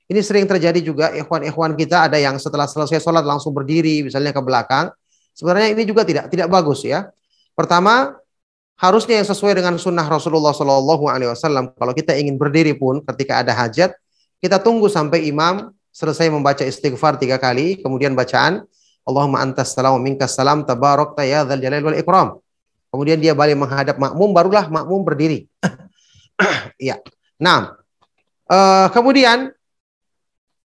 ini 0.10 0.26
sering 0.26 0.50
terjadi 0.50 0.82
juga 0.82 1.14
ikhwan-ikhwan 1.14 1.78
kita 1.78 2.10
ada 2.10 2.18
yang 2.18 2.42
setelah 2.42 2.66
selesai 2.66 2.98
sholat 2.98 3.22
langsung 3.22 3.54
berdiri, 3.54 4.02
misalnya 4.02 4.34
ke 4.34 4.42
belakang. 4.42 4.90
Sebenarnya 5.38 5.78
ini 5.78 5.86
juga 5.86 6.02
tidak 6.02 6.34
tidak 6.34 6.50
bagus 6.50 6.82
ya. 6.82 7.14
Pertama, 7.54 8.18
harusnya 8.74 9.22
yang 9.22 9.28
sesuai 9.30 9.54
dengan 9.54 9.78
sunnah 9.78 10.10
Rasulullah 10.10 10.50
Shallallahu 10.50 11.06
Alaihi 11.14 11.30
Wasallam. 11.30 11.78
Kalau 11.78 11.94
kita 11.94 12.18
ingin 12.18 12.42
berdiri 12.42 12.74
pun 12.74 13.06
ketika 13.06 13.46
ada 13.46 13.54
hajat, 13.54 13.94
kita 14.38 14.62
tunggu 14.62 14.86
sampai 14.88 15.26
imam 15.30 15.74
selesai 15.90 16.30
membaca 16.30 16.62
istighfar 16.62 17.18
tiga 17.18 17.42
kali, 17.42 17.82
kemudian 17.82 18.14
bacaan 18.14 18.62
Allahumma 19.08 19.40
antas 19.40 19.72
salam 19.72 19.98
minkas 20.04 20.36
salam 20.36 20.68
tabarak 20.68 21.16
ya 21.24 21.48
dzal 21.48 21.58
jalal 21.64 21.82
wal 21.88 21.98
ikram. 21.98 22.30
Kemudian 22.92 23.20
dia 23.20 23.36
balik 23.36 23.56
menghadap 23.60 23.96
makmum, 24.00 24.32
barulah 24.32 24.68
makmum 24.68 25.04
berdiri. 25.04 25.48
ya. 26.80 27.00
Nah, 27.40 27.76
uh, 28.48 28.88
kemudian 28.92 29.52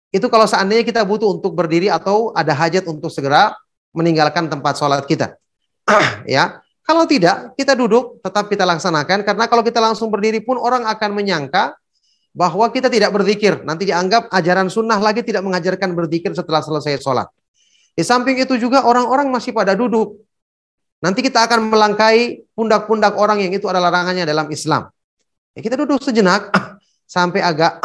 itu 0.08 0.24
kalau 0.32 0.48
seandainya 0.48 0.88
kita 0.88 1.04
butuh 1.04 1.36
untuk 1.36 1.52
berdiri 1.52 1.92
atau 1.92 2.32
ada 2.32 2.56
hajat 2.56 2.88
untuk 2.88 3.12
segera 3.12 3.52
meninggalkan 3.92 4.48
tempat 4.48 4.80
sholat 4.80 5.04
kita. 5.04 5.36
ya, 6.24 6.64
kalau 6.88 7.04
tidak, 7.04 7.52
kita 7.60 7.76
duduk, 7.76 8.24
tetap 8.24 8.48
kita 8.48 8.64
laksanakan. 8.64 9.20
Karena 9.20 9.44
kalau 9.44 9.60
kita 9.60 9.76
langsung 9.76 10.08
berdiri 10.08 10.40
pun 10.40 10.56
orang 10.56 10.88
akan 10.88 11.12
menyangka 11.12 11.76
bahwa 12.38 12.70
kita 12.70 12.86
tidak 12.86 13.10
berzikir. 13.10 13.66
Nanti 13.66 13.90
dianggap 13.90 14.30
ajaran 14.30 14.70
sunnah 14.70 15.02
lagi 15.02 15.26
tidak 15.26 15.42
mengajarkan 15.42 15.90
berzikir 15.98 16.30
setelah 16.38 16.62
selesai 16.62 17.02
sholat. 17.02 17.26
Di 17.98 18.06
samping 18.06 18.38
itu 18.38 18.54
juga 18.54 18.86
orang-orang 18.86 19.26
masih 19.26 19.50
pada 19.50 19.74
duduk. 19.74 20.22
Nanti 21.02 21.18
kita 21.18 21.50
akan 21.50 21.66
melangkai 21.66 22.46
pundak-pundak 22.54 23.18
orang 23.18 23.42
yang 23.42 23.50
itu 23.50 23.66
adalah 23.66 23.90
larangannya 23.90 24.22
dalam 24.22 24.46
Islam. 24.54 24.86
Ya, 25.58 25.66
kita 25.66 25.74
duduk 25.74 25.98
sejenak 25.98 26.54
sampai 27.10 27.42
agak 27.42 27.82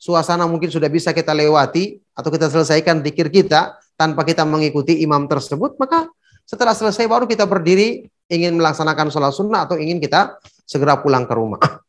suasana 0.00 0.48
mungkin 0.48 0.72
sudah 0.72 0.88
bisa 0.88 1.12
kita 1.12 1.36
lewati 1.36 2.00
atau 2.16 2.32
kita 2.32 2.48
selesaikan 2.48 3.04
zikir 3.04 3.28
kita 3.28 3.76
tanpa 4.00 4.24
kita 4.24 4.48
mengikuti 4.48 5.04
imam 5.04 5.28
tersebut, 5.28 5.76
maka 5.76 6.08
setelah 6.48 6.72
selesai 6.72 7.04
baru 7.04 7.28
kita 7.28 7.44
berdiri 7.44 8.08
ingin 8.32 8.56
melaksanakan 8.56 9.12
sholat 9.12 9.32
sunnah 9.32 9.68
atau 9.68 9.76
ingin 9.76 10.00
kita 10.00 10.40
segera 10.64 11.00
pulang 11.00 11.28
ke 11.28 11.36
rumah. 11.36 11.83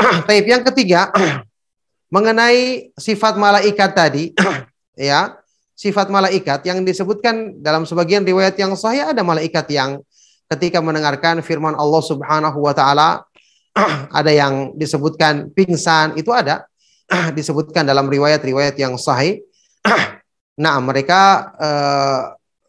Taib 0.28 0.46
yang 0.48 0.64
ketiga 0.66 1.12
mengenai 2.14 2.90
sifat 2.98 3.36
malaikat 3.36 3.90
tadi, 3.92 4.24
ya 4.98 5.36
sifat 5.76 6.12
malaikat 6.12 6.60
yang 6.68 6.84
disebutkan 6.84 7.56
dalam 7.64 7.88
sebagian 7.88 8.20
riwayat 8.20 8.58
yang 8.60 8.76
sahih 8.76 9.16
ada 9.16 9.24
malaikat 9.24 9.64
yang 9.72 10.00
ketika 10.52 10.82
mendengarkan 10.84 11.40
firman 11.40 11.72
Allah 11.72 12.02
Subhanahu 12.04 12.58
wa 12.60 12.74
taala 12.76 13.24
ada 14.10 14.32
yang 14.34 14.74
disebutkan 14.74 15.54
pingsan 15.54 16.18
itu 16.18 16.34
ada 16.34 16.66
disebutkan 17.36 17.86
dalam 17.86 18.06
riwayat-riwayat 18.06 18.76
yang 18.78 18.94
sahih. 18.98 19.42
Nah, 20.60 20.76
mereka 20.82 21.50
uh, 21.56 22.20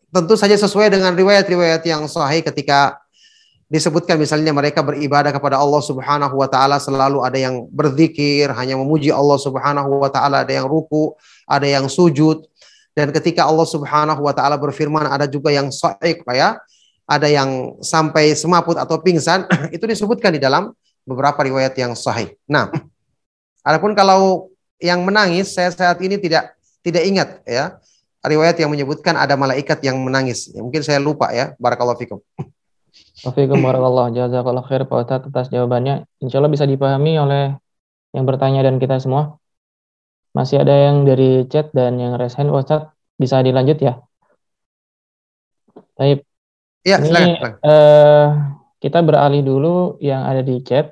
tentu 0.10 0.40
saja 0.40 0.56
sesuai 0.56 0.94
dengan 0.94 1.12
riwayat-riwayat 1.12 1.84
yang 1.84 2.08
sahih 2.08 2.40
ketika 2.46 3.01
disebutkan 3.72 4.20
misalnya 4.20 4.52
mereka 4.52 4.84
beribadah 4.84 5.32
kepada 5.32 5.56
Allah 5.56 5.80
Subhanahu 5.80 6.36
wa 6.36 6.48
taala 6.52 6.76
selalu 6.76 7.24
ada 7.24 7.40
yang 7.40 7.72
berzikir, 7.72 8.52
hanya 8.52 8.76
memuji 8.76 9.16
Allah 9.16 9.40
Subhanahu 9.40 10.04
wa 10.04 10.12
taala, 10.12 10.44
ada 10.44 10.52
yang 10.52 10.68
ruku, 10.68 11.16
ada 11.48 11.64
yang 11.64 11.88
sujud. 11.88 12.44
Dan 12.92 13.16
ketika 13.16 13.48
Allah 13.48 13.64
Subhanahu 13.64 14.28
wa 14.28 14.36
taala 14.36 14.60
berfirman 14.60 15.08
ada 15.08 15.24
juga 15.24 15.56
yang 15.56 15.72
sa'ik 15.72 16.28
ya. 16.36 16.60
Ada 17.08 17.28
yang 17.28 17.80
sampai 17.84 18.36
semaput 18.36 18.76
atau 18.76 19.00
pingsan, 19.00 19.48
itu 19.76 19.84
disebutkan 19.88 20.36
di 20.36 20.40
dalam 20.44 20.76
beberapa 21.08 21.40
riwayat 21.40 21.72
yang 21.80 21.96
sahih. 21.96 22.36
Nah, 22.52 22.68
adapun 23.68 23.96
kalau 23.96 24.52
yang 24.84 25.00
menangis 25.08 25.56
saya 25.56 25.72
saat 25.72 25.96
ini 26.04 26.20
tidak 26.20 26.56
tidak 26.84 27.04
ingat 27.08 27.30
ya 27.48 27.80
riwayat 28.20 28.60
yang 28.60 28.68
menyebutkan 28.68 29.16
ada 29.16 29.40
malaikat 29.40 29.80
yang 29.80 29.96
menangis. 29.96 30.52
Mungkin 30.52 30.84
saya 30.84 31.00
lupa 31.00 31.32
ya. 31.32 31.56
Barakallahu 31.56 32.00
fikum. 32.04 32.20
Wafikum 33.22 33.60
barakallah. 33.60 34.10
Jazakallah 34.16 34.64
khair 34.64 34.88
Pak 34.88 34.98
Ustadz 35.04 35.28
atas 35.28 35.48
jawabannya. 35.52 36.08
Insya 36.24 36.40
Allah 36.40 36.52
bisa 36.52 36.64
dipahami 36.64 37.20
oleh 37.20 37.60
yang 38.16 38.24
bertanya 38.24 38.64
dan 38.64 38.80
kita 38.80 38.98
semua. 39.04 39.38
Masih 40.32 40.64
ada 40.64 40.72
yang 40.72 41.04
dari 41.04 41.44
chat 41.52 41.76
dan 41.76 42.00
yang 42.00 42.16
raise 42.16 42.40
hand 42.40 42.50
Ustadz 42.50 42.92
bisa 43.20 43.44
dilanjut 43.44 43.78
ya. 43.84 44.00
Baik. 46.00 46.24
Ya, 46.82 46.98
Ini, 46.98 47.06
silakan. 47.12 47.52
Eh, 47.62 48.28
kita 48.82 49.00
beralih 49.06 49.46
dulu 49.46 50.02
yang 50.02 50.26
ada 50.26 50.42
di 50.42 50.58
chat. 50.66 50.90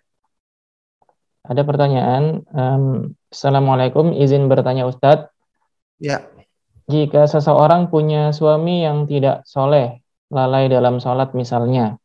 Ada 1.49 1.65
pertanyaan. 1.65 2.45
Um, 2.53 3.17
Assalamualaikum, 3.33 4.13
izin 4.13 4.45
bertanya 4.45 4.85
Ustadz. 4.85 5.33
Ya. 5.97 6.29
Jika 6.89 7.25
seseorang 7.25 7.89
punya 7.89 8.33
suami 8.33 8.85
yang 8.85 9.09
tidak 9.09 9.45
soleh, 9.45 10.01
lalai 10.29 10.69
dalam 10.69 11.01
sholat 11.01 11.33
misalnya, 11.33 11.97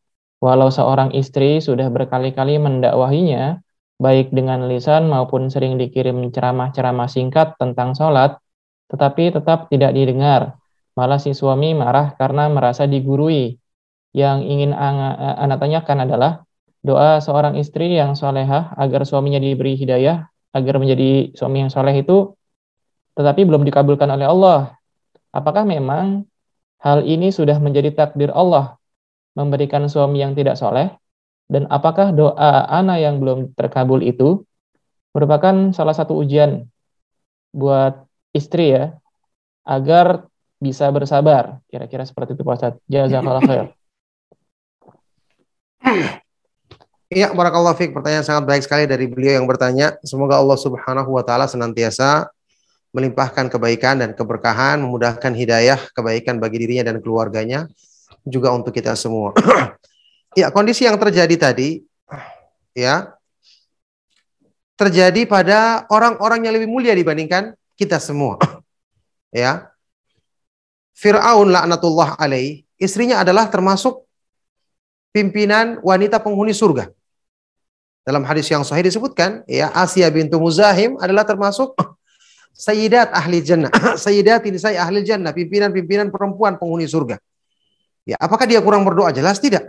walau 0.45 0.69
seorang 0.69 1.09
istri 1.17 1.57
sudah 1.57 1.89
berkali-kali 1.89 2.61
mendakwahinya, 2.61 3.65
baik 3.97 4.29
dengan 4.29 4.69
lisan 4.69 5.09
maupun 5.09 5.49
sering 5.49 5.81
dikirim 5.81 6.29
ceramah-ceramah 6.29 7.09
singkat 7.09 7.57
tentang 7.57 7.97
sholat, 7.97 8.37
tetapi 8.93 9.33
tetap 9.33 9.73
tidak 9.73 9.97
didengar. 9.97 10.61
Malah 10.93 11.17
si 11.17 11.33
suami 11.33 11.73
marah 11.73 12.13
karena 12.13 12.45
merasa 12.45 12.85
digurui. 12.85 13.57
Yang 14.13 14.47
ingin 14.47 14.71
anak 14.71 15.57
tanyakan 15.59 16.07
adalah 16.07 16.45
doa 16.85 17.19
seorang 17.19 17.57
istri 17.57 17.97
yang 17.97 18.13
solehah 18.13 18.71
agar 18.77 19.03
suaminya 19.03 19.41
diberi 19.41 19.75
hidayah, 19.75 20.29
agar 20.55 20.75
menjadi 20.77 21.33
suami 21.33 21.65
yang 21.65 21.73
soleh 21.73 22.05
itu 22.05 22.37
tetapi 23.15 23.47
belum 23.47 23.63
dikabulkan 23.63 24.11
oleh 24.11 24.27
Allah. 24.27 24.75
Apakah 25.35 25.67
memang 25.67 26.27
hal 26.79 27.03
ini 27.03 27.31
sudah 27.31 27.59
menjadi 27.59 27.91
takdir 27.91 28.31
Allah 28.31 28.79
memberikan 29.35 29.85
suami 29.85 30.23
yang 30.23 30.33
tidak 30.33 30.55
soleh? 30.57 30.89
Dan 31.45 31.69
apakah 31.69 32.09
doa 32.09 32.65
anak 32.71 32.97
yang 32.97 33.21
belum 33.21 33.53
terkabul 33.53 34.01
itu 34.01 34.41
merupakan 35.13 35.69
salah 35.75 35.93
satu 35.93 36.17
ujian 36.17 36.65
buat 37.53 38.01
istri 38.33 38.73
ya, 38.73 38.97
agar 39.61 40.25
bisa 40.57 40.89
bersabar. 40.89 41.61
Kira-kira 41.69 42.03
seperti 42.07 42.33
itu 42.33 42.41
Pak 42.41 42.55
Ustadz. 42.57 42.81
Jazakallah 42.89 43.43
khair. 43.49 43.65
Iya, 47.05 47.31
barakallahu 47.37 47.77
fiik. 47.77 47.93
Pertanyaan 47.93 48.25
sangat 48.25 48.49
baik 48.49 48.65
sekali 48.65 48.89
dari 48.89 49.05
beliau 49.05 49.37
yang 49.37 49.45
bertanya. 49.45 49.93
Semoga 50.01 50.41
Allah 50.41 50.57
Subhanahu 50.57 51.13
wa 51.13 51.21
taala 51.21 51.45
senantiasa 51.45 52.27
melimpahkan 52.95 53.51
kebaikan 53.51 54.01
dan 54.01 54.15
keberkahan, 54.15 54.79
memudahkan 54.81 55.35
hidayah 55.35 55.77
kebaikan 55.91 56.39
bagi 56.39 56.63
dirinya 56.63 56.89
dan 56.89 57.03
keluarganya, 57.03 57.67
juga 58.25 58.51
untuk 58.51 58.73
kita 58.73 58.97
semua. 58.97 59.31
Ya, 60.35 60.51
kondisi 60.51 60.83
yang 60.83 60.99
terjadi 60.99 61.31
tadi 61.39 61.79
ya 62.75 63.15
terjadi 64.75 65.23
pada 65.23 65.87
orang-orang 65.87 66.43
yang 66.43 66.53
lebih 66.59 66.67
mulia 66.67 66.91
dibandingkan 66.91 67.55
kita 67.79 68.03
semua. 68.03 68.35
ya. 69.31 69.71
Fir'aun 70.95 71.51
laknatullah 71.51 72.19
alaih, 72.19 72.63
istrinya 72.79 73.19
adalah 73.23 73.47
termasuk 73.47 74.03
pimpinan 75.15 75.79
wanita 75.79 76.19
penghuni 76.19 76.51
surga. 76.51 76.91
Dalam 78.03 78.27
hadis 78.27 78.51
yang 78.51 78.63
sahih 78.63 78.83
disebutkan, 78.83 79.43
ya 79.47 79.71
Asia 79.71 80.07
bintu 80.11 80.39
Muzahim 80.39 80.95
adalah 80.99 81.23
termasuk 81.23 81.75
sayyidat 82.67 83.11
ahli 83.11 83.39
jannah, 83.39 83.71
sayyidat 83.95 84.43
ini 84.47 84.59
saya 84.59 84.83
ahli 84.83 85.03
jannah, 85.03 85.31
pimpinan-pimpinan 85.31 86.11
perempuan 86.11 86.59
penghuni 86.59 86.87
surga. 86.87 87.19
Ya, 88.05 88.15
apakah 88.21 88.45
dia 88.45 88.61
kurang 88.61 88.85
berdoa? 88.85 89.09
Jelas 89.09 89.41
tidak. 89.41 89.65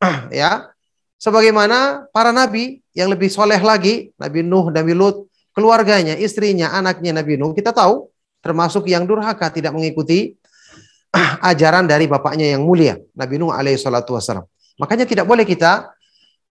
ya, 0.30 0.70
sebagaimana 1.18 2.06
para 2.14 2.30
nabi 2.30 2.78
yang 2.94 3.10
lebih 3.10 3.26
soleh 3.26 3.58
lagi, 3.58 4.14
Nabi 4.14 4.46
Nuh, 4.46 4.70
Nabi 4.70 4.94
Lut, 4.94 5.26
keluarganya, 5.50 6.14
istrinya, 6.14 6.70
anaknya 6.70 7.10
Nabi 7.10 7.34
Nuh, 7.34 7.50
kita 7.50 7.74
tahu 7.74 8.06
termasuk 8.38 8.86
yang 8.86 9.02
durhaka 9.02 9.50
tidak 9.50 9.74
mengikuti 9.74 10.38
ajaran 11.50 11.90
dari 11.90 12.06
bapaknya 12.06 12.54
yang 12.54 12.62
mulia, 12.62 12.94
Nabi 13.18 13.34
Nuh 13.42 13.50
alaihi 13.50 13.78
salatu 13.78 14.14
wasallam. 14.14 14.46
Makanya 14.78 15.06
tidak 15.06 15.26
boleh 15.26 15.42
kita 15.42 15.90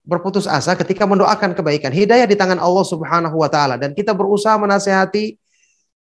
berputus 0.04 0.48
asa 0.48 0.76
ketika 0.76 1.08
mendoakan 1.08 1.56
kebaikan. 1.56 1.92
Hidayah 1.96 2.28
di 2.28 2.36
tangan 2.36 2.60
Allah 2.60 2.86
Subhanahu 2.88 3.40
wa 3.40 3.48
taala 3.48 3.80
dan 3.80 3.96
kita 3.96 4.12
berusaha 4.12 4.56
menasehati 4.60 5.40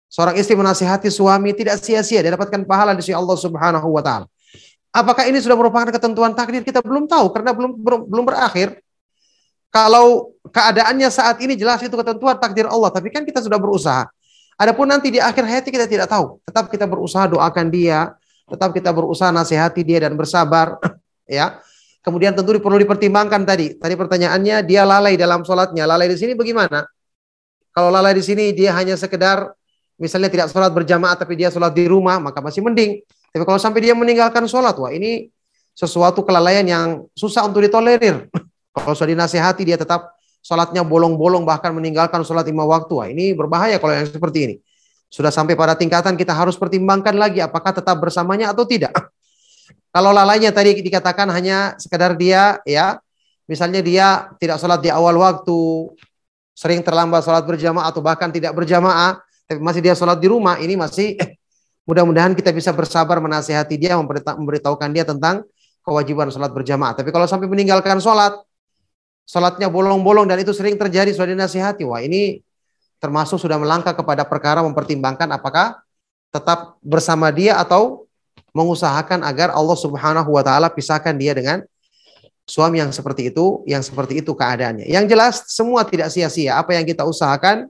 seorang 0.09 0.37
istri 0.41 0.57
menasehati 0.57 1.09
suami 1.13 1.53
tidak 1.53 1.77
sia-sia 1.81 2.25
dia 2.25 2.33
dapatkan 2.33 2.65
pahala 2.65 2.97
sisi 2.97 3.13
Allah 3.13 3.37
Subhanahu 3.37 3.93
wa 3.93 4.01
taala. 4.01 4.25
Apakah 4.95 5.27
ini 5.27 5.43
sudah 5.43 5.59
merupakan 5.59 5.91
ketentuan 5.91 6.31
takdir? 6.31 6.63
Kita 6.63 6.79
belum 6.79 7.11
tahu 7.11 7.35
karena 7.35 7.51
belum 7.51 7.75
belum 8.07 8.23
berakhir. 8.23 8.79
Kalau 9.67 10.31
keadaannya 10.47 11.11
saat 11.11 11.35
ini 11.43 11.59
jelas 11.59 11.83
itu 11.83 11.91
ketentuan 11.91 12.39
takdir 12.39 12.63
Allah, 12.71 12.87
tapi 12.87 13.11
kan 13.11 13.27
kita 13.27 13.43
sudah 13.43 13.59
berusaha. 13.59 14.07
Adapun 14.55 14.87
nanti 14.87 15.11
di 15.11 15.19
akhir 15.19 15.43
hayatnya 15.43 15.71
kita 15.75 15.87
tidak 15.91 16.07
tahu. 16.07 16.39
Tetap 16.47 16.71
kita 16.71 16.87
berusaha 16.87 17.27
doakan 17.27 17.67
dia, 17.67 18.15
tetap 18.47 18.71
kita 18.71 18.95
berusaha 18.95 19.35
nasihati 19.35 19.83
dia 19.83 20.07
dan 20.07 20.15
bersabar, 20.15 20.79
ya. 21.27 21.59
Kemudian 21.99 22.31
tentu 22.31 22.55
perlu 22.63 22.79
dipertimbangkan 22.79 23.43
tadi. 23.43 23.75
Tadi 23.75 23.93
pertanyaannya 23.99 24.63
dia 24.63 24.87
lalai 24.87 25.19
dalam 25.19 25.43
sholatnya. 25.43 25.83
Lalai 25.83 26.07
di 26.07 26.15
sini 26.15 26.37
bagaimana? 26.37 26.87
Kalau 27.75 27.91
lalai 27.91 28.15
di 28.15 28.23
sini 28.23 28.55
dia 28.55 28.71
hanya 28.77 28.95
sekedar 28.95 29.51
misalnya 29.99 30.31
tidak 30.31 30.47
sholat 30.53 30.71
berjamaah 30.71 31.17
tapi 31.19 31.35
dia 31.35 31.51
sholat 31.51 31.75
di 31.75 31.83
rumah 31.89 32.21
maka 32.21 32.39
masih 32.39 32.63
mending. 32.63 33.01
Tapi 33.35 33.43
kalau 33.43 33.59
sampai 33.59 33.83
dia 33.83 33.91
meninggalkan 33.91 34.47
sholat, 34.47 34.79
wah 34.79 34.95
ini 34.95 35.27
sesuatu 35.75 36.23
kelalaian 36.23 36.63
yang 36.63 37.03
susah 37.11 37.43
untuk 37.43 37.59
ditolerir. 37.67 38.31
kalau 38.71 38.95
sudah 38.95 39.11
dinasehati 39.11 39.67
dia 39.67 39.75
tetap 39.75 40.15
sholatnya 40.39 40.87
bolong-bolong 40.87 41.43
bahkan 41.43 41.75
meninggalkan 41.75 42.23
sholat 42.23 42.47
lima 42.47 42.63
waktu, 42.63 42.93
wah 42.95 43.11
ini 43.11 43.35
berbahaya 43.35 43.75
kalau 43.75 43.91
yang 43.91 44.07
seperti 44.07 44.39
ini. 44.47 44.55
Sudah 45.11 45.35
sampai 45.35 45.59
pada 45.59 45.75
tingkatan 45.75 46.15
kita 46.15 46.31
harus 46.31 46.55
pertimbangkan 46.55 47.11
lagi 47.19 47.43
apakah 47.43 47.75
tetap 47.75 47.99
bersamanya 47.99 48.55
atau 48.55 48.63
tidak. 48.63 48.95
Kalau 49.91 50.15
lalainya 50.15 50.55
tadi 50.55 50.71
dikatakan 50.79 51.27
hanya 51.35 51.75
sekedar 51.75 52.15
dia 52.15 52.63
ya, 52.63 53.03
misalnya 53.51 53.83
dia 53.83 54.31
tidak 54.39 54.63
sholat 54.63 54.79
di 54.79 54.87
awal 54.87 55.19
waktu, 55.19 55.91
sering 56.55 56.79
terlambat 56.87 57.19
sholat 57.19 57.43
berjamaah 57.43 57.91
atau 57.91 57.99
bahkan 57.99 58.31
tidak 58.31 58.55
berjamaah, 58.55 59.19
tapi 59.43 59.59
masih 59.59 59.83
dia 59.83 59.91
sholat 59.91 60.23
di 60.23 60.31
rumah, 60.31 60.55
ini 60.55 60.79
masih 60.79 61.19
Mudah-mudahan 61.85 62.33
kita 62.33 62.49
bisa 62.49 62.73
bersabar 62.73 63.21
menasehati 63.21 63.77
dia, 63.77 63.93
memberitahukan 64.01 64.89
dia 64.89 65.05
tentang 65.05 65.45
kewajiban 65.85 66.33
sholat 66.33 66.49
berjamaah. 66.49 66.97
Tapi 66.97 67.13
kalau 67.13 67.29
sampai 67.29 67.45
meninggalkan 67.45 68.01
sholat, 68.01 68.33
sholatnya 69.29 69.69
bolong-bolong 69.69 70.25
dan 70.25 70.41
itu 70.41 70.49
sering 70.49 70.73
terjadi 70.81 71.13
sudah 71.13 71.37
dinasihati, 71.37 71.85
wah 71.85 72.01
ini 72.01 72.41
termasuk 72.97 73.37
sudah 73.37 73.61
melangkah 73.61 73.93
kepada 73.93 74.25
perkara 74.25 74.65
mempertimbangkan 74.65 75.29
apakah 75.29 75.77
tetap 76.33 76.81
bersama 76.81 77.29
dia 77.29 77.61
atau 77.61 78.09
mengusahakan 78.49 79.21
agar 79.21 79.53
Allah 79.53 79.77
Subhanahu 79.77 80.29
wa 80.33 80.41
taala 80.41 80.73
pisahkan 80.73 81.13
dia 81.13 81.37
dengan 81.37 81.61
suami 82.49 82.81
yang 82.81 82.89
seperti 82.89 83.29
itu, 83.29 83.61
yang 83.69 83.85
seperti 83.85 84.25
itu 84.25 84.33
keadaannya. 84.33 84.89
Yang 84.89 85.05
jelas 85.13 85.33
semua 85.53 85.85
tidak 85.85 86.09
sia-sia. 86.09 86.57
Apa 86.57 86.73
yang 86.73 86.85
kita 86.85 87.05
usahakan 87.05 87.69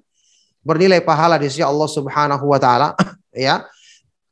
bernilai 0.63 1.03
pahala 1.03 1.35
di 1.35 1.51
sisi 1.51 1.65
Allah 1.67 1.89
Subhanahu 1.91 2.45
wa 2.47 2.59
taala, 2.63 2.95
ya 3.35 3.67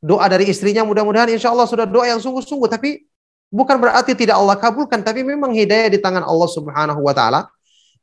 doa 0.04 0.28
dari 0.28 0.52
istrinya 0.52 0.84
mudah-mudahan 0.84 1.32
insya 1.32 1.48
Allah 1.48 1.64
sudah 1.64 1.88
doa 1.88 2.04
yang 2.04 2.20
sungguh-sungguh. 2.20 2.68
Tapi 2.68 3.08
bukan 3.48 3.80
berarti 3.80 4.12
tidak 4.12 4.36
Allah 4.36 4.60
kabulkan 4.60 5.00
tapi 5.00 5.24
memang 5.24 5.56
hidayah 5.56 5.88
di 5.88 5.96
tangan 5.96 6.20
Allah 6.20 6.48
Subhanahu 6.52 7.00
wa 7.00 7.16
taala. 7.16 7.48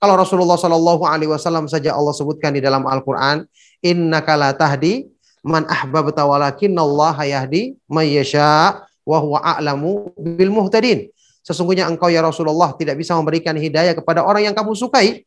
Kalau 0.02 0.18
Rasulullah 0.18 0.58
Shallallahu 0.58 1.06
alaihi 1.06 1.30
wasallam 1.30 1.70
saja 1.70 1.94
Allah 1.94 2.10
sebutkan 2.18 2.58
di 2.58 2.62
dalam 2.66 2.90
Al-Qur'an 2.90 3.46
innaka 3.86 4.34
la 4.34 4.50
tahdi 4.50 5.06
man 5.46 5.62
ahbabta 5.70 6.26
Allah 6.26 7.14
yahdi 7.22 7.78
may 7.86 8.18
yasha 8.18 8.82
wa 9.06 9.18
huwa 9.22 9.38
a'lamu 9.46 10.10
bil 10.18 10.50
muhtadin. 10.50 11.14
Sesungguhnya 11.46 11.86
engkau 11.86 12.10
ya 12.10 12.26
Rasulullah 12.26 12.74
tidak 12.74 12.98
bisa 12.98 13.14
memberikan 13.14 13.54
hidayah 13.54 13.94
kepada 13.94 14.26
orang 14.26 14.50
yang 14.50 14.58
kamu 14.58 14.74
sukai. 14.74 15.22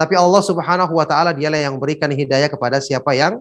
Tapi 0.00 0.14
Allah 0.16 0.40
Subhanahu 0.40 0.96
wa 0.96 1.04
taala 1.04 1.36
dialah 1.36 1.60
yang 1.60 1.76
memberikan 1.76 2.08
hidayah 2.08 2.48
kepada 2.48 2.80
siapa 2.80 3.12
yang 3.12 3.40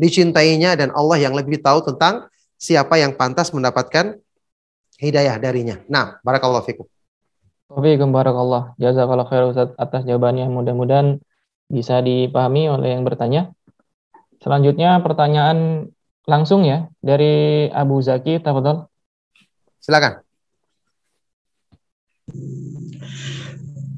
dicintainya 0.00 0.80
dan 0.80 0.88
Allah 0.96 1.20
yang 1.20 1.36
lebih 1.36 1.60
tahu 1.60 1.84
tentang 1.84 2.32
siapa 2.56 2.96
yang 2.96 3.12
pantas 3.20 3.52
mendapatkan 3.52 4.16
hidayah 4.96 5.36
darinya. 5.36 5.76
Nah, 5.92 6.16
barakallahu 6.24 6.64
fikum. 6.64 6.88
Waalaikumsalam 7.68 8.16
barakallah. 8.16 8.62
Jazakallah 8.80 9.26
khair 9.28 9.44
Ustaz 9.46 9.70
atas 9.76 10.02
jawabannya. 10.08 10.48
Mudah-mudahan 10.48 11.20
bisa 11.70 12.00
dipahami 12.00 12.66
oleh 12.66 12.98
yang 12.98 13.04
bertanya. 13.06 13.52
Selanjutnya 14.40 14.98
pertanyaan 15.04 15.88
langsung 16.26 16.66
ya 16.66 16.90
dari 16.98 17.68
Abu 17.70 18.02
Zaki, 18.02 18.42
tafadhol. 18.42 18.90
Silakan. 19.78 20.24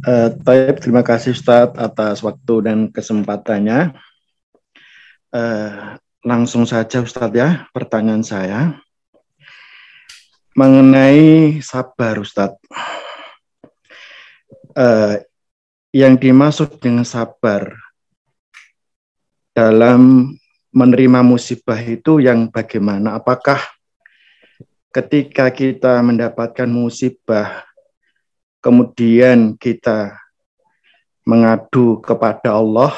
Uh, 0.02 0.34
terima 0.82 1.06
kasih 1.06 1.32
Ustaz 1.32 1.72
atas 1.78 2.20
waktu 2.20 2.54
dan 2.66 2.78
kesempatannya. 2.90 3.94
Uh, 5.32 5.96
langsung 6.20 6.68
saja 6.68 7.00
Ustadz 7.00 7.32
ya, 7.32 7.64
pertanyaan 7.72 8.20
saya 8.20 8.76
mengenai 10.52 11.58
sabar 11.64 12.20
Ustadz. 12.20 12.60
Uh, 14.72 15.20
yang 15.92 16.16
dimaksud 16.16 16.80
dengan 16.80 17.04
sabar 17.04 17.76
dalam 19.52 20.32
menerima 20.72 21.20
musibah 21.20 21.76
itu 21.76 22.20
yang 22.24 22.48
bagaimana? 22.48 23.20
Apakah 23.20 23.60
ketika 24.88 25.52
kita 25.52 26.00
mendapatkan 26.00 26.68
musibah, 26.68 27.64
kemudian 28.64 29.56
kita 29.60 30.16
mengadu 31.28 32.00
kepada 32.00 32.56
Allah, 32.56 32.96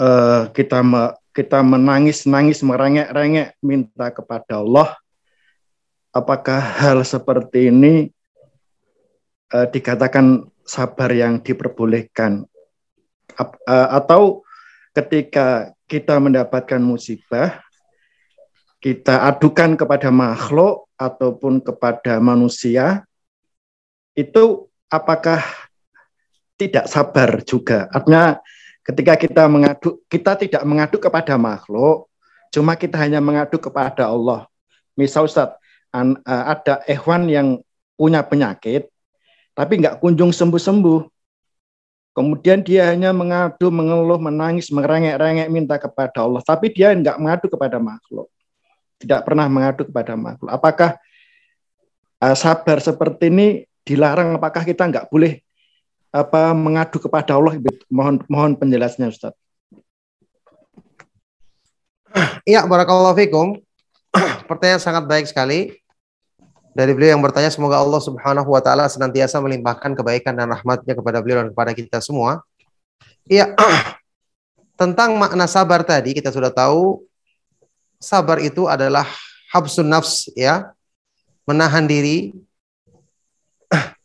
uh, 0.00 0.48
kita 0.56 0.80
me, 0.80 1.12
kita 1.36 1.60
menangis-nangis 1.60 2.64
merengek-rengek 2.64 3.54
minta 3.60 4.08
kepada 4.10 4.58
Allah 4.64 4.96
apakah 6.10 6.58
hal 6.58 7.04
seperti 7.06 7.70
ini 7.70 8.10
uh, 9.54 9.66
dikatakan 9.70 10.48
sabar 10.66 11.10
yang 11.14 11.38
diperbolehkan? 11.42 12.46
Uh, 13.38 13.88
atau 13.94 14.42
ketika 14.92 15.72
kita 15.86 16.18
mendapatkan 16.18 16.82
musibah 16.82 17.62
kita 18.82 19.28
adukan 19.28 19.76
kepada 19.78 20.10
makhluk 20.10 20.88
ataupun 20.98 21.60
kepada 21.62 22.18
manusia 22.18 23.04
itu 24.18 24.66
apakah 24.90 25.40
tidak 26.58 26.88
sabar 26.90 27.40
juga? 27.44 27.88
Artinya 27.92 28.40
Ketika 28.80 29.14
kita 29.14 29.44
mengadu, 29.44 30.00
kita 30.08 30.40
tidak 30.40 30.62
mengadu 30.64 30.96
kepada 30.96 31.36
makhluk, 31.36 32.08
cuma 32.48 32.72
kita 32.74 32.96
hanya 32.96 33.20
mengadu 33.20 33.60
kepada 33.60 34.08
Allah. 34.08 34.48
Misal 34.96 35.28
Ustaz, 35.28 35.52
an, 35.92 36.16
uh, 36.24 36.44
ada 36.56 36.80
ehwan 36.88 37.28
yang 37.28 37.60
punya 37.94 38.24
penyakit, 38.24 38.88
tapi 39.52 39.84
nggak 39.84 40.00
kunjung 40.00 40.32
sembuh-sembuh. 40.32 41.06
Kemudian 42.10 42.64
dia 42.64 42.90
hanya 42.90 43.14
mengadu, 43.14 43.70
mengeluh, 43.70 44.18
menangis, 44.18 44.72
merengek-rengek 44.72 45.48
minta 45.52 45.76
kepada 45.78 46.24
Allah, 46.24 46.42
tapi 46.42 46.72
dia 46.72 46.96
nggak 46.96 47.20
mengadu 47.20 47.46
kepada 47.52 47.76
makhluk. 47.78 48.32
Tidak 49.00 49.20
pernah 49.24 49.46
mengadu 49.46 49.84
kepada 49.86 50.16
makhluk. 50.16 50.50
Apakah 50.50 50.96
uh, 52.24 52.36
sabar 52.36 52.80
seperti 52.80 53.28
ini 53.28 53.48
dilarang? 53.84 54.40
Apakah 54.40 54.64
kita 54.64 54.88
nggak 54.88 55.12
boleh 55.12 55.44
apa 56.10 56.50
mengadu 56.50 56.98
kepada 56.98 57.38
Allah 57.38 57.54
mohon 57.86 58.18
mohon 58.26 58.52
penjelasnya 58.58 59.10
Ustaz. 59.10 59.34
Iya, 62.42 62.66
barakallahu 62.66 63.14
fikum. 63.14 63.62
pertanyaan 64.50 64.82
sangat 64.82 65.06
baik 65.06 65.30
sekali 65.30 65.78
dari 66.74 66.90
beliau 66.90 67.14
yang 67.14 67.22
bertanya 67.22 67.46
semoga 67.50 67.78
Allah 67.78 68.02
Subhanahu 68.02 68.50
wa 68.50 68.58
taala 68.58 68.90
senantiasa 68.90 69.38
melimpahkan 69.38 69.94
kebaikan 69.94 70.34
dan 70.34 70.50
rahmatnya 70.50 70.98
kepada 70.98 71.22
beliau 71.22 71.46
dan 71.46 71.54
kepada 71.54 71.70
kita 71.70 72.02
semua. 72.02 72.42
Iya. 73.30 73.54
Tentang 74.80 75.14
makna 75.14 75.46
sabar 75.46 75.86
tadi 75.86 76.16
kita 76.16 76.34
sudah 76.34 76.50
tahu 76.50 77.04
sabar 78.00 78.42
itu 78.42 78.66
adalah 78.66 79.06
habsun 79.54 79.86
nafs 79.86 80.26
ya. 80.34 80.74
Menahan 81.46 81.86
diri 81.86 82.34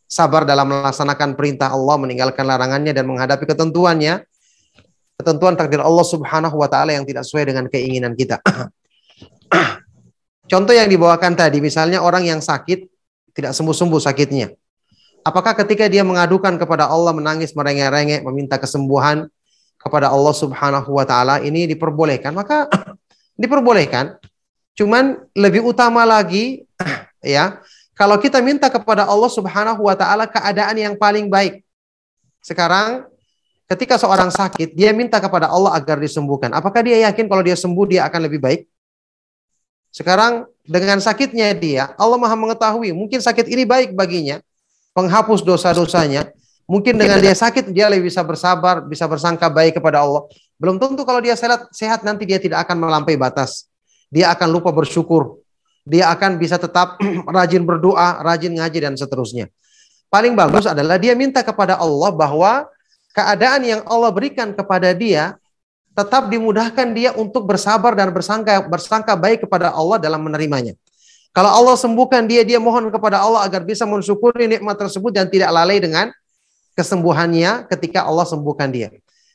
sabar 0.06 0.46
dalam 0.46 0.70
melaksanakan 0.70 1.34
perintah 1.34 1.74
Allah, 1.74 1.98
meninggalkan 1.98 2.46
larangannya 2.46 2.94
dan 2.94 3.04
menghadapi 3.06 3.44
ketentuannya. 3.44 4.22
Ketentuan 5.16 5.56
takdir 5.56 5.80
Allah 5.80 6.06
Subhanahu 6.06 6.60
wa 6.60 6.68
taala 6.68 6.94
yang 6.94 7.08
tidak 7.08 7.26
sesuai 7.26 7.50
dengan 7.50 7.64
keinginan 7.66 8.14
kita. 8.14 8.38
Contoh 10.52 10.74
yang 10.76 10.86
dibawakan 10.86 11.34
tadi, 11.34 11.58
misalnya 11.58 12.04
orang 12.04 12.28
yang 12.28 12.38
sakit, 12.38 12.86
tidak 13.34 13.52
sembuh-sembuh 13.56 14.00
sakitnya. 14.00 14.54
Apakah 15.26 15.58
ketika 15.58 15.90
dia 15.90 16.06
mengadukan 16.06 16.54
kepada 16.54 16.86
Allah, 16.86 17.10
menangis, 17.10 17.50
merengek-rengek, 17.50 18.22
meminta 18.22 18.62
kesembuhan 18.62 19.26
kepada 19.74 20.06
Allah 20.06 20.30
subhanahu 20.30 20.94
wa 20.94 21.02
ta'ala, 21.02 21.42
ini 21.42 21.66
diperbolehkan? 21.66 22.30
Maka 22.30 22.70
diperbolehkan. 23.42 24.22
Cuman 24.78 25.18
lebih 25.34 25.66
utama 25.66 26.06
lagi, 26.06 26.62
ya, 27.24 27.58
kalau 27.96 28.20
kita 28.20 28.44
minta 28.44 28.68
kepada 28.68 29.08
Allah 29.08 29.32
subhanahu 29.32 29.88
wa 29.88 29.96
ta'ala 29.96 30.28
keadaan 30.28 30.76
yang 30.76 30.94
paling 31.00 31.32
baik. 31.32 31.64
Sekarang, 32.44 33.08
ketika 33.64 33.96
seorang 33.96 34.28
sakit, 34.28 34.76
dia 34.76 34.92
minta 34.92 35.16
kepada 35.16 35.48
Allah 35.48 35.72
agar 35.72 35.96
disembuhkan. 35.96 36.52
Apakah 36.52 36.84
dia 36.84 37.08
yakin 37.08 37.24
kalau 37.24 37.40
dia 37.40 37.56
sembuh, 37.56 37.88
dia 37.88 38.04
akan 38.04 38.20
lebih 38.28 38.38
baik? 38.44 38.68
Sekarang 39.88 40.44
dengan 40.68 41.00
sakitnya 41.00 41.56
dia, 41.56 41.96
Allah 41.96 42.20
Maha 42.20 42.36
mengetahui, 42.36 42.92
mungkin 42.92 43.16
sakit 43.16 43.48
ini 43.48 43.64
baik 43.64 43.96
baginya, 43.96 44.44
penghapus 44.92 45.40
dosa-dosanya. 45.40 46.28
Mungkin 46.68 47.00
dengan 47.00 47.16
dia 47.16 47.32
sakit 47.32 47.72
dia 47.72 47.88
lebih 47.88 48.12
bisa 48.12 48.20
bersabar, 48.20 48.84
bisa 48.84 49.08
bersangka 49.08 49.48
baik 49.48 49.80
kepada 49.80 50.04
Allah. 50.04 50.28
Belum 50.60 50.76
tentu 50.76 51.00
kalau 51.08 51.24
dia 51.24 51.32
sehat, 51.32 51.72
sehat 51.72 52.04
nanti 52.04 52.28
dia 52.28 52.36
tidak 52.36 52.68
akan 52.68 52.76
melampaui 52.76 53.16
batas. 53.16 53.72
Dia 54.12 54.36
akan 54.36 54.52
lupa 54.52 54.68
bersyukur. 54.68 55.45
Dia 55.86 56.10
akan 56.10 56.36
bisa 56.36 56.58
tetap 56.58 56.98
rajin 57.36 57.62
berdoa, 57.62 58.20
rajin 58.26 58.58
ngaji 58.58 58.78
dan 58.82 58.94
seterusnya. 58.98 59.46
Paling 60.10 60.34
bagus 60.34 60.66
adalah 60.66 60.98
dia 60.98 61.14
minta 61.14 61.46
kepada 61.46 61.78
Allah 61.78 62.10
bahwa 62.10 62.66
keadaan 63.14 63.62
yang 63.62 63.80
Allah 63.86 64.10
berikan 64.10 64.50
kepada 64.50 64.90
dia 64.90 65.38
tetap 65.96 66.28
dimudahkan 66.28 66.92
dia 66.92 67.14
untuk 67.16 67.48
bersabar 67.48 67.96
dan 67.96 68.12
bersangka 68.12 68.68
bersangka 68.68 69.16
baik 69.16 69.48
kepada 69.48 69.72
Allah 69.72 69.96
dalam 69.96 70.20
menerimanya. 70.20 70.76
Kalau 71.32 71.52
Allah 71.52 71.76
sembuhkan 71.76 72.24
dia, 72.24 72.44
dia 72.44 72.56
mohon 72.56 72.88
kepada 72.88 73.20
Allah 73.20 73.44
agar 73.44 73.64
bisa 73.64 73.84
mensyukuri 73.84 74.48
nikmat 74.48 74.76
tersebut 74.76 75.12
dan 75.12 75.28
tidak 75.28 75.52
lalai 75.52 75.80
dengan 75.80 76.08
kesembuhannya 76.76 77.68
ketika 77.72 78.04
Allah 78.04 78.24
sembuhkan 78.24 78.68
dia. 78.72 78.92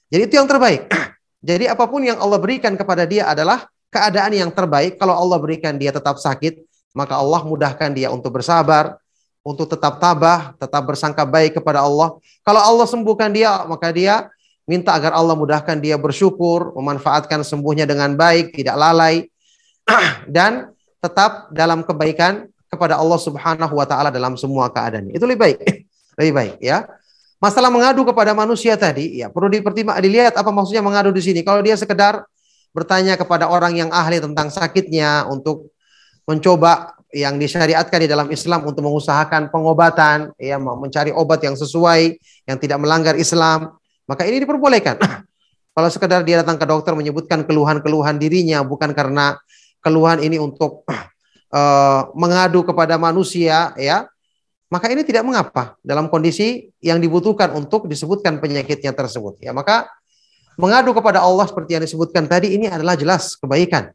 Jadi 0.09 0.21
itu 0.29 0.33
yang 0.37 0.49
terbaik. 0.49 0.89
Jadi 1.49 1.65
apa 1.65 1.85
pun 1.89 2.05
yang 2.05 2.21
Allah 2.21 2.37
berikan 2.37 2.77
kepada 2.77 3.05
dia 3.05 3.25
adalah 3.29 3.65
keadaan 3.91 4.31
yang 4.33 4.49
terbaik. 4.49 4.97
Kalau 4.97 5.13
Allah 5.13 5.37
berikan 5.37 5.75
dia 5.75 5.91
tetap 5.91 6.17
sakit, 6.17 6.63
maka 6.95 7.19
Allah 7.19 7.43
mudahkan 7.43 7.91
dia 7.91 8.09
untuk 8.09 8.39
bersabar, 8.39 8.97
untuk 9.43 9.67
tetap 9.69 9.99
tabah, 9.99 10.55
tetap 10.57 10.81
bersangka 10.87 11.27
baik 11.27 11.59
kepada 11.59 11.83
Allah. 11.83 12.15
Kalau 12.41 12.61
Allah 12.63 12.87
sembuhkan 12.87 13.29
dia, 13.29 13.67
maka 13.67 13.91
dia 13.91 14.31
minta 14.65 14.95
agar 14.95 15.11
Allah 15.11 15.35
mudahkan 15.35 15.77
dia 15.83 15.99
bersyukur, 15.99 16.71
memanfaatkan 16.79 17.43
sembuhnya 17.43 17.83
dengan 17.83 18.15
baik, 18.15 18.55
tidak 18.55 18.79
lalai, 18.79 19.27
dan 20.35 20.71
tetap 21.01 21.49
dalam 21.51 21.83
kebaikan 21.83 22.47
kepada 22.71 22.95
Allah 22.95 23.19
Subhanahu 23.19 23.73
wa 23.75 23.83
taala 23.83 24.13
dalam 24.13 24.39
semua 24.39 24.71
keadaan. 24.71 25.11
Itu 25.11 25.27
lebih 25.27 25.43
baik. 25.43 25.57
lebih 26.21 26.33
baik 26.33 26.55
ya. 26.63 26.87
Masalah 27.41 27.73
mengadu 27.73 28.05
kepada 28.05 28.37
manusia 28.37 28.77
tadi 28.77 29.17
ya 29.17 29.27
perlu 29.33 29.49
dipertimbang 29.49 29.97
dilihat 29.97 30.37
apa 30.37 30.53
maksudnya 30.53 30.85
mengadu 30.85 31.09
di 31.09 31.19
sini. 31.25 31.41
Kalau 31.41 31.59
dia 31.65 31.73
sekedar 31.73 32.21
bertanya 32.71 33.19
kepada 33.19 33.51
orang 33.51 33.75
yang 33.75 33.89
ahli 33.91 34.23
tentang 34.23 34.47
sakitnya 34.47 35.27
untuk 35.27 35.71
mencoba 36.23 36.95
yang 37.11 37.35
disyariatkan 37.35 38.07
di 38.07 38.07
dalam 38.07 38.27
Islam 38.31 38.63
untuk 38.63 38.87
mengusahakan 38.87 39.51
pengobatan, 39.51 40.31
ya 40.39 40.55
mencari 40.57 41.11
obat 41.11 41.43
yang 41.43 41.59
sesuai, 41.59 42.15
yang 42.47 42.57
tidak 42.57 42.79
melanggar 42.79 43.19
Islam, 43.19 43.75
maka 44.07 44.23
ini 44.23 44.39
diperbolehkan. 44.43 44.95
Kalau 45.75 45.89
sekedar 45.91 46.23
dia 46.23 46.43
datang 46.43 46.59
ke 46.59 46.67
dokter 46.67 46.95
menyebutkan 46.95 47.47
keluhan-keluhan 47.47 48.19
dirinya 48.19 48.59
bukan 48.63 48.91
karena 48.91 49.39
keluhan 49.83 50.19
ini 50.23 50.39
untuk 50.39 50.87
uh, 51.51 52.01
mengadu 52.21 52.63
kepada 52.63 52.95
manusia 52.95 53.75
ya, 53.75 54.07
maka 54.71 54.87
ini 54.87 55.03
tidak 55.03 55.27
mengapa 55.27 55.75
dalam 55.83 56.07
kondisi 56.07 56.71
yang 56.79 57.03
dibutuhkan 57.03 57.51
untuk 57.51 57.91
disebutkan 57.91 58.39
penyakitnya 58.39 58.95
tersebut. 58.95 59.43
Ya, 59.43 59.51
maka 59.51 59.91
mengadu 60.59 60.91
kepada 60.91 61.23
Allah 61.23 61.47
seperti 61.47 61.77
yang 61.77 61.83
disebutkan 61.83 62.27
tadi 62.27 62.55
ini 62.55 62.67
adalah 62.67 62.97
jelas 62.99 63.37
kebaikan. 63.39 63.91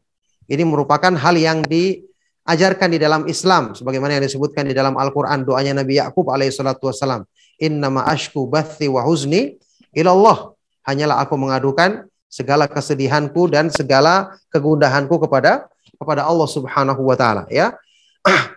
Ini 0.47 0.63
merupakan 0.63 1.11
hal 1.11 1.35
yang 1.35 1.61
diajarkan 1.67 2.87
di 2.87 2.99
dalam 3.01 3.27
Islam 3.27 3.75
sebagaimana 3.75 4.17
yang 4.17 4.25
disebutkan 4.25 4.63
di 4.65 4.73
dalam 4.73 4.95
Al-Qur'an 4.95 5.43
doanya 5.43 5.83
Nabi 5.83 5.99
Yakub 5.99 6.31
alaihissalatu 6.31 6.87
wassalam. 6.87 7.27
Innama 7.59 8.07
ashku 8.07 8.47
bathi 8.47 8.87
wa 8.87 9.03
huzni 9.03 9.59
ilallah. 9.91 10.55
Hanyalah 10.87 11.19
aku 11.19 11.35
mengadukan 11.35 12.07
segala 12.31 12.67
kesedihanku 12.71 13.51
dan 13.51 13.67
segala 13.67 14.39
kegundahanku 14.53 15.19
kepada 15.27 15.67
kepada 15.97 16.23
Allah 16.23 16.47
Subhanahu 16.47 17.01
wa 17.03 17.15
taala 17.17 17.43
ya. 17.51 17.75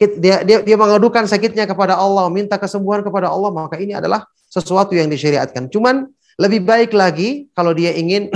Dia, 0.00 0.40
dia 0.40 0.64
dia 0.64 0.80
mengadukan 0.80 1.28
sakitnya 1.28 1.68
kepada 1.68 1.92
Allah, 1.92 2.24
minta 2.32 2.56
kesembuhan 2.56 3.04
kepada 3.04 3.28
Allah, 3.28 3.52
maka 3.52 3.76
ini 3.76 3.92
adalah 3.92 4.24
sesuatu 4.48 4.96
yang 4.96 5.12
disyariatkan. 5.12 5.68
Cuman 5.68 6.08
lebih 6.40 6.64
baik 6.64 6.96
lagi 6.96 7.52
kalau 7.52 7.76
dia 7.76 7.92
ingin 7.92 8.32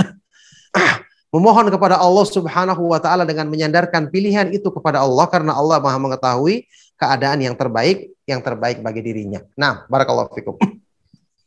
memohon 1.35 1.67
kepada 1.73 1.97
Allah 1.97 2.25
Subhanahu 2.29 2.93
wa 2.93 3.01
taala 3.01 3.25
dengan 3.25 3.49
menyandarkan 3.49 4.13
pilihan 4.13 4.53
itu 4.53 4.69
kepada 4.69 5.01
Allah 5.01 5.25
karena 5.25 5.57
Allah 5.57 5.81
Maha 5.81 5.97
mengetahui 5.97 6.69
keadaan 6.95 7.41
yang 7.41 7.57
terbaik 7.57 8.13
yang 8.29 8.45
terbaik 8.45 8.85
bagi 8.85 9.01
dirinya. 9.01 9.41
Nah, 9.57 9.89
barakallahu 9.89 10.31
fikum. 10.37 10.55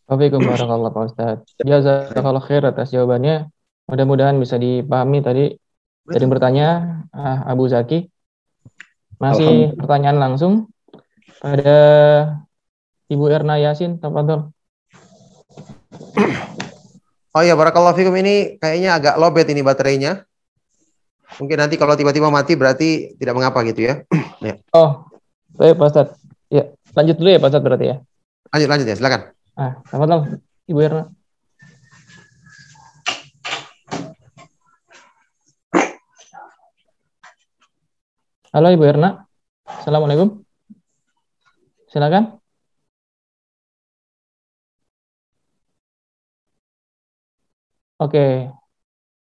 Waalaikumsalam 0.09 0.57
warahmatullahi 0.57 0.95
Pak 0.95 1.05
Ustaz. 1.15 1.39
Jazakallah 1.63 2.43
khair 2.43 2.63
atas 2.67 2.91
jawabannya. 2.91 3.53
Mudah-mudahan 3.89 4.37
bisa 4.37 4.61
dipahami 4.61 5.21
tadi 5.25 5.45
dari 6.09 6.27
bertanya 6.29 7.01
ah, 7.13 7.49
Abu 7.49 7.69
Zaki. 7.69 8.09
Masih 9.19 9.75
pertanyaan 9.75 10.19
langsung 10.21 10.71
pada 11.43 11.79
Ibu 13.11 13.25
Erna 13.29 13.59
Yasin, 13.59 13.99
tafadhol. 13.99 14.55
Oh 17.37 17.45
ya, 17.45 17.55
barakallahu 17.55 17.95
fikum 17.95 18.17
ini 18.19 18.59
kayaknya 18.59 18.99
agak 18.99 19.15
lobet 19.21 19.47
ini 19.53 19.63
baterainya. 19.63 20.27
Mungkin 21.39 21.61
nanti 21.61 21.77
kalau 21.77 21.95
tiba-tiba 21.95 22.33
mati 22.33 22.57
berarti 22.57 23.15
tidak 23.21 23.37
mengapa 23.37 23.61
gitu 23.69 23.85
ya. 23.85 23.95
ya. 24.49 24.59
Oh, 24.73 25.07
baik 25.55 25.77
Pak 25.77 25.89
Ustaz. 25.93 26.09
Ya, 26.49 26.73
lanjut 26.97 27.21
dulu 27.21 27.29
ya 27.29 27.39
Pak 27.39 27.53
Ustaz 27.53 27.63
berarti 27.63 27.87
ya. 27.93 27.97
Lanjut 28.49 28.69
lanjut 28.73 28.87
ya, 28.89 28.97
silakan. 28.97 29.21
Ah, 29.55 29.73
selamat 29.87 30.09
malam, 30.09 30.23
Ibu 30.67 30.81
Erna. 30.81 31.05
Halo 38.49 38.69
Ibu 38.73 38.85
Erna. 38.89 39.29
Assalamualaikum. 39.69 40.41
Silakan. 41.93 42.38
Oke. 47.99 48.47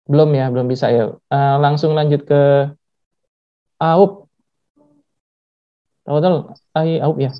Belum 0.09 0.29
ya, 0.33 0.49
belum 0.53 0.69
bisa 0.69 0.89
ya. 0.93 1.13
Uh, 1.29 1.55
langsung 1.61 1.93
lanjut 1.97 2.25
ke 2.25 2.69
Aup. 3.81 4.29
Tahu-tahu, 6.05 6.53
Aup 6.77 7.17
ya. 7.17 7.33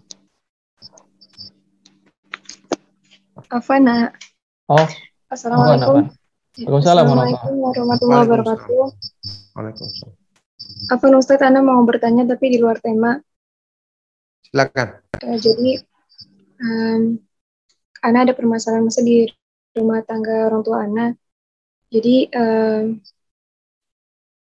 Afana. 3.50 4.14
Oh. 4.70 4.86
Assalamualaikum. 5.30 6.10
Waalaikumsalam 6.60 7.06
warahmatullahi 7.10 8.26
wabarakatuh. 8.30 8.86
Waalaikumsalam. 9.58 10.14
Afan 10.94 11.14
Ustadz, 11.18 11.46
Anda 11.46 11.66
mau 11.66 11.82
bertanya 11.86 12.26
tapi 12.30 12.54
di 12.54 12.58
luar 12.62 12.78
tema. 12.78 13.18
Silakan. 14.46 15.02
Uh, 15.22 15.38
jadi, 15.42 15.82
um, 16.62 17.22
Ana 18.06 18.24
ada 18.26 18.38
permasalahan 18.38 18.86
masa 18.86 19.02
di 19.02 19.28
rumah 19.80 20.04
tangga 20.04 20.52
orang 20.52 20.62
tua 20.68 20.78
Ana. 20.86 21.08
Jadi, 21.90 22.30
um, 22.36 23.00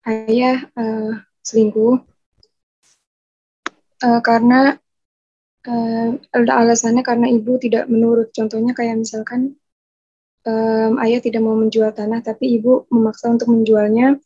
ayah 0.06 0.58
uh, 0.74 1.12
selingkuh 1.42 2.02
uh, 4.02 4.20
karena 4.22 4.78
uh, 5.66 6.08
ada 6.34 6.52
alasannya 6.58 7.02
karena 7.06 7.26
ibu 7.30 7.58
tidak 7.58 7.86
menurut. 7.86 8.30
Contohnya 8.34 8.74
kayak 8.74 9.02
misalkan 9.02 9.58
um, 10.46 10.92
ayah 11.02 11.20
tidak 11.22 11.42
mau 11.42 11.54
menjual 11.54 11.94
tanah, 11.94 12.22
tapi 12.22 12.58
ibu 12.58 12.86
memaksa 12.90 13.30
untuk 13.30 13.50
menjualnya, 13.50 14.18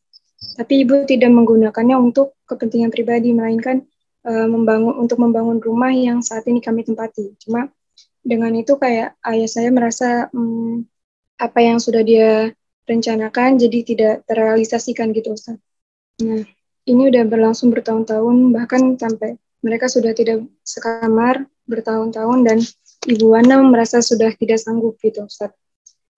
tapi 0.56 0.84
ibu 0.84 1.04
tidak 1.04 1.30
menggunakannya 1.32 1.96
untuk 1.96 2.36
kepentingan 2.48 2.92
pribadi, 2.92 3.32
melainkan 3.36 3.84
uh, 4.24 4.48
membangun 4.48 4.96
untuk 4.96 5.20
membangun 5.20 5.60
rumah 5.60 5.92
yang 5.92 6.24
saat 6.24 6.44
ini 6.48 6.60
kami 6.64 6.84
tempati. 6.84 7.36
Cuma 7.40 7.68
dengan 8.26 8.50
itu 8.58 8.74
kayak 8.74 9.14
ayah 9.22 9.48
saya 9.48 9.68
merasa 9.70 10.08
um, 10.32 10.82
apa 11.36 11.58
yang 11.60 11.78
sudah 11.80 12.00
dia 12.00 12.52
rencanakan 12.86 13.60
jadi 13.60 13.78
tidak 13.82 14.14
terrealisasikan 14.30 15.10
gitu 15.12 15.34
Ustaz. 15.34 15.58
Nah, 16.22 16.42
ini 16.86 17.02
udah 17.10 17.26
berlangsung 17.26 17.68
bertahun-tahun 17.74 18.54
bahkan 18.54 18.94
sampai 18.96 19.36
mereka 19.60 19.90
sudah 19.90 20.14
tidak 20.14 20.46
sekamar 20.62 21.44
bertahun-tahun 21.66 22.46
dan 22.46 22.58
Ibu 23.06 23.26
Ana 23.34 23.60
merasa 23.62 23.98
sudah 24.00 24.32
tidak 24.38 24.62
sanggup 24.62 24.96
gitu 25.02 25.26
Ustaz. 25.26 25.52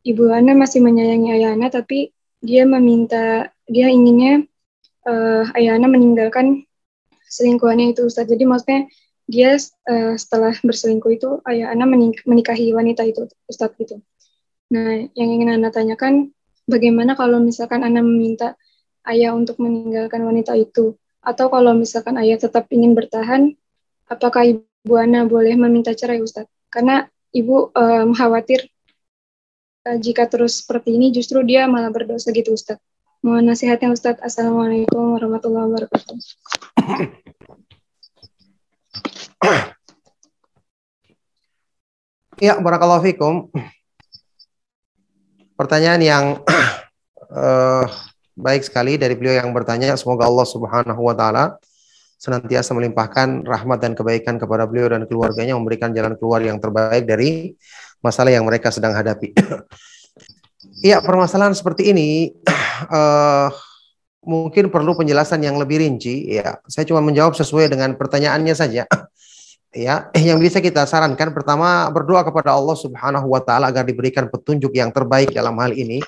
Ibu 0.04 0.30
Ana 0.30 0.54
masih 0.54 0.84
menyayangi 0.84 1.34
Ayah 1.34 1.56
Ana 1.56 1.72
tapi 1.72 2.12
dia 2.38 2.62
meminta 2.68 3.50
dia 3.66 3.90
inginnya 3.90 4.46
uh, 5.08 5.44
Ayah 5.56 5.80
Ana 5.80 5.90
meninggalkan 5.90 6.68
selingkuhannya 7.28 7.96
itu 7.96 8.06
Ustaz. 8.06 8.28
Jadi 8.28 8.44
maksudnya 8.44 8.86
dia 9.28 9.56
uh, 9.88 10.14
setelah 10.16 10.52
berselingkuh 10.60 11.12
itu 11.12 11.28
Ayah 11.48 11.72
Ana 11.72 11.88
menikahi 12.24 12.72
wanita 12.76 13.04
itu 13.08 13.28
Ustaz 13.48 13.72
gitu. 13.80 14.00
Nah, 14.68 15.00
yang 15.16 15.28
ingin 15.32 15.48
Anda 15.56 15.72
tanyakan 15.72 16.28
bagaimana 16.68 17.16
kalau 17.16 17.40
misalkan 17.40 17.80
Anda 17.80 18.04
meminta 18.04 18.52
ayah 19.08 19.32
untuk 19.32 19.56
meninggalkan 19.64 20.20
wanita 20.20 20.52
itu 20.60 20.92
atau 21.24 21.48
kalau 21.48 21.72
misalkan 21.72 22.20
ayah 22.20 22.36
tetap 22.36 22.68
ingin 22.68 22.92
bertahan 22.92 23.56
apakah 24.12 24.44
ibu 24.44 24.94
Ana 24.96 25.24
boleh 25.24 25.56
meminta 25.56 25.96
cerai 25.96 26.20
Ustaz? 26.20 26.44
Karena 26.68 27.08
ibu 27.32 27.72
um, 27.72 28.12
khawatir 28.12 28.68
uh, 29.88 29.96
jika 29.96 30.28
terus 30.28 30.60
seperti 30.60 31.00
ini 31.00 31.16
justru 31.16 31.40
dia 31.48 31.64
malah 31.64 31.88
berdosa 31.88 32.28
gitu 32.36 32.52
Ustaz. 32.52 32.76
Mohon 33.24 33.56
nasihatnya 33.56 33.88
Ustaz. 33.88 34.20
Assalamualaikum 34.20 35.16
warahmatullahi 35.16 35.64
wabarakatuh. 35.64 36.16
Ya, 42.38 42.54
barakallahu 42.60 43.02
fikum. 43.02 43.50
Pertanyaan 45.58 45.98
yang 45.98 46.24
uh, 47.34 47.84
baik 48.46 48.62
sekali 48.62 48.94
dari 48.94 49.18
beliau 49.18 49.42
yang 49.42 49.50
bertanya. 49.50 49.98
Semoga 49.98 50.30
Allah 50.30 50.46
Subhanahu 50.46 51.02
wa 51.02 51.14
taala 51.18 51.58
senantiasa 52.18 52.74
melimpahkan 52.78 53.42
rahmat 53.42 53.78
dan 53.82 53.98
kebaikan 53.98 54.38
kepada 54.38 54.70
beliau 54.70 54.90
dan 54.90 55.06
keluarganya 55.10 55.58
memberikan 55.58 55.90
jalan 55.90 56.14
keluar 56.14 56.42
yang 56.42 56.62
terbaik 56.62 57.06
dari 57.06 57.58
masalah 57.98 58.30
yang 58.30 58.46
mereka 58.46 58.70
sedang 58.70 58.94
hadapi. 58.94 59.34
Iya, 60.78 61.02
permasalahan 61.02 61.58
seperti 61.58 61.90
ini 61.90 62.30
uh, 62.86 63.50
mungkin 64.30 64.70
perlu 64.70 64.94
penjelasan 64.94 65.42
yang 65.42 65.58
lebih 65.58 65.82
rinci. 65.82 66.38
Ya, 66.38 66.54
saya 66.70 66.86
cuma 66.86 67.02
menjawab 67.02 67.34
sesuai 67.34 67.66
dengan 67.66 67.98
pertanyaannya 67.98 68.54
saja. 68.54 68.86
Ya, 69.72 70.08
yang 70.16 70.38
bisa 70.40 70.58
kita 70.58 70.84
sarankan 70.88 71.32
pertama 71.32 71.88
berdoa 71.92 72.24
kepada 72.24 72.54
Allah 72.54 72.76
Subhanahu 72.76 73.32
wa 73.32 73.40
taala 73.42 73.68
agar 73.68 73.84
diberikan 73.84 74.26
petunjuk 74.28 74.72
yang 74.74 74.92
terbaik 74.92 75.32
dalam 75.32 75.56
hal 75.60 75.72
ini. 75.72 76.00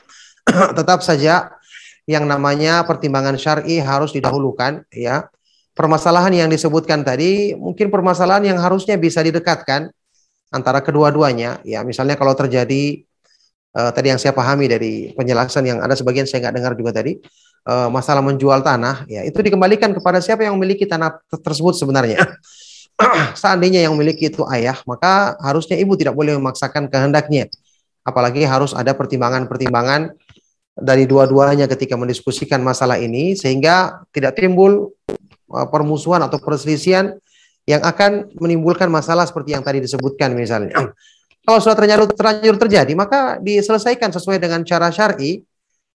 Tetap 0.78 1.04
saja 1.04 1.52
yang 2.08 2.24
namanya 2.26 2.82
pertimbangan 2.88 3.36
syar'i 3.38 3.78
harus 3.78 4.10
didahulukan 4.10 4.82
ya 4.90 5.30
permasalahan 5.80 6.44
yang 6.44 6.48
disebutkan 6.50 7.06
tadi 7.06 7.54
mungkin 7.54 7.88
permasalahan 7.88 8.52
yang 8.52 8.58
harusnya 8.58 8.98
bisa 8.98 9.22
didekatkan 9.22 9.88
antara 10.50 10.82
kedua-duanya. 10.82 11.62
Ya, 11.62 11.80
misalnya 11.86 12.18
kalau 12.18 12.34
terjadi 12.34 13.06
uh, 13.78 13.90
tadi 13.94 14.10
yang 14.10 14.20
saya 14.20 14.34
pahami 14.34 14.66
dari 14.66 15.14
penjelasan 15.14 15.64
yang 15.64 15.78
ada 15.80 15.94
sebagian 15.94 16.26
saya 16.26 16.44
nggak 16.44 16.54
dengar 16.58 16.72
juga 16.74 16.90
tadi 17.00 17.16
uh, 17.64 17.88
masalah 17.88 18.20
menjual 18.20 18.60
tanah, 18.60 19.06
ya 19.06 19.22
itu 19.24 19.38
dikembalikan 19.40 19.94
kepada 19.94 20.18
siapa 20.18 20.44
yang 20.44 20.58
memiliki 20.58 20.84
tanah 20.84 21.22
tersebut 21.30 21.78
sebenarnya. 21.78 22.20
Seandainya 23.40 23.84
yang 23.88 23.96
memiliki 23.96 24.28
itu 24.28 24.44
ayah, 24.52 24.76
maka 24.84 25.36
harusnya 25.40 25.80
ibu 25.80 25.96
tidak 25.96 26.12
boleh 26.12 26.36
memaksakan 26.36 26.92
kehendaknya. 26.92 27.48
Apalagi 28.04 28.44
harus 28.44 28.72
ada 28.72 28.96
pertimbangan-pertimbangan 28.96 30.12
dari 30.80 31.04
dua-duanya 31.04 31.68
ketika 31.68 31.98
mendiskusikan 31.98 32.64
masalah 32.64 32.96
ini 32.96 33.36
sehingga 33.36 34.04
tidak 34.14 34.38
timbul 34.40 34.96
uh, 35.52 35.66
permusuhan 35.68 36.24
atau 36.24 36.40
perselisihan 36.40 37.12
yang 37.68 37.84
akan 37.84 38.32
menimbulkan 38.40 38.88
masalah 38.88 39.28
seperti 39.28 39.52
yang 39.52 39.64
tadi 39.64 39.84
disebutkan 39.84 40.32
misalnya. 40.32 40.74
Kalau 41.44 41.58
sudah 41.58 41.76
terlanjur, 41.76 42.12
terlanjur 42.12 42.56
terjadi, 42.60 42.92
maka 42.92 43.40
diselesaikan 43.40 44.12
sesuai 44.12 44.38
dengan 44.38 44.60
cara 44.64 44.92
syar'i. 44.92 45.40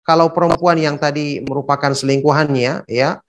Kalau 0.06 0.30
perempuan 0.30 0.78
yang 0.78 1.02
tadi 1.02 1.42
merupakan 1.42 1.90
selingkuhannya, 1.90 2.86
ya, 2.86 3.22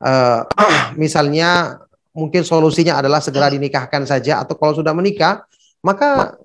uh, 0.00 0.40
misalnya 1.02 1.80
mungkin 2.16 2.42
solusinya 2.42 3.04
adalah 3.04 3.20
segera 3.20 3.52
dinikahkan 3.52 4.08
saja, 4.08 4.40
atau 4.40 4.56
kalau 4.56 4.72
sudah 4.72 4.96
menikah, 4.96 5.44
maka 5.84 6.40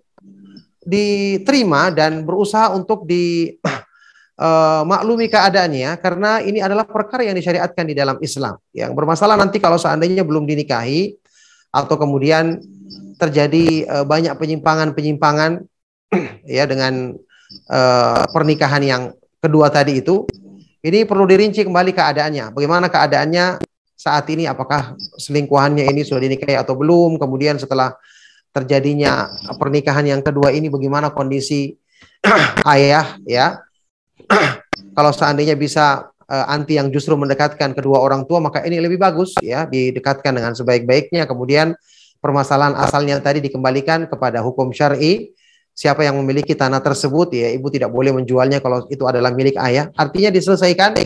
diterima 0.84 1.94
dan 1.94 2.28
berusaha 2.28 2.74
untuk 2.76 3.08
di 3.08 3.56
uh, 4.36 4.84
maklumi 4.92 5.32
keadaannya 5.32 5.96
karena 6.04 6.44
ini 6.44 6.60
adalah 6.60 6.84
perkara 6.84 7.24
yang 7.24 7.38
disyariatkan 7.40 7.86
di 7.88 7.96
dalam 7.96 8.20
Islam. 8.20 8.60
Yang 8.76 8.92
bermasalah 8.98 9.40
nanti 9.40 9.64
kalau 9.64 9.80
seandainya 9.80 10.28
belum 10.28 10.44
dinikahi 10.44 11.16
atau 11.72 11.96
kemudian 11.96 12.60
terjadi 13.16 13.88
uh, 13.88 14.06
banyak 14.06 14.36
penyimpangan-penyimpangan 14.36 15.64
ya 16.60 16.68
dengan 16.68 17.16
uh, 17.72 18.24
pernikahan 18.34 18.84
yang 18.84 19.04
kedua 19.40 19.72
tadi 19.72 20.02
itu 20.02 20.26
ini 20.82 21.06
perlu 21.06 21.30
dirinci 21.30 21.62
kembali 21.62 21.94
keadaannya. 21.94 22.58
Bagaimana 22.58 22.90
keadaannya 22.90 23.62
saat 24.02 24.26
ini 24.34 24.50
apakah 24.50 24.98
selingkuhannya 24.98 25.86
ini 25.86 26.02
sudah 26.02 26.26
dinikahi 26.26 26.58
atau 26.58 26.74
belum? 26.74 27.22
Kemudian 27.22 27.62
setelah 27.62 27.94
terjadinya 28.50 29.30
pernikahan 29.62 30.10
yang 30.10 30.26
kedua 30.26 30.50
ini 30.50 30.74
bagaimana 30.74 31.14
kondisi 31.14 31.78
ayah 32.74 33.22
ya? 33.30 33.62
Kalau 34.98 35.14
seandainya 35.14 35.54
bisa 35.54 36.10
uh, 36.26 36.46
anti 36.50 36.82
yang 36.82 36.90
justru 36.90 37.14
mendekatkan 37.14 37.78
kedua 37.78 38.02
orang 38.02 38.26
tua 38.26 38.42
maka 38.42 38.66
ini 38.66 38.82
lebih 38.82 38.98
bagus 38.98 39.38
ya 39.38 39.70
didekatkan 39.70 40.34
dengan 40.34 40.58
sebaik-baiknya 40.58 41.30
kemudian 41.30 41.78
permasalahan 42.18 42.74
asalnya 42.82 43.22
tadi 43.22 43.44
dikembalikan 43.44 44.10
kepada 44.10 44.40
hukum 44.40 44.74
syar'i 44.74 45.32
siapa 45.72 46.04
yang 46.04 46.20
memiliki 46.20 46.58
tanah 46.58 46.84
tersebut 46.84 47.32
ya 47.36 47.48
ibu 47.56 47.72
tidak 47.72 47.92
boleh 47.92 48.12
menjualnya 48.16 48.60
kalau 48.60 48.84
itu 48.92 49.04
adalah 49.08 49.32
milik 49.32 49.56
ayah 49.60 49.88
artinya 49.96 50.32
diselesaikan 50.32 51.00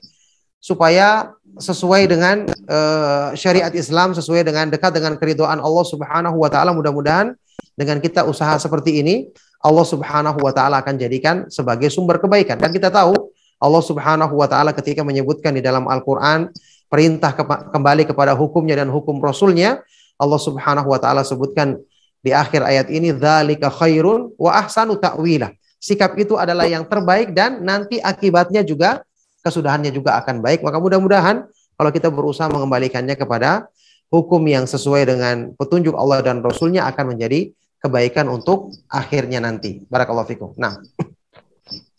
supaya 0.58 1.30
sesuai 1.56 2.12
dengan 2.12 2.44
uh, 2.68 3.32
syariat 3.36 3.72
Islam 3.72 4.12
sesuai 4.12 4.44
dengan 4.44 4.68
dekat 4.68 4.92
dengan 4.92 5.16
keridoan 5.16 5.64
Allah 5.64 5.86
Subhanahu 5.88 6.38
wa 6.40 6.50
taala 6.52 6.76
mudah-mudahan 6.76 7.32
dengan 7.76 8.00
kita 8.04 8.28
usaha 8.28 8.56
seperti 8.60 9.00
ini 9.00 9.16
Allah 9.64 9.86
Subhanahu 9.88 10.40
wa 10.44 10.52
taala 10.52 10.84
akan 10.84 10.96
jadikan 11.00 11.48
sebagai 11.48 11.88
sumber 11.88 12.20
kebaikan 12.20 12.60
dan 12.60 12.76
kita 12.76 12.92
tahu 12.92 13.32
Allah 13.60 13.84
Subhanahu 13.84 14.36
wa 14.36 14.48
taala 14.52 14.76
ketika 14.76 15.02
menyebutkan 15.02 15.56
di 15.56 15.64
dalam 15.64 15.88
Al-Qur'an 15.88 16.52
perintah 16.92 17.32
kembali 17.72 18.04
kepada 18.08 18.36
hukumnya 18.36 18.84
dan 18.84 18.92
hukum 18.92 19.18
rasulnya 19.24 19.80
Allah 20.20 20.40
Subhanahu 20.40 20.92
wa 20.92 21.00
taala 21.00 21.24
sebutkan 21.24 21.80
di 22.26 22.34
akhir 22.34 22.66
ayat 22.66 22.88
ini 22.90 23.14
dzalika 23.14 23.70
khairun 23.70 24.34
wa 24.36 24.52
ahsanu 24.58 24.98
ta'wila. 24.98 25.54
Sikap 25.78 26.18
itu 26.18 26.34
adalah 26.34 26.66
yang 26.66 26.82
terbaik 26.90 27.38
dan 27.38 27.62
nanti 27.62 28.02
akibatnya 28.02 28.66
juga 28.66 29.06
kesudahannya 29.46 29.94
juga 29.94 30.18
akan 30.18 30.42
baik. 30.42 30.66
Maka 30.66 30.82
mudah-mudahan 30.82 31.46
kalau 31.78 31.92
kita 31.94 32.10
berusaha 32.10 32.50
mengembalikannya 32.50 33.14
kepada 33.14 33.70
hukum 34.10 34.42
yang 34.50 34.66
sesuai 34.66 35.06
dengan 35.06 35.54
petunjuk 35.54 35.94
Allah 35.94 36.26
dan 36.26 36.42
Rasulnya 36.42 36.90
akan 36.90 37.14
menjadi 37.14 37.54
kebaikan 37.78 38.26
untuk 38.34 38.74
akhirnya 38.90 39.38
nanti. 39.38 39.86
Barakallahu 39.86 40.26
fikum. 40.26 40.50
Nah. 40.58 40.82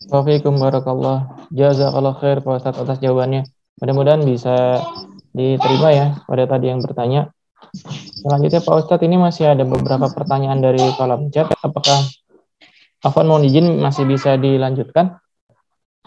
Waalaikumsalam 0.07 0.59
barakallah. 0.59 1.47
Jazakallah 1.51 2.13
khair 2.19 2.43
Pak 2.43 2.59
Ustaz 2.59 2.75
atas 2.75 2.99
jawabannya. 2.99 3.47
Mudah-mudahan 3.79 4.23
bisa 4.23 4.83
diterima 5.31 5.89
ya 5.93 6.07
pada 6.27 6.43
tadi 6.47 6.71
yang 6.71 6.83
bertanya. 6.83 7.31
Selanjutnya 8.23 8.63
Pak 8.63 8.75
Ustadz 8.83 9.05
ini 9.05 9.19
masih 9.19 9.53
ada 9.53 9.63
beberapa 9.67 10.07
pertanyaan 10.09 10.63
dari 10.63 10.81
kolom 10.95 11.29
chat. 11.29 11.51
Apakah 11.61 12.07
Afwan 13.03 13.29
mohon 13.29 13.45
izin 13.45 13.77
masih 13.77 14.09
bisa 14.09 14.39
dilanjutkan? 14.39 15.21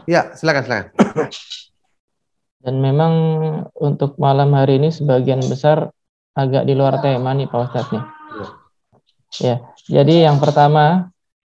Ya, 0.07 0.33
silakan 0.37 0.63
silakan. 0.65 0.87
Dan 2.65 2.77
memang 2.85 3.13
untuk 3.73 4.21
malam 4.21 4.53
hari 4.53 4.77
ini 4.77 4.93
sebagian 4.93 5.41
besar 5.41 5.89
agak 6.37 6.69
di 6.69 6.77
luar 6.77 7.01
tema 7.01 7.33
nih 7.33 7.49
Pak 7.49 7.61
Ustadz 7.73 7.93
nih. 7.93 8.05
Ya. 8.05 8.47
ya, 9.41 9.57
jadi 9.89 10.15
yang 10.29 10.37
pertama, 10.39 11.09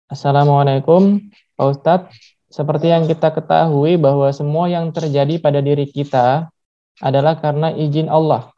Assalamualaikum 0.09 1.29
Pak 1.57 1.67
Ustadz. 1.69 2.13
Seperti 2.49 2.89
yang 2.89 3.05
kita 3.05 3.29
ketahui 3.29 3.97
bahwa 4.01 4.25
semua 4.33 4.65
yang 4.65 4.89
terjadi 4.89 5.37
pada 5.37 5.61
diri 5.61 5.85
kita 5.85 6.49
adalah 6.97 7.37
karena 7.37 7.69
izin 7.73 8.09
Allah. 8.09 8.49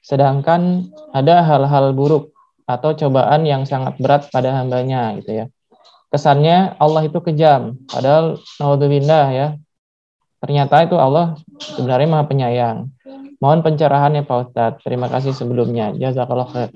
Sedangkan 0.00 0.88
ada 1.12 1.44
hal-hal 1.44 1.92
buruk 1.92 2.32
atau 2.64 2.96
cobaan 2.96 3.44
yang 3.44 3.68
sangat 3.68 4.00
berat 4.00 4.32
pada 4.32 4.56
hambanya 4.56 5.12
gitu 5.20 5.44
ya. 5.44 5.46
Kesannya 6.10 6.74
Allah 6.82 7.06
itu 7.06 7.22
kejam, 7.22 7.78
padahal 7.86 8.42
naudzubillah 8.58 9.26
ya. 9.30 9.48
Ternyata 10.42 10.82
itu 10.88 10.98
Allah 10.98 11.38
sebenarnya 11.62 12.08
maha 12.10 12.24
penyayang. 12.26 12.90
Mohon 13.38 13.60
pencerahannya 13.64 14.26
Pak 14.26 14.38
Ustadz. 14.50 14.80
Terima 14.82 15.06
kasih 15.06 15.32
sebelumnya. 15.32 15.94
Jazakallah 15.96 16.48
khair. 16.50 16.70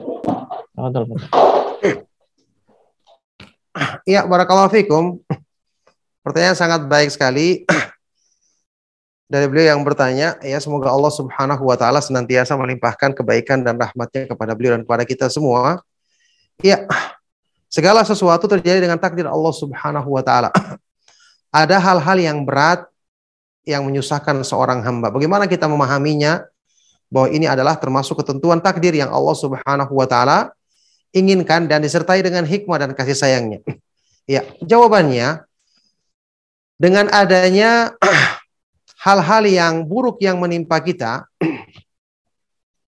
Iya, 4.06 4.28
barakallahu 4.28 4.70
fikum. 4.70 5.18
Pertanyaan 6.24 6.56
sangat 6.56 6.86
baik 6.88 7.12
sekali 7.12 7.68
dari 9.24 9.50
beliau 9.50 9.76
yang 9.76 9.82
bertanya, 9.82 10.36
ya 10.44 10.56
semoga 10.60 10.92
Allah 10.92 11.12
Subhanahu 11.12 11.64
wa 11.68 11.76
taala 11.76 11.98
senantiasa 11.98 12.54
melimpahkan 12.54 13.16
kebaikan 13.16 13.64
dan 13.64 13.76
rahmatnya 13.80 14.28
kepada 14.28 14.52
beliau 14.54 14.76
dan 14.78 14.84
kepada 14.84 15.04
kita 15.08 15.26
semua. 15.32 15.82
Ya, 16.62 16.86
segala 17.74 18.06
sesuatu 18.06 18.46
terjadi 18.46 18.86
dengan 18.86 18.94
takdir 19.02 19.26
Allah 19.26 19.50
Subhanahu 19.50 20.14
wa 20.14 20.22
taala. 20.22 20.54
Ada 21.50 21.82
hal-hal 21.82 22.18
yang 22.22 22.38
berat 22.46 22.86
yang 23.66 23.82
menyusahkan 23.82 24.46
seorang 24.46 24.86
hamba. 24.86 25.10
Bagaimana 25.10 25.50
kita 25.50 25.66
memahaminya? 25.66 26.46
Bahwa 27.10 27.30
ini 27.30 27.46
adalah 27.46 27.78
termasuk 27.78 28.22
ketentuan 28.22 28.58
takdir 28.62 28.94
yang 28.94 29.10
Allah 29.10 29.34
Subhanahu 29.34 29.92
wa 29.92 30.06
taala 30.06 30.54
inginkan 31.14 31.66
dan 31.66 31.82
disertai 31.82 32.22
dengan 32.22 32.46
hikmah 32.46 32.78
dan 32.78 32.90
kasih 32.94 33.18
sayangnya. 33.18 33.58
Ya, 34.24 34.40
jawabannya 34.64 35.44
dengan 36.80 37.12
adanya 37.12 37.92
hal-hal 39.04 39.44
yang 39.44 39.84
buruk 39.84 40.16
yang 40.24 40.40
menimpa 40.40 40.80
kita 40.80 41.28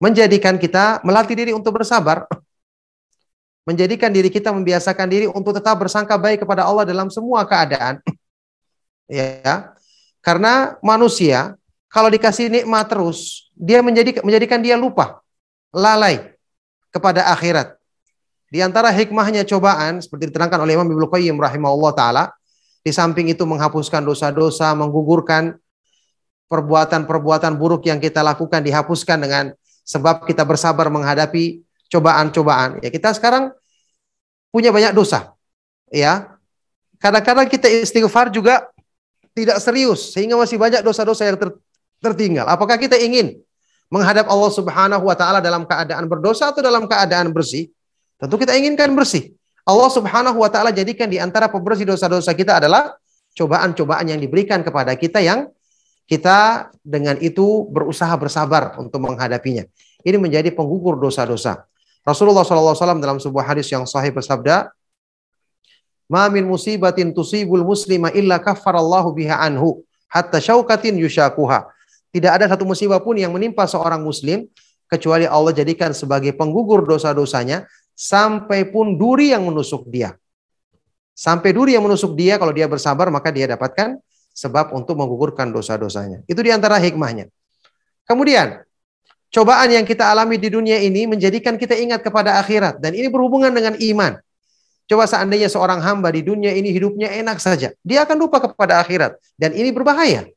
menjadikan 0.00 0.56
kita 0.56 1.04
melatih 1.04 1.36
diri 1.36 1.52
untuk 1.52 1.76
bersabar 1.76 2.24
menjadikan 3.66 4.14
diri 4.14 4.30
kita 4.30 4.54
membiasakan 4.54 5.10
diri 5.10 5.26
untuk 5.26 5.58
tetap 5.58 5.76
bersangka 5.76 6.14
baik 6.14 6.46
kepada 6.46 6.62
Allah 6.62 6.86
dalam 6.86 7.10
semua 7.10 7.42
keadaan. 7.44 8.00
Ya 9.06 9.70
karena 10.18 10.74
manusia 10.82 11.54
kalau 11.86 12.10
dikasih 12.10 12.50
nikmat 12.50 12.90
terus 12.90 13.46
dia 13.54 13.78
menjadi 13.78 14.18
menjadikan 14.26 14.58
dia 14.58 14.74
lupa 14.74 15.22
lalai 15.70 16.34
kepada 16.90 17.30
akhirat. 17.30 17.78
Di 18.50 18.66
antara 18.66 18.90
hikmahnya 18.90 19.46
cobaan 19.46 20.02
seperti 20.02 20.34
diterangkan 20.34 20.58
oleh 20.58 20.74
Imam 20.74 20.90
Ibnu 20.90 21.06
Qayyim 21.06 21.38
rahimahullah 21.38 21.92
taala, 21.94 22.24
di 22.82 22.90
samping 22.94 23.30
itu 23.30 23.42
menghapuskan 23.46 24.02
dosa-dosa, 24.02 24.74
menggugurkan 24.74 25.54
perbuatan-perbuatan 26.46 27.58
buruk 27.58 27.86
yang 27.90 27.98
kita 27.98 28.22
lakukan 28.22 28.62
dihapuskan 28.62 29.18
dengan 29.18 29.44
sebab 29.82 30.26
kita 30.26 30.46
bersabar 30.46 30.86
menghadapi 30.90 31.65
cobaan-cobaan. 31.90 32.82
Ya, 32.82 32.90
kita 32.90 33.14
sekarang 33.14 33.54
punya 34.50 34.70
banyak 34.74 34.92
dosa. 34.96 35.34
Ya. 35.90 36.36
Kadang-kadang 36.96 37.46
kita 37.46 37.68
istighfar 37.68 38.32
juga 38.32 38.72
tidak 39.36 39.60
serius 39.60 40.16
sehingga 40.16 40.40
masih 40.40 40.56
banyak 40.56 40.80
dosa-dosa 40.80 41.28
yang 41.28 41.36
ter 41.36 41.52
tertinggal. 42.00 42.48
Apakah 42.48 42.80
kita 42.80 42.96
ingin 42.96 43.36
menghadap 43.92 44.26
Allah 44.32 44.48
Subhanahu 44.48 45.04
wa 45.04 45.16
taala 45.16 45.44
dalam 45.44 45.68
keadaan 45.68 46.08
berdosa 46.08 46.50
atau 46.50 46.64
dalam 46.64 46.88
keadaan 46.88 47.30
bersih? 47.36 47.68
Tentu 48.16 48.40
kita 48.40 48.56
inginkan 48.56 48.96
bersih. 48.96 49.36
Allah 49.68 49.92
Subhanahu 49.92 50.40
wa 50.40 50.48
taala 50.48 50.72
jadikan 50.72 51.10
di 51.10 51.20
antara 51.20 51.52
pembersih 51.52 51.84
dosa-dosa 51.84 52.32
kita 52.32 52.64
adalah 52.64 52.96
cobaan-cobaan 53.36 54.08
yang 54.08 54.20
diberikan 54.22 54.64
kepada 54.64 54.96
kita 54.96 55.20
yang 55.20 55.52
kita 56.08 56.70
dengan 56.80 57.20
itu 57.20 57.68
berusaha 57.68 58.14
bersabar 58.16 58.78
untuk 58.80 59.04
menghadapinya. 59.04 59.68
Ini 60.06 60.16
menjadi 60.16 60.54
penggugur 60.54 60.96
dosa-dosa. 60.96 61.66
Rasulullah 62.06 62.46
SAW 62.46 63.02
dalam 63.02 63.18
sebuah 63.18 63.42
hadis 63.42 63.66
yang 63.66 63.82
sahih 63.82 64.14
bersabda, 64.14 64.70
"Ma 66.06 66.30
min 66.30 66.46
musibatin 66.46 67.10
tusibul 67.10 67.66
muslima 67.66 68.14
illa 68.14 68.38
kaffarallahu 68.38 69.10
biha 69.10 69.42
anhu 69.42 69.82
hatta 70.06 70.38
syaukatin 70.38 70.94
yushakuha." 71.02 71.66
Tidak 72.14 72.30
ada 72.30 72.46
satu 72.46 72.62
musibah 72.62 73.02
pun 73.02 73.18
yang 73.18 73.34
menimpa 73.34 73.66
seorang 73.66 74.00
muslim 74.06 74.46
kecuali 74.86 75.26
Allah 75.26 75.50
jadikan 75.50 75.90
sebagai 75.90 76.30
penggugur 76.38 76.86
dosa-dosanya 76.86 77.66
sampai 77.92 78.70
pun 78.70 78.94
duri 78.94 79.34
yang 79.34 79.42
menusuk 79.42 79.90
dia. 79.90 80.14
Sampai 81.16 81.50
duri 81.50 81.74
yang 81.74 81.82
menusuk 81.82 82.14
dia, 82.14 82.38
kalau 82.38 82.54
dia 82.54 82.70
bersabar 82.70 83.10
maka 83.10 83.34
dia 83.34 83.50
dapatkan 83.50 83.98
sebab 84.36 84.76
untuk 84.76 85.00
menggugurkan 85.00 85.48
dosa-dosanya. 85.48 86.22
Itu 86.28 86.44
di 86.44 86.52
antara 86.52 86.76
hikmahnya. 86.76 87.32
Kemudian, 88.04 88.62
cobaan 89.32 89.68
yang 89.72 89.84
kita 89.86 90.10
alami 90.10 90.36
di 90.36 90.50
dunia 90.50 90.78
ini 90.82 91.06
menjadikan 91.06 91.54
kita 91.56 91.74
ingat 91.78 92.02
kepada 92.02 92.38
akhirat. 92.42 92.82
Dan 92.82 92.94
ini 92.94 93.06
berhubungan 93.10 93.50
dengan 93.54 93.74
iman. 93.78 94.18
Coba 94.86 95.02
seandainya 95.10 95.50
seorang 95.50 95.82
hamba 95.82 96.14
di 96.14 96.22
dunia 96.22 96.54
ini 96.54 96.70
hidupnya 96.70 97.10
enak 97.10 97.42
saja. 97.42 97.74
Dia 97.82 98.06
akan 98.06 98.16
lupa 98.22 98.38
kepada 98.38 98.78
akhirat. 98.78 99.18
Dan 99.34 99.50
ini 99.58 99.74
berbahaya. 99.74 100.30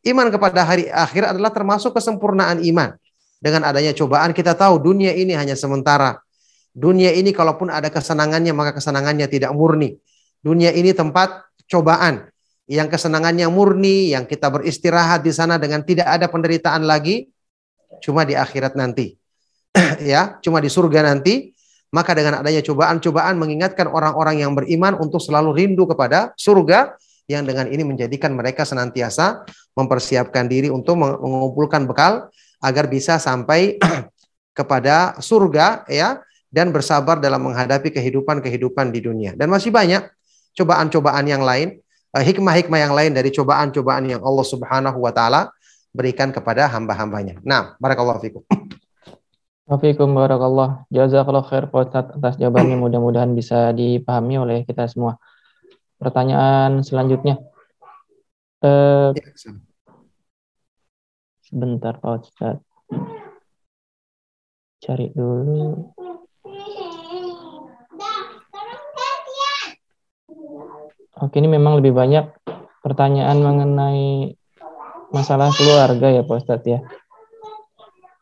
Iman 0.00 0.32
kepada 0.32 0.64
hari 0.64 0.88
akhir 0.88 1.36
adalah 1.36 1.52
termasuk 1.52 1.92
kesempurnaan 1.92 2.64
iman. 2.64 2.96
Dengan 3.40 3.68
adanya 3.68 3.92
cobaan 3.92 4.32
kita 4.32 4.56
tahu 4.56 4.80
dunia 4.80 5.12
ini 5.12 5.36
hanya 5.36 5.52
sementara. 5.52 6.16
Dunia 6.72 7.12
ini 7.12 7.32
kalaupun 7.36 7.68
ada 7.68 7.92
kesenangannya 7.92 8.56
maka 8.56 8.80
kesenangannya 8.80 9.28
tidak 9.28 9.52
murni. 9.52 10.00
Dunia 10.40 10.72
ini 10.72 10.96
tempat 10.96 11.44
cobaan. 11.68 12.32
Yang 12.70 12.96
kesenangannya 12.96 13.50
murni, 13.50 14.14
yang 14.14 14.24
kita 14.24 14.46
beristirahat 14.46 15.26
di 15.26 15.34
sana 15.34 15.58
dengan 15.58 15.82
tidak 15.82 16.06
ada 16.06 16.30
penderitaan 16.30 16.86
lagi, 16.86 17.26
cuma 18.00 18.26
di 18.26 18.34
akhirat 18.34 18.74
nanti. 18.74 19.16
ya, 20.12 20.40
cuma 20.42 20.58
di 20.58 20.68
surga 20.72 21.06
nanti. 21.06 21.52
Maka 21.90 22.14
dengan 22.14 22.38
adanya 22.38 22.62
cobaan-cobaan 22.62 23.34
mengingatkan 23.34 23.90
orang-orang 23.90 24.46
yang 24.46 24.54
beriman 24.54 24.94
untuk 24.94 25.18
selalu 25.18 25.58
rindu 25.58 25.90
kepada 25.90 26.30
surga 26.38 26.94
yang 27.26 27.42
dengan 27.42 27.66
ini 27.66 27.82
menjadikan 27.82 28.30
mereka 28.30 28.62
senantiasa 28.62 29.42
mempersiapkan 29.74 30.46
diri 30.46 30.70
untuk 30.70 30.98
mengumpulkan 30.98 31.90
bekal 31.90 32.30
agar 32.62 32.86
bisa 32.86 33.18
sampai 33.18 33.78
kepada 34.58 35.18
surga 35.18 35.86
ya 35.90 36.22
dan 36.50 36.74
bersabar 36.74 37.22
dalam 37.22 37.46
menghadapi 37.46 37.94
kehidupan-kehidupan 37.94 38.90
di 38.90 39.00
dunia. 39.02 39.32
Dan 39.38 39.50
masih 39.50 39.70
banyak 39.70 40.02
cobaan-cobaan 40.58 41.26
yang 41.30 41.46
lain, 41.46 41.78
eh, 42.18 42.24
hikmah-hikmah 42.26 42.78
yang 42.82 42.94
lain 42.94 43.14
dari 43.14 43.30
cobaan-cobaan 43.30 44.10
yang 44.10 44.22
Allah 44.22 44.46
Subhanahu 44.46 44.98
wa 44.98 45.14
taala 45.14 45.50
berikan 45.90 46.30
kepada 46.30 46.70
hamba-hambanya. 46.70 47.38
Nah, 47.42 47.74
barakallahu 47.82 48.22
fikum. 48.22 48.42
Wafikum 49.70 50.10
barakallah. 50.10 50.82
Jazakallah 50.90 51.46
khair 51.46 51.70
Pak 51.70 51.94
atas 51.94 52.34
jawabannya 52.42 52.74
mudah-mudahan 52.74 53.30
bisa 53.38 53.70
dipahami 53.70 54.34
oleh 54.42 54.58
kita 54.66 54.90
semua. 54.90 55.22
Pertanyaan 56.02 56.82
selanjutnya. 56.82 57.38
Eh, 58.66 59.14
Ya, 59.14 59.30
sebentar 61.46 61.98
Pak 62.02 62.12
Ustadz. 62.18 62.66
Cari 64.80 65.06
dulu. 65.14 65.94
Oke, 71.20 71.36
ini 71.36 71.52
memang 71.52 71.78
lebih 71.78 71.92
banyak 71.92 72.32
pertanyaan 72.80 73.38
mengenai 73.44 74.39
masalah 75.10 75.50
keluarga 75.54 76.08
ya 76.10 76.22
Pak 76.22 76.36
Ustadz 76.40 76.66
ya. 76.66 76.80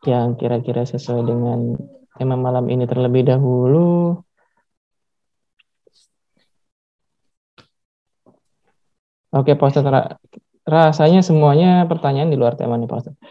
Yang 0.05 0.41
kira-kira 0.41 0.83
sesuai 0.85 1.21
dengan 1.25 1.77
tema 2.17 2.35
malam 2.35 2.65
ini 2.67 2.89
terlebih 2.89 3.23
dahulu. 3.29 4.19
Oke 9.29 9.53
Pak 9.53 9.69
Ustadz, 9.69 9.89
ra- 9.93 10.17
rasanya 10.65 11.21
semuanya 11.21 11.85
pertanyaan 11.85 12.33
di 12.33 12.37
luar 12.37 12.57
tema 12.57 12.77
nih 12.81 12.89
Pak 12.89 12.99
Ustadz. 13.05 13.21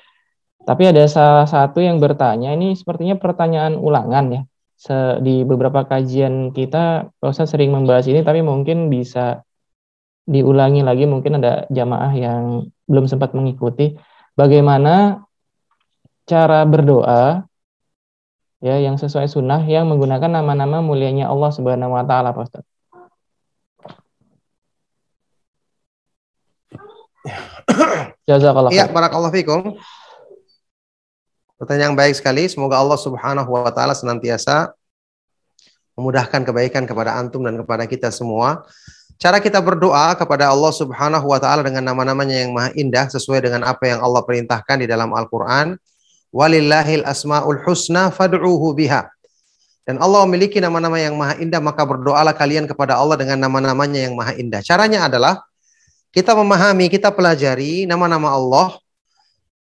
Tapi 0.63 0.83
ada 0.85 1.09
salah 1.09 1.49
satu 1.49 1.81
yang 1.81 1.97
bertanya, 1.97 2.53
ini 2.53 2.77
sepertinya 2.77 3.17
pertanyaan 3.17 3.81
ulangan 3.81 4.27
ya. 4.31 4.43
Di 5.19 5.43
beberapa 5.43 5.83
kajian 5.89 6.55
kita, 6.55 7.11
Pak 7.19 7.29
Ustadz 7.33 7.57
sering 7.57 7.75
membahas 7.75 8.07
ini, 8.07 8.23
tapi 8.23 8.45
mungkin 8.45 8.93
bisa 8.93 9.43
diulangi 10.29 10.85
lagi 10.85 11.09
mungkin 11.09 11.41
ada 11.41 11.65
jamaah 11.73 12.13
yang 12.13 12.69
belum 12.85 13.09
sempat 13.09 13.33
mengikuti 13.33 13.97
bagaimana 14.37 15.25
cara 16.29 16.69
berdoa 16.69 17.49
ya 18.61 18.77
yang 18.77 19.01
sesuai 19.01 19.25
sunnah 19.25 19.65
yang 19.65 19.89
menggunakan 19.89 20.29
nama-nama 20.29 20.85
mulianya 20.85 21.33
Allah 21.33 21.49
Subhanahu 21.49 21.97
wa 21.97 22.05
taala 22.05 22.37
Pak 22.37 22.45
Ustaz. 22.45 22.65
Jazakallah 28.29 28.69
Iya, 28.69 28.93
barakallahu 28.93 29.33
fikum. 29.33 29.81
Pertanyaan 31.57 31.93
yang 31.93 31.99
baik 31.99 32.15
sekali. 32.15 32.45
Semoga 32.47 32.77
Allah 32.77 33.01
Subhanahu 33.01 33.49
wa 33.49 33.73
taala 33.73 33.97
senantiasa 33.97 34.77
memudahkan 35.99 36.47
kebaikan 36.47 36.87
kepada 36.87 37.19
antum 37.19 37.43
dan 37.43 37.59
kepada 37.59 37.89
kita 37.89 38.13
semua. 38.15 38.63
Cara 39.19 39.43
kita 39.43 39.59
berdoa 39.59 40.15
kepada 40.15 40.47
Allah 40.47 40.71
Subhanahu 40.71 41.27
wa 41.27 41.43
taala 41.43 41.67
dengan 41.67 41.91
nama-namanya 41.91 42.47
yang 42.47 42.55
maha 42.55 42.71
indah 42.79 43.11
sesuai 43.11 43.43
dengan 43.43 43.67
apa 43.67 43.91
yang 43.91 43.99
Allah 43.99 44.23
perintahkan 44.23 44.79
di 44.79 44.87
dalam 44.87 45.11
Al-Qur'an. 45.11 45.75
Walillahil 46.31 47.03
asmaul 47.03 47.59
husna 47.67 48.15
fad'uhu 48.15 48.79
biha. 48.79 49.11
Dan 49.83 49.99
Allah 49.99 50.23
memiliki 50.23 50.63
nama-nama 50.63 51.03
yang 51.03 51.19
maha 51.19 51.35
indah, 51.43 51.59
maka 51.59 51.83
berdoalah 51.83 52.31
kalian 52.31 52.71
kepada 52.71 52.95
Allah 52.95 53.19
dengan 53.19 53.43
nama-namanya 53.43 54.07
yang 54.07 54.15
maha 54.15 54.39
indah. 54.39 54.63
Caranya 54.63 55.11
adalah 55.11 55.43
kita 56.15 56.39
memahami, 56.39 56.87
kita 56.87 57.11
pelajari 57.11 57.91
nama-nama 57.91 58.39
Allah, 58.39 58.79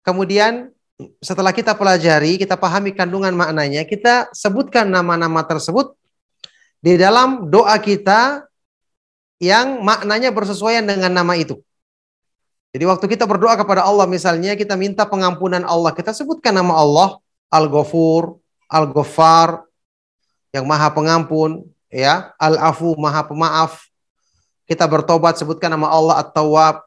kemudian 0.08 0.72
setelah 1.20 1.52
kita 1.52 1.76
pelajari, 1.76 2.40
kita 2.40 2.56
pahami 2.56 2.96
kandungan 2.96 3.34
maknanya, 3.36 3.84
kita 3.84 4.32
sebutkan 4.32 4.88
nama-nama 4.88 5.44
tersebut 5.44 5.92
di 6.80 6.96
dalam 6.96 7.50
doa 7.52 7.74
kita 7.76 8.46
yang 9.44 9.84
maknanya 9.84 10.32
bersesuaian 10.32 10.80
dengan 10.80 11.12
nama 11.12 11.36
itu. 11.36 11.60
Jadi 12.74 12.84
waktu 12.90 13.06
kita 13.06 13.28
berdoa 13.28 13.54
kepada 13.54 13.86
Allah 13.86 14.08
misalnya 14.08 14.58
kita 14.58 14.74
minta 14.74 15.06
pengampunan 15.06 15.62
Allah, 15.62 15.94
kita 15.94 16.10
sebutkan 16.10 16.50
nama 16.50 16.74
Allah 16.74 17.08
Al-Ghafur, 17.52 18.40
Al-Ghaffar 18.66 19.62
yang 20.50 20.66
Maha 20.66 20.90
Pengampun, 20.90 21.62
ya, 21.86 22.34
Al-Afu 22.34 22.98
Maha 22.98 23.22
Pemaaf. 23.22 23.86
Kita 24.66 24.88
bertobat 24.90 25.38
sebutkan 25.38 25.70
nama 25.70 25.92
Allah 25.92 26.24
At-Tawwab. 26.24 26.82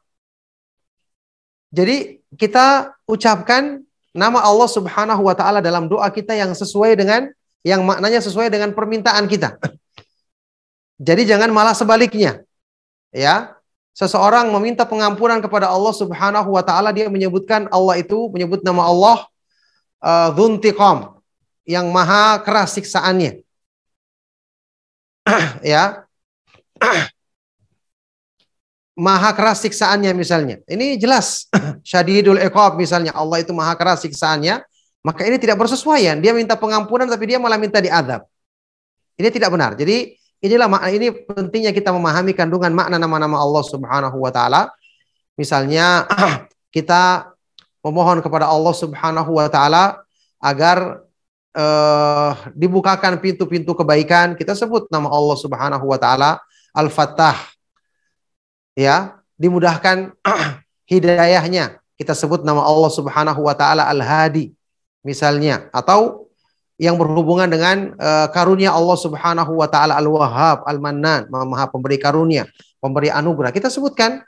Jadi 1.72 2.20
kita 2.36 2.92
ucapkan 3.08 3.80
nama 4.12 4.44
Allah 4.44 4.68
Subhanahu 4.68 5.24
wa 5.24 5.36
taala 5.36 5.64
dalam 5.64 5.88
doa 5.88 6.08
kita 6.10 6.36
yang 6.36 6.52
sesuai 6.52 6.96
dengan 6.98 7.30
yang 7.62 7.84
maknanya 7.84 8.20
sesuai 8.24 8.50
dengan 8.52 8.72
permintaan 8.76 9.24
kita. 9.28 9.56
Jadi 10.98 11.22
jangan 11.28 11.52
malah 11.54 11.76
sebaliknya. 11.76 12.42
Ya, 13.08 13.56
seseorang 13.96 14.52
meminta 14.52 14.84
pengampunan 14.84 15.40
kepada 15.40 15.66
Allah 15.72 15.94
Subhanahu 15.96 16.54
wa 16.54 16.62
taala 16.62 16.92
dia 16.92 17.08
menyebutkan 17.08 17.66
Allah 17.72 17.98
itu 17.98 18.28
menyebut 18.30 18.60
nama 18.62 18.84
Allah 18.84 19.16
uh, 20.04 20.30
yang 21.68 21.88
maha 21.90 22.40
keras 22.44 22.76
siksaannya. 22.78 23.42
ya. 25.64 26.04
maha 28.98 29.30
keras 29.34 29.62
siksaannya 29.62 30.10
misalnya. 30.14 30.56
Ini 30.66 30.98
jelas 30.98 31.46
syadidul 31.90 32.38
iqab 32.42 32.74
misalnya 32.78 33.14
Allah 33.14 33.42
itu 33.42 33.54
maha 33.54 33.78
keras 33.78 34.02
siksaannya, 34.02 34.62
maka 35.06 35.22
ini 35.26 35.38
tidak 35.38 35.58
bersesuaian. 35.58 36.18
Dia 36.18 36.34
minta 36.34 36.58
pengampunan 36.58 37.06
tapi 37.06 37.30
dia 37.30 37.38
malah 37.38 37.56
minta 37.56 37.78
diadab. 37.78 38.26
Ini 39.18 39.28
tidak 39.34 39.50
benar. 39.54 39.74
Jadi 39.78 40.18
Inilah 40.38 40.70
makna 40.70 40.94
ini 40.94 41.10
pentingnya 41.10 41.74
kita 41.74 41.90
memahami 41.90 42.30
kandungan 42.30 42.70
makna 42.70 42.94
nama-nama 42.94 43.42
Allah 43.42 43.64
Subhanahu 43.66 44.22
wa 44.22 44.30
taala. 44.30 44.70
Misalnya 45.34 46.06
kita 46.74 47.34
memohon 47.82 48.22
kepada 48.22 48.46
Allah 48.46 48.70
Subhanahu 48.70 49.34
wa 49.34 49.50
taala 49.50 49.98
agar 50.38 51.02
uh, 51.58 52.32
dibukakan 52.54 53.18
pintu-pintu 53.18 53.74
kebaikan, 53.74 54.38
kita 54.38 54.54
sebut 54.54 54.86
nama 54.94 55.10
Allah 55.10 55.36
Subhanahu 55.38 55.84
wa 55.90 55.98
taala 55.98 56.38
Al-Fattah. 56.70 57.34
Ya, 58.78 59.18
dimudahkan 59.34 60.14
hidayahnya. 60.92 61.82
Kita 61.98 62.14
sebut 62.14 62.46
nama 62.46 62.62
Allah 62.62 62.94
Subhanahu 62.94 63.42
wa 63.42 63.54
taala 63.58 63.90
Al-Hadi 63.90 64.54
misalnya 65.02 65.66
atau 65.74 66.27
yang 66.78 66.94
berhubungan 66.94 67.50
dengan 67.50 67.92
uh, 67.98 68.30
karunia 68.30 68.70
Allah 68.70 68.94
Subhanahu 68.94 69.58
wa 69.58 69.66
taala 69.66 69.98
Al-Wahhab, 69.98 70.62
Al-Mannan, 70.62 71.26
Maha 71.26 71.66
Pemberi 71.66 71.98
karunia, 71.98 72.46
pemberi 72.78 73.10
anugerah. 73.10 73.50
Kita 73.50 73.66
sebutkan 73.66 74.22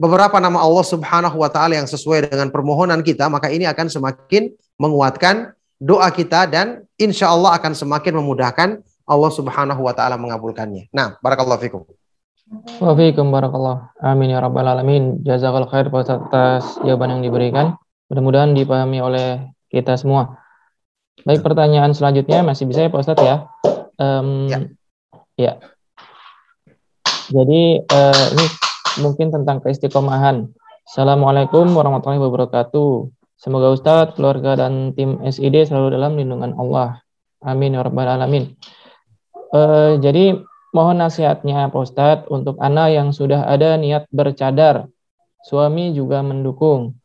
beberapa 0.00 0.40
nama 0.40 0.64
Allah 0.64 0.84
Subhanahu 0.88 1.36
wa 1.36 1.52
taala 1.52 1.76
yang 1.76 1.84
sesuai 1.84 2.32
dengan 2.32 2.48
permohonan 2.48 3.04
kita, 3.04 3.28
maka 3.28 3.52
ini 3.52 3.68
akan 3.68 3.92
semakin 3.92 4.56
menguatkan 4.80 5.52
doa 5.76 6.08
kita 6.08 6.48
dan 6.48 6.88
insya 6.96 7.28
Allah 7.28 7.60
akan 7.60 7.76
semakin 7.76 8.16
memudahkan 8.24 8.68
Allah 9.04 9.30
Subhanahu 9.30 9.84
wa 9.84 9.92
taala 9.92 10.16
mengabulkannya. 10.16 10.88
Nah, 10.96 11.20
barakallahu 11.20 11.60
fikum. 11.60 11.82
Wa 12.80 12.96
fikum 12.96 13.28
barakallah. 13.28 13.92
Amin 14.00 14.32
ya 14.32 14.40
rabbal 14.40 14.64
alamin. 14.64 15.20
Jazakallahu 15.20 15.68
khair 15.68 15.92
atas 15.92 16.80
jawaban 16.80 17.20
yang 17.20 17.22
diberikan. 17.28 17.76
Mudah-mudahan 18.08 18.54
dipahami 18.56 18.98
oleh 19.02 19.28
kita 19.68 19.98
semua. 19.98 20.45
Baik, 21.24 21.40
pertanyaan 21.40 21.96
selanjutnya 21.96 22.44
masih 22.44 22.68
bisa 22.68 22.84
ya 22.84 22.92
Pak 22.92 23.00
Ustadz 23.00 23.24
ya? 23.24 23.36
Um, 23.96 24.52
ya. 24.52 24.60
ya. 25.40 25.52
Jadi 27.32 27.80
uh, 27.80 28.24
ini 28.36 28.46
mungkin 29.00 29.32
tentang 29.32 29.64
keistiqomahan. 29.64 30.52
Assalamualaikum 30.84 31.72
warahmatullahi 31.72 32.20
wabarakatuh. 32.20 33.08
Semoga 33.40 33.72
Ustadz, 33.72 34.12
keluarga, 34.20 34.60
dan 34.60 34.92
tim 34.92 35.16
SID 35.24 35.64
selalu 35.64 35.96
dalam 35.96 36.20
lindungan 36.20 36.52
Allah. 36.52 37.00
Amin 37.40 37.72
ya 37.72 37.80
rabbal 37.80 38.12
alamin. 38.12 38.52
Uh, 39.56 39.96
jadi 39.96 40.36
mohon 40.76 41.00
nasihatnya 41.00 41.72
Pak 41.72 41.80
Ustadz 41.80 42.28
untuk 42.28 42.60
anak 42.60 42.92
yang 42.92 43.08
sudah 43.16 43.48
ada 43.48 43.80
niat 43.80 44.04
bercadar. 44.12 44.92
Suami 45.48 45.96
juga 45.96 46.20
mendukung. 46.20 47.00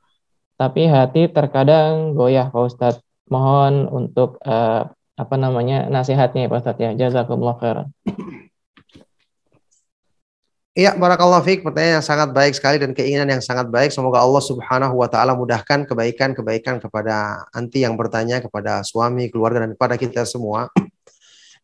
Tapi 0.60 0.92
hati 0.92 1.32
terkadang 1.32 2.12
goyah 2.12 2.52
Pak 2.52 2.64
Ustadz 2.68 3.11
mohon 3.32 3.88
untuk 3.88 4.38
uh, 4.44 4.92
apa 5.16 5.36
namanya 5.40 5.88
nasihatnya 5.88 6.46
ya 6.46 6.52
Pak 6.52 6.60
Ustadz 6.60 6.84
ya. 6.84 6.92
Jazakumullah 6.94 7.58
khairan. 7.58 7.88
Iya, 10.72 10.96
barakallahu 10.96 11.44
fiik. 11.44 11.68
Pertanyaan 11.68 12.00
yang 12.00 12.08
sangat 12.08 12.32
baik 12.32 12.56
sekali 12.56 12.80
dan 12.80 12.96
keinginan 12.96 13.28
yang 13.28 13.44
sangat 13.44 13.68
baik. 13.68 13.92
Semoga 13.92 14.24
Allah 14.24 14.40
Subhanahu 14.40 15.04
wa 15.04 15.08
taala 15.12 15.36
mudahkan 15.36 15.84
kebaikan-kebaikan 15.84 16.80
kepada 16.80 17.44
anti 17.52 17.84
yang 17.84 18.00
bertanya, 18.00 18.40
kepada 18.40 18.80
suami, 18.80 19.28
keluarga 19.28 19.68
dan 19.68 19.76
kepada 19.76 20.00
kita 20.00 20.24
semua. 20.24 20.72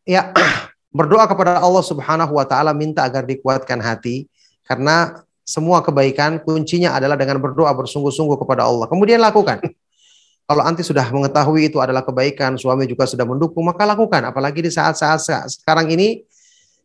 Ya, 0.03 0.35
berdoa 0.97 1.23
kepada 1.23 1.63
Allah 1.63 1.83
Subhanahu 1.87 2.35
wa 2.35 2.43
taala 2.43 2.75
minta 2.75 3.07
agar 3.07 3.23
dikuatkan 3.23 3.79
hati 3.79 4.27
karena 4.67 5.23
semua 5.47 5.79
kebaikan 5.79 6.43
kuncinya 6.43 6.91
adalah 6.99 7.15
dengan 7.15 7.39
berdoa 7.39 7.71
bersungguh-sungguh 7.79 8.35
kepada 8.43 8.67
Allah. 8.67 8.91
Kemudian 8.91 9.23
lakukan. 9.23 9.63
Kalau 10.47 10.63
anti 10.63 10.79
sudah 10.79 11.11
mengetahui 11.11 11.67
itu 11.67 11.83
adalah 11.83 12.07
kebaikan, 12.07 12.55
suami 12.55 12.87
juga 12.87 13.03
sudah 13.03 13.27
mendukung, 13.27 13.67
maka 13.67 13.83
lakukan. 13.83 14.31
Apalagi 14.31 14.63
di 14.63 14.71
saat-saat 14.71 15.19
sekarang 15.51 15.91
ini, 15.91 16.23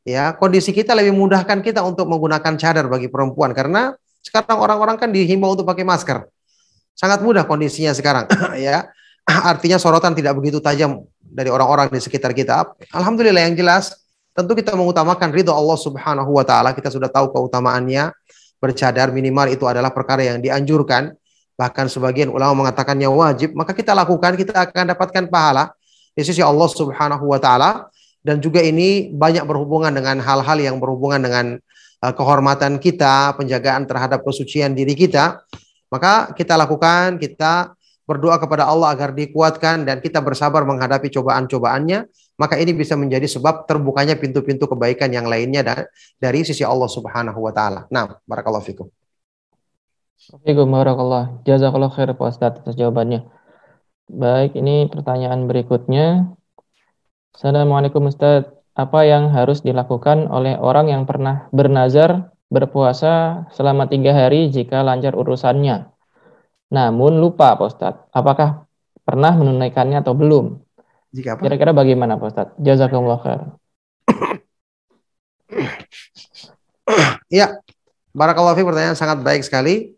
ya 0.03 0.35
kondisi 0.35 0.75
kita 0.75 0.99
lebih 0.99 1.15
mudahkan 1.15 1.63
kita 1.63 1.79
untuk 1.87 2.11
menggunakan 2.11 2.59
cadar 2.59 2.91
bagi 2.91 3.07
perempuan 3.07 3.55
karena 3.55 3.95
sekarang 4.19 4.59
orang-orang 4.59 4.99
kan 4.99 5.15
dihimbau 5.15 5.55
untuk 5.55 5.63
pakai 5.63 5.87
masker. 5.87 6.27
Sangat 6.99 7.23
mudah 7.23 7.47
kondisinya 7.47 7.95
sekarang, 7.95 8.27
ya. 8.59 8.91
Artinya 9.55 9.79
sorotan 9.79 10.19
tidak 10.19 10.35
begitu 10.35 10.59
tajam 10.59 11.07
dari 11.23 11.47
orang-orang 11.47 11.87
di 11.87 12.03
sekitar 12.03 12.35
kita. 12.35 12.75
Alhamdulillah 12.91 13.47
yang 13.47 13.55
jelas, 13.55 13.95
tentu 14.35 14.59
kita 14.59 14.75
mengutamakan 14.75 15.31
ridho 15.31 15.55
Allah 15.55 15.79
Subhanahu 15.79 16.35
wa 16.35 16.43
taala. 16.43 16.75
Kita 16.75 16.91
sudah 16.91 17.07
tahu 17.07 17.31
keutamaannya. 17.31 18.11
Bercadar 18.59 19.15
minimal 19.15 19.55
itu 19.55 19.67
adalah 19.71 19.95
perkara 19.95 20.23
yang 20.23 20.39
dianjurkan 20.43 21.15
bahkan 21.57 21.87
sebagian 21.87 22.33
ulama 22.33 22.65
mengatakannya 22.65 23.09
wajib, 23.09 23.53
maka 23.53 23.77
kita 23.77 23.93
lakukan, 23.93 24.35
kita 24.35 24.71
akan 24.71 24.97
dapatkan 24.97 25.25
pahala 25.29 25.73
di 26.13 26.23
sisi 26.25 26.45
Allah 26.45 26.69
Subhanahu 26.69 27.25
wa 27.29 27.41
taala 27.41 27.93
dan 28.23 28.39
juga 28.39 28.63
ini 28.63 29.11
banyak 29.11 29.43
berhubungan 29.43 29.91
dengan 29.91 30.23
hal-hal 30.23 30.59
yang 30.63 30.77
berhubungan 30.79 31.19
dengan 31.19 31.47
uh, 32.03 32.13
kehormatan 32.15 32.79
kita, 32.79 33.35
penjagaan 33.35 33.85
terhadap 33.85 34.23
kesucian 34.23 34.73
diri 34.79 34.95
kita. 34.95 35.43
Maka 35.93 36.33
kita 36.33 36.57
lakukan, 36.57 37.21
kita 37.21 37.77
berdoa 38.09 38.41
kepada 38.41 38.65
Allah 38.65 38.95
agar 38.95 39.13
dikuatkan 39.13 39.85
dan 39.85 40.01
kita 40.01 40.25
bersabar 40.25 40.65
menghadapi 40.65 41.13
cobaan-cobaannya, 41.13 42.09
maka 42.41 42.55
ini 42.57 42.73
bisa 42.73 42.97
menjadi 42.97 43.29
sebab 43.29 43.69
terbukanya 43.69 44.17
pintu-pintu 44.17 44.67
kebaikan 44.67 45.13
yang 45.13 45.29
lainnya 45.29 45.85
dari 46.17 46.41
sisi 46.43 46.65
Allah 46.65 46.89
Subhanahu 46.89 47.39
wa 47.45 47.53
taala. 47.53 47.85
Nah, 47.93 48.19
barakallahu 48.25 48.65
fikum. 48.65 48.89
Assalamualaikum 50.33 50.73
warahmatullahi 50.73 51.45
Jazakallah 51.45 51.93
khair 51.93 52.17
Pak 52.17 52.25
Ustadz 52.33 52.65
atas 52.65 52.73
jawabannya. 52.73 53.29
Baik, 54.09 54.57
ini 54.57 54.89
pertanyaan 54.89 55.45
berikutnya. 55.45 56.33
Assalamualaikum 57.37 58.09
Ustadz. 58.09 58.49
Apa 58.73 59.05
yang 59.05 59.29
harus 59.29 59.61
dilakukan 59.61 60.33
oleh 60.33 60.57
orang 60.57 60.89
yang 60.89 61.05
pernah 61.05 61.53
bernazar 61.53 62.33
berpuasa 62.49 63.45
selama 63.53 63.93
tiga 63.93 64.17
hari 64.17 64.49
jika 64.49 64.81
lancar 64.81 65.13
urusannya? 65.13 65.93
Namun 66.73 67.21
lupa 67.21 67.53
Pak 67.53 67.69
Ustadz. 67.69 68.09
Apakah 68.17 68.65
pernah 69.05 69.37
menunaikannya 69.37 70.01
atau 70.01 70.17
belum? 70.17 70.65
Jika 71.13 71.37
apa? 71.37 71.45
Kira-kira 71.45 71.77
bagaimana 71.77 72.17
Pak 72.17 72.29
Ustadz? 72.33 72.57
Jazakallah 72.57 73.21
khair. 73.21 73.41
Ya, 77.29 77.61
Barakallahu 78.13 78.61
pertanyaan 78.69 78.93
sangat 78.93 79.25
baik 79.25 79.41
sekali 79.41 79.97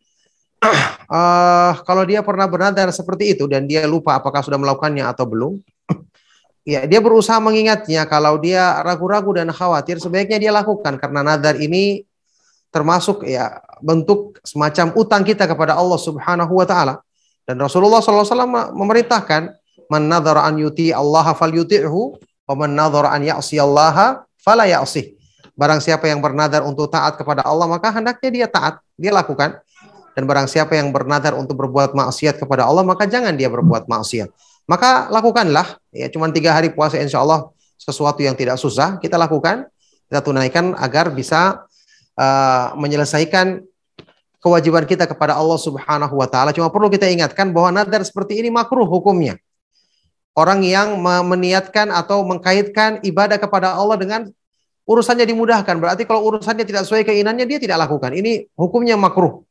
uh, 1.10 1.72
kalau 1.84 2.02
dia 2.04 2.20
pernah 2.24 2.48
bernadar 2.48 2.88
seperti 2.90 3.36
itu 3.36 3.44
dan 3.48 3.68
dia 3.68 3.84
lupa 3.84 4.18
apakah 4.18 4.40
sudah 4.40 4.56
melakukannya 4.56 5.04
atau 5.04 5.24
belum, 5.28 5.52
ya 6.64 6.88
dia 6.88 7.00
berusaha 7.00 7.38
mengingatnya. 7.38 8.08
Kalau 8.08 8.40
dia 8.40 8.80
ragu-ragu 8.80 9.30
dan 9.36 9.52
khawatir, 9.52 10.00
sebaiknya 10.00 10.40
dia 10.40 10.52
lakukan 10.52 10.96
karena 10.96 11.20
nadar 11.20 11.60
ini 11.60 12.02
termasuk 12.74 13.22
ya 13.22 13.62
bentuk 13.78 14.42
semacam 14.42 14.90
utang 14.98 15.22
kita 15.22 15.46
kepada 15.46 15.78
Allah 15.78 16.00
Subhanahu 16.00 16.58
wa 16.58 16.66
taala. 16.66 17.04
Dan 17.44 17.60
Rasulullah 17.60 18.00
SAW 18.00 18.72
memerintahkan, 18.72 19.52
"Man 19.92 20.08
an 20.08 20.54
yuti 20.56 20.90
Allah 20.90 21.36
fal 21.36 21.52
yuti'hu, 21.52 22.16
wa 22.48 22.54
man 22.56 22.72
an 22.74 23.20
ya'si 23.20 23.60
Allah 23.60 24.24
fala 24.40 24.64
ya'sih." 24.64 25.12
Barang 25.54 25.78
siapa 25.78 26.10
yang 26.10 26.18
bernadar 26.18 26.66
untuk 26.66 26.90
taat 26.90 27.14
kepada 27.14 27.46
Allah, 27.46 27.70
maka 27.70 27.92
hendaknya 27.94 28.30
dia 28.32 28.46
taat, 28.50 28.82
dia 28.98 29.14
lakukan. 29.14 29.60
Dan 30.14 30.22
barang 30.24 30.46
siapa 30.46 30.78
yang 30.78 30.94
bernadar 30.94 31.34
untuk 31.34 31.58
berbuat 31.58 31.92
maksiat 31.92 32.38
kepada 32.38 32.64
Allah 32.64 32.86
maka 32.86 33.04
jangan 33.04 33.34
dia 33.34 33.50
berbuat 33.50 33.90
maksiat. 33.90 34.30
Maka 34.64 35.12
lakukanlah 35.12 35.76
ya 35.92 36.08
cuma 36.08 36.30
tiga 36.30 36.54
hari 36.54 36.72
puasa 36.72 36.96
insya 36.96 37.20
Allah 37.20 37.52
sesuatu 37.76 38.22
yang 38.22 38.32
tidak 38.38 38.56
susah 38.56 38.96
kita 39.02 39.18
lakukan 39.18 39.68
kita 40.08 40.24
tunaikan 40.24 40.72
agar 40.78 41.10
bisa 41.10 41.66
uh, 42.16 42.66
menyelesaikan 42.78 43.60
kewajiban 44.38 44.86
kita 44.86 45.10
kepada 45.10 45.34
Allah 45.34 45.58
Subhanahu 45.58 46.14
wa 46.14 46.28
taala. 46.30 46.54
Cuma 46.54 46.70
perlu 46.70 46.92
kita 46.92 47.08
ingatkan 47.10 47.50
bahwa 47.50 47.82
nadar 47.82 48.04
seperti 48.06 48.38
ini 48.38 48.52
makruh 48.52 48.86
hukumnya. 48.86 49.40
Orang 50.34 50.66
yang 50.66 50.98
meniatkan 51.02 51.94
atau 51.94 52.26
mengkaitkan 52.26 52.98
ibadah 53.06 53.38
kepada 53.38 53.70
Allah 53.78 53.94
dengan 53.94 54.20
urusannya 54.82 55.24
dimudahkan. 55.30 55.78
Berarti 55.78 56.04
kalau 56.04 56.26
urusannya 56.26 56.66
tidak 56.66 56.84
sesuai 56.84 57.06
keinginannya 57.06 57.46
dia 57.46 57.62
tidak 57.62 57.86
lakukan. 57.86 58.12
Ini 58.12 58.50
hukumnya 58.58 58.98
makruh 58.98 59.46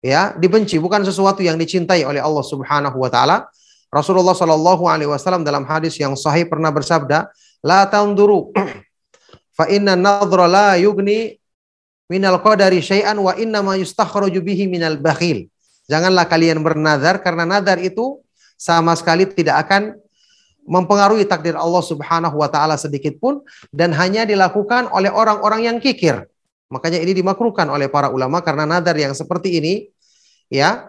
ya 0.00 0.32
dibenci 0.36 0.80
bukan 0.80 1.04
sesuatu 1.04 1.44
yang 1.44 1.60
dicintai 1.60 2.04
oleh 2.04 2.20
Allah 2.20 2.44
Subhanahu 2.44 2.96
wa 2.96 3.08
taala. 3.12 3.48
Rasulullah 3.90 4.36
Shallallahu 4.36 4.86
alaihi 4.86 5.10
wasallam 5.10 5.42
dalam 5.42 5.66
hadis 5.66 5.98
yang 5.98 6.14
sahih 6.14 6.46
pernah 6.46 6.70
bersabda, 6.70 7.28
"La 7.60 7.84
tanduru 7.90 8.54
fa 9.58 9.66
inna 9.66 9.98
nadhra 9.98 10.46
la 10.46 10.68
yugni 10.78 11.36
minal 12.06 12.38
qadari 12.38 12.78
syai'an 12.78 13.18
wa 13.18 13.34
inna 13.34 13.60
ma 13.60 13.74
yustakhraju 13.74 14.38
bihi 14.40 14.70
minal 14.70 14.94
bakhil." 14.96 15.50
Janganlah 15.90 16.30
kalian 16.30 16.62
bernazar 16.62 17.18
karena 17.18 17.42
nazar 17.42 17.82
itu 17.82 18.22
sama 18.54 18.94
sekali 18.94 19.26
tidak 19.26 19.66
akan 19.66 19.98
mempengaruhi 20.70 21.26
takdir 21.26 21.58
Allah 21.58 21.82
Subhanahu 21.82 22.38
wa 22.38 22.46
taala 22.46 22.78
sedikit 22.78 23.18
pun 23.18 23.42
dan 23.74 23.90
hanya 23.98 24.22
dilakukan 24.22 24.86
oleh 24.94 25.10
orang-orang 25.10 25.66
yang 25.66 25.76
kikir. 25.82 26.30
Makanya 26.70 27.02
ini 27.02 27.12
dimakruhkan 27.12 27.66
oleh 27.66 27.90
para 27.90 28.14
ulama 28.14 28.40
karena 28.46 28.62
nadar 28.62 28.94
yang 28.94 29.10
seperti 29.10 29.58
ini 29.58 29.74
ya 30.46 30.86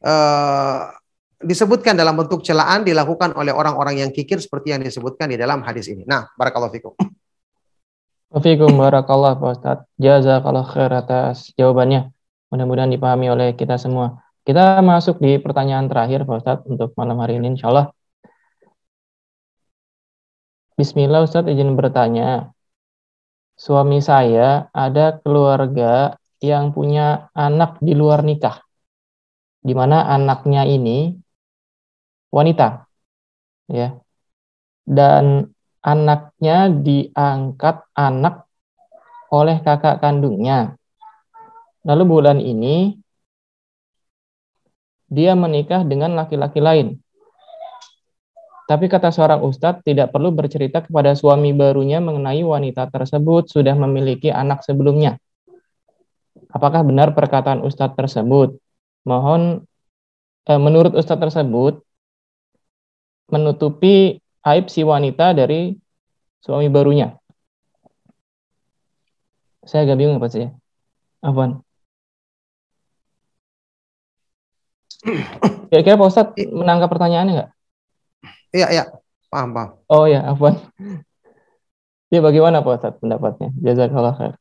eh, 0.00 0.80
disebutkan 1.42 1.98
dalam 1.98 2.14
bentuk 2.16 2.46
celaan 2.46 2.86
dilakukan 2.86 3.34
oleh 3.34 3.50
orang-orang 3.50 4.06
yang 4.06 4.10
kikir 4.14 4.38
seperti 4.38 4.72
yang 4.72 4.80
disebutkan 4.80 5.28
di 5.28 5.36
dalam 5.36 5.60
hadis 5.66 5.90
ini. 5.90 6.06
Nah, 6.06 6.30
barakallahu 6.38 6.72
fikum. 6.72 6.94
Barakallah 8.78 9.38
Pak 9.38 9.50
Ustaz. 9.50 9.78
Jazakallah 9.98 10.66
khair 10.66 10.92
atas 10.94 11.50
jawabannya. 11.58 12.10
Mudah-mudahan 12.50 12.90
dipahami 12.90 13.26
oleh 13.30 13.48
kita 13.58 13.76
semua. 13.76 14.22
Kita 14.46 14.78
masuk 14.78 15.18
di 15.18 15.42
pertanyaan 15.42 15.90
terakhir 15.90 16.22
Pak 16.22 16.36
Ustaz 16.38 16.58
untuk 16.70 16.94
malam 16.94 17.18
hari 17.18 17.42
ini 17.42 17.58
insya 17.58 17.70
Allah. 17.70 17.90
Bismillah 20.76 21.24
Ustaz 21.24 21.48
izin 21.48 21.72
bertanya 21.72 22.52
suami 23.56 24.04
saya 24.04 24.68
ada 24.76 25.16
keluarga 25.24 26.20
yang 26.44 26.76
punya 26.76 27.32
anak 27.32 27.80
di 27.80 27.96
luar 27.96 28.20
nikah, 28.20 28.60
di 29.64 29.72
mana 29.72 30.04
anaknya 30.12 30.68
ini 30.68 31.16
wanita, 32.28 32.84
ya, 33.72 33.96
dan 34.84 35.48
anaknya 35.80 36.68
diangkat 36.68 37.76
anak 37.96 38.44
oleh 39.32 39.56
kakak 39.64 40.04
kandungnya. 40.04 40.76
Lalu 41.86 42.02
bulan 42.04 42.38
ini 42.42 42.98
dia 45.06 45.38
menikah 45.38 45.86
dengan 45.86 46.18
laki-laki 46.18 46.58
lain. 46.58 46.98
Tapi 48.66 48.90
kata 48.90 49.14
seorang 49.14 49.46
ustadz, 49.46 49.86
tidak 49.86 50.10
perlu 50.10 50.34
bercerita 50.34 50.82
kepada 50.82 51.14
suami 51.14 51.54
barunya 51.54 52.02
mengenai 52.02 52.42
wanita 52.42 52.90
tersebut 52.90 53.46
sudah 53.46 53.78
memiliki 53.78 54.34
anak 54.34 54.66
sebelumnya. 54.66 55.22
Apakah 56.50 56.82
benar 56.82 57.14
perkataan 57.14 57.62
ustadz 57.62 57.94
tersebut? 57.94 58.58
Mohon, 59.06 59.62
eh, 60.50 60.58
menurut 60.58 60.98
ustadz 60.98 61.22
tersebut, 61.22 61.78
menutupi 63.30 64.18
aib 64.42 64.66
si 64.66 64.82
wanita 64.82 65.30
dari 65.30 65.74
suami 66.42 66.66
barunya. 66.66 67.14
Saya 69.66 69.82
agak 69.82 69.98
bingung 69.98 70.22
Pak 70.22 70.30
sih. 70.30 70.46
Apaan? 71.22 71.66
Kira-kira 75.70 75.98
Pak 75.98 76.10
Ustadz 76.10 76.38
menangkap 76.54 76.86
pertanyaannya 76.90 77.32
nggak? 77.34 77.50
Iya, 78.56 78.68
iya. 78.72 78.84
Paham, 79.28 79.52
paham. 79.52 79.70
Oh 79.92 80.08
ya, 80.08 80.24
apa? 80.24 80.56
Ya 82.08 82.24
bagaimana 82.24 82.64
Pak 82.64 82.72
Ustaz 82.80 82.94
pendapatnya? 82.96 83.52
Jazakallah 83.60 84.16
khair. 84.16 84.34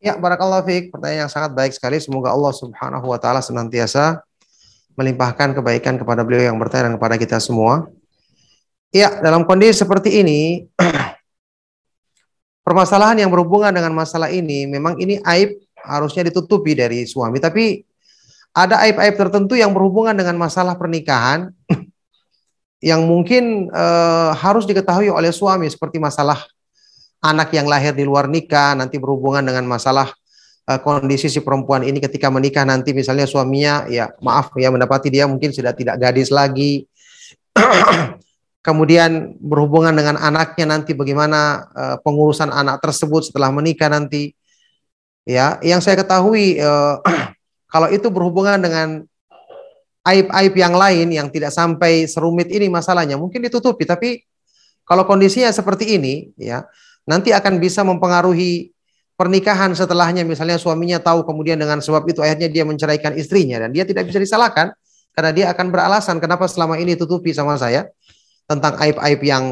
Ya, 0.00 0.20
barakallahu 0.20 0.68
fiik. 0.68 0.92
Pertanyaan 0.92 1.24
yang 1.24 1.32
sangat 1.32 1.56
baik 1.56 1.72
sekali. 1.72 1.96
Semoga 1.96 2.36
Allah 2.36 2.52
Subhanahu 2.52 3.08
wa 3.08 3.16
taala 3.16 3.40
senantiasa 3.40 4.20
melimpahkan 4.98 5.56
kebaikan 5.56 5.96
kepada 5.96 6.20
beliau 6.20 6.52
yang 6.52 6.58
bertanya 6.60 6.92
dan 6.92 6.94
kepada 7.00 7.16
kita 7.16 7.40
semua. 7.40 7.88
Ya, 8.92 9.22
dalam 9.22 9.46
kondisi 9.48 9.80
seperti 9.80 10.20
ini 10.20 10.66
permasalahan 12.66 13.22
yang 13.22 13.30
berhubungan 13.30 13.70
dengan 13.72 13.94
masalah 13.94 14.28
ini 14.28 14.66
memang 14.66 14.98
ini 14.98 15.22
aib 15.22 15.62
harusnya 15.80 16.28
ditutupi 16.28 16.76
dari 16.76 17.06
suami, 17.06 17.38
tapi 17.40 17.86
ada 18.50 18.82
aib-aib 18.82 19.14
tertentu 19.14 19.54
yang 19.54 19.70
berhubungan 19.70 20.12
dengan 20.12 20.34
masalah 20.34 20.74
pernikahan 20.74 21.54
yang 22.80 23.04
mungkin 23.04 23.68
uh, 23.68 24.32
harus 24.32 24.64
diketahui 24.64 25.12
oleh 25.12 25.28
suami 25.30 25.68
seperti 25.68 26.00
masalah 26.00 26.40
anak 27.20 27.52
yang 27.52 27.68
lahir 27.68 27.92
di 27.92 28.08
luar 28.08 28.24
nikah 28.24 28.72
nanti 28.72 28.96
berhubungan 28.96 29.44
dengan 29.44 29.68
masalah 29.68 30.08
uh, 30.64 30.80
kondisi 30.80 31.28
si 31.28 31.44
perempuan 31.44 31.84
ini 31.84 32.00
ketika 32.00 32.32
menikah 32.32 32.64
nanti 32.64 32.96
misalnya 32.96 33.28
suaminya 33.28 33.84
ya 33.84 34.08
maaf 34.24 34.56
ya 34.56 34.72
mendapati 34.72 35.12
dia 35.12 35.28
mungkin 35.28 35.52
sudah 35.52 35.76
tidak 35.76 36.00
gadis 36.00 36.32
lagi. 36.32 36.88
Kemudian 38.66 39.40
berhubungan 39.40 39.96
dengan 39.96 40.20
anaknya 40.20 40.68
nanti 40.68 40.92
bagaimana 40.92 41.64
uh, 41.72 41.96
pengurusan 42.00 42.52
anak 42.52 42.80
tersebut 42.80 43.28
setelah 43.28 43.52
menikah 43.52 43.92
nanti. 43.92 44.32
Ya 45.28 45.60
yang 45.60 45.84
saya 45.84 46.00
ketahui 46.00 46.56
kalau 47.72 47.88
itu 47.92 48.08
berhubungan 48.08 48.56
dengan 48.56 49.04
aib-aib 50.04 50.54
yang 50.56 50.74
lain 50.74 51.06
yang 51.12 51.28
tidak 51.28 51.52
sampai 51.52 52.08
serumit 52.08 52.48
ini 52.48 52.72
masalahnya 52.72 53.20
mungkin 53.20 53.44
ditutupi. 53.44 53.84
Tapi 53.84 54.24
kalau 54.88 55.04
kondisinya 55.04 55.52
seperti 55.52 56.00
ini 56.00 56.32
ya 56.40 56.64
nanti 57.04 57.30
akan 57.30 57.60
bisa 57.60 57.84
mempengaruhi 57.84 58.72
pernikahan 59.14 59.76
setelahnya. 59.76 60.24
Misalnya 60.24 60.56
suaminya 60.56 60.96
tahu 60.98 61.28
kemudian 61.28 61.60
dengan 61.60 61.84
sebab 61.84 62.08
itu 62.08 62.24
akhirnya 62.24 62.48
dia 62.48 62.64
menceraikan 62.64 63.12
istrinya 63.16 63.60
dan 63.60 63.70
dia 63.76 63.84
tidak 63.84 64.08
bisa 64.08 64.16
disalahkan 64.16 64.72
karena 65.12 65.30
dia 65.36 65.46
akan 65.52 65.66
beralasan 65.68 66.16
kenapa 66.22 66.48
selama 66.48 66.80
ini 66.80 66.96
tutupi 66.96 67.36
sama 67.36 67.60
saya 67.60 67.90
tentang 68.48 68.80
aib-aib 68.80 69.20
yang 69.20 69.44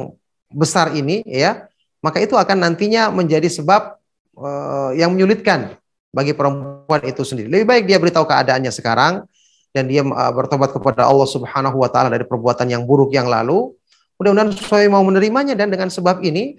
besar 0.49 0.97
ini 0.97 1.20
ya. 1.29 1.69
Maka 1.99 2.23
itu 2.23 2.39
akan 2.39 2.62
nantinya 2.62 3.11
menjadi 3.11 3.51
sebab 3.51 3.99
uh, 4.39 4.95
yang 4.95 5.11
menyulitkan 5.12 5.75
bagi 6.15 6.31
perempuan 6.31 7.03
itu 7.03 7.27
sendiri. 7.27 7.51
Lebih 7.51 7.66
baik 7.66 7.85
dia 7.91 7.99
beritahu 7.99 8.23
keadaannya 8.23 8.70
sekarang 8.70 9.27
dan 9.73 9.85
dia 9.86 10.03
uh, 10.03 10.32
bertobat 10.32 10.73
kepada 10.73 11.05
Allah 11.05 11.28
Subhanahu 11.28 11.77
wa 11.81 11.89
taala 11.93 12.09
dari 12.09 12.24
perbuatan 12.24 12.69
yang 12.69 12.85
buruk 12.89 13.12
yang 13.12 13.28
lalu. 13.28 13.74
Mudah-mudahan 14.19 14.51
sesuai 14.57 14.90
mau 14.90 15.05
menerimanya 15.07 15.55
dan 15.55 15.70
dengan 15.70 15.86
sebab 15.93 16.24
ini 16.27 16.59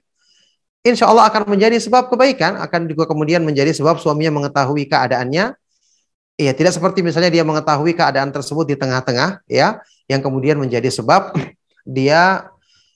insya 0.85 1.11
Allah 1.11 1.27
akan 1.27 1.49
menjadi 1.51 1.75
sebab 1.75 2.07
kebaikan, 2.07 2.55
akan 2.55 2.87
juga 2.87 3.03
kemudian 3.09 3.43
menjadi 3.43 3.75
sebab 3.75 3.99
suaminya 3.99 4.39
mengetahui 4.39 4.87
keadaannya. 4.87 5.55
Ya, 6.39 6.55
tidak 6.55 6.71
seperti 6.71 7.03
misalnya 7.03 7.27
dia 7.27 7.43
mengetahui 7.43 7.91
keadaan 7.99 8.31
tersebut 8.31 8.63
di 8.63 8.79
tengah-tengah, 8.79 9.43
ya, 9.43 9.83
yang 10.07 10.23
kemudian 10.23 10.55
menjadi 10.55 10.87
sebab 10.87 11.35
dia 11.83 12.47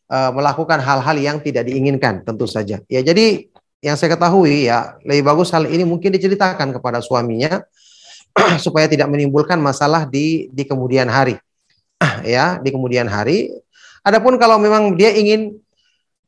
uh, 0.07 0.31
melakukan 0.31 0.79
hal-hal 0.79 1.19
yang 1.19 1.43
tidak 1.43 1.67
diinginkan, 1.67 2.23
tentu 2.23 2.47
saja. 2.47 2.79
Ya, 2.87 3.03
jadi 3.03 3.51
yang 3.83 3.99
saya 3.99 4.15
ketahui 4.15 4.71
ya 4.71 4.95
lebih 5.03 5.27
bagus 5.27 5.51
hal 5.51 5.67
ini 5.67 5.83
mungkin 5.83 6.15
diceritakan 6.15 6.71
kepada 6.71 7.03
suaminya 7.03 7.67
supaya 8.65 8.89
tidak 8.89 9.09
menimbulkan 9.09 9.57
masalah 9.61 10.05
di 10.09 10.49
di 10.49 10.63
kemudian 10.65 11.07
hari. 11.09 11.37
ya, 12.25 12.57
di 12.59 12.69
kemudian 12.73 13.05
hari. 13.05 13.53
Adapun 14.03 14.35
kalau 14.35 14.59
memang 14.59 14.99
dia 14.99 15.15
ingin 15.15 15.55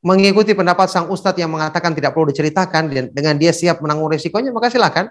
mengikuti 0.05 0.53
pendapat 0.53 0.85
sang 0.85 1.09
ustadz 1.09 1.41
yang 1.41 1.49
mengatakan 1.49 1.91
tidak 1.97 2.13
perlu 2.13 2.29
diceritakan 2.29 2.93
dan 2.93 3.05
dengan 3.09 3.35
dia 3.41 3.49
siap 3.49 3.81
menanggung 3.81 4.13
resikonya 4.13 4.53
maka 4.53 4.69
silakan. 4.69 5.09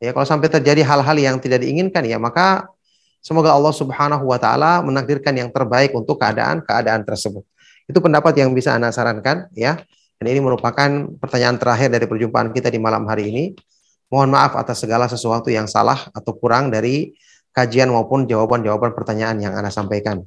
Ya, 0.00 0.16
kalau 0.16 0.24
sampai 0.24 0.48
terjadi 0.48 0.80
hal-hal 0.80 1.16
yang 1.20 1.36
tidak 1.36 1.60
diinginkan 1.60 2.00
ya 2.08 2.16
maka 2.16 2.72
semoga 3.20 3.52
Allah 3.52 3.74
Subhanahu 3.74 4.24
wa 4.24 4.40
taala 4.40 4.80
menakdirkan 4.80 5.36
yang 5.36 5.52
terbaik 5.52 5.92
untuk 5.92 6.16
keadaan-keadaan 6.16 7.04
tersebut. 7.04 7.44
Itu 7.84 7.98
pendapat 8.00 8.32
yang 8.38 8.54
bisa 8.56 8.72
Anda 8.72 8.94
sarankan 8.94 9.50
ya. 9.52 9.76
Dan 10.20 10.36
ini 10.36 10.40
merupakan 10.44 11.16
pertanyaan 11.16 11.56
terakhir 11.56 11.88
dari 11.88 12.04
perjumpaan 12.04 12.52
kita 12.52 12.68
di 12.68 12.76
malam 12.76 13.08
hari 13.08 13.32
ini. 13.32 13.44
Mohon 14.10 14.28
maaf 14.34 14.58
atas 14.58 14.82
segala 14.82 15.06
sesuatu 15.06 15.48
yang 15.54 15.70
salah 15.70 16.10
atau 16.10 16.34
kurang 16.34 16.68
dari 16.68 17.14
kajian 17.54 17.90
maupun 17.94 18.26
jawaban-jawaban 18.26 18.90
pertanyaan 18.90 19.38
yang 19.38 19.54
Anda 19.54 19.70
sampaikan. 19.70 20.26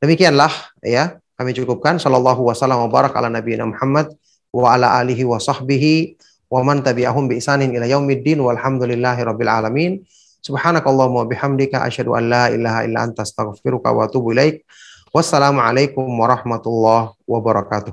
Demikianlah 0.00 0.48
ya, 0.80 1.20
kami 1.36 1.52
cukupkan 1.52 2.00
sallallahu 2.00 2.48
wasallam 2.48 2.80
wa 2.84 2.88
barak 2.88 3.12
ala 3.16 3.28
nabiyina 3.28 3.68
Muhammad 3.68 4.16
wa 4.52 4.72
ala 4.72 4.96
alihi 4.96 5.28
wa 5.28 5.36
sahbihi 5.36 6.16
wa 6.48 6.64
man 6.64 6.80
tabi'ahum 6.80 7.28
bi 7.28 7.36
isanin 7.38 7.70
ila 7.76 7.84
yaumiddin 7.84 8.40
walhamdulillahi 8.40 9.20
rabbil 9.20 9.52
alamin. 9.52 9.92
Subhanakallahumma 10.40 11.28
bihamdika 11.28 11.84
asyhadu 11.84 12.16
an 12.16 12.32
la 12.32 12.48
ilaha 12.48 12.88
illa 12.88 13.04
anta 13.04 13.28
astaghfiruka 13.28 13.92
wa 13.92 14.08
atubu 14.08 14.32
ilaik. 14.32 14.64
Wassalamualaikum 15.12 16.08
warahmatullahi 16.08 17.12
wabarakatuh. 17.28 17.92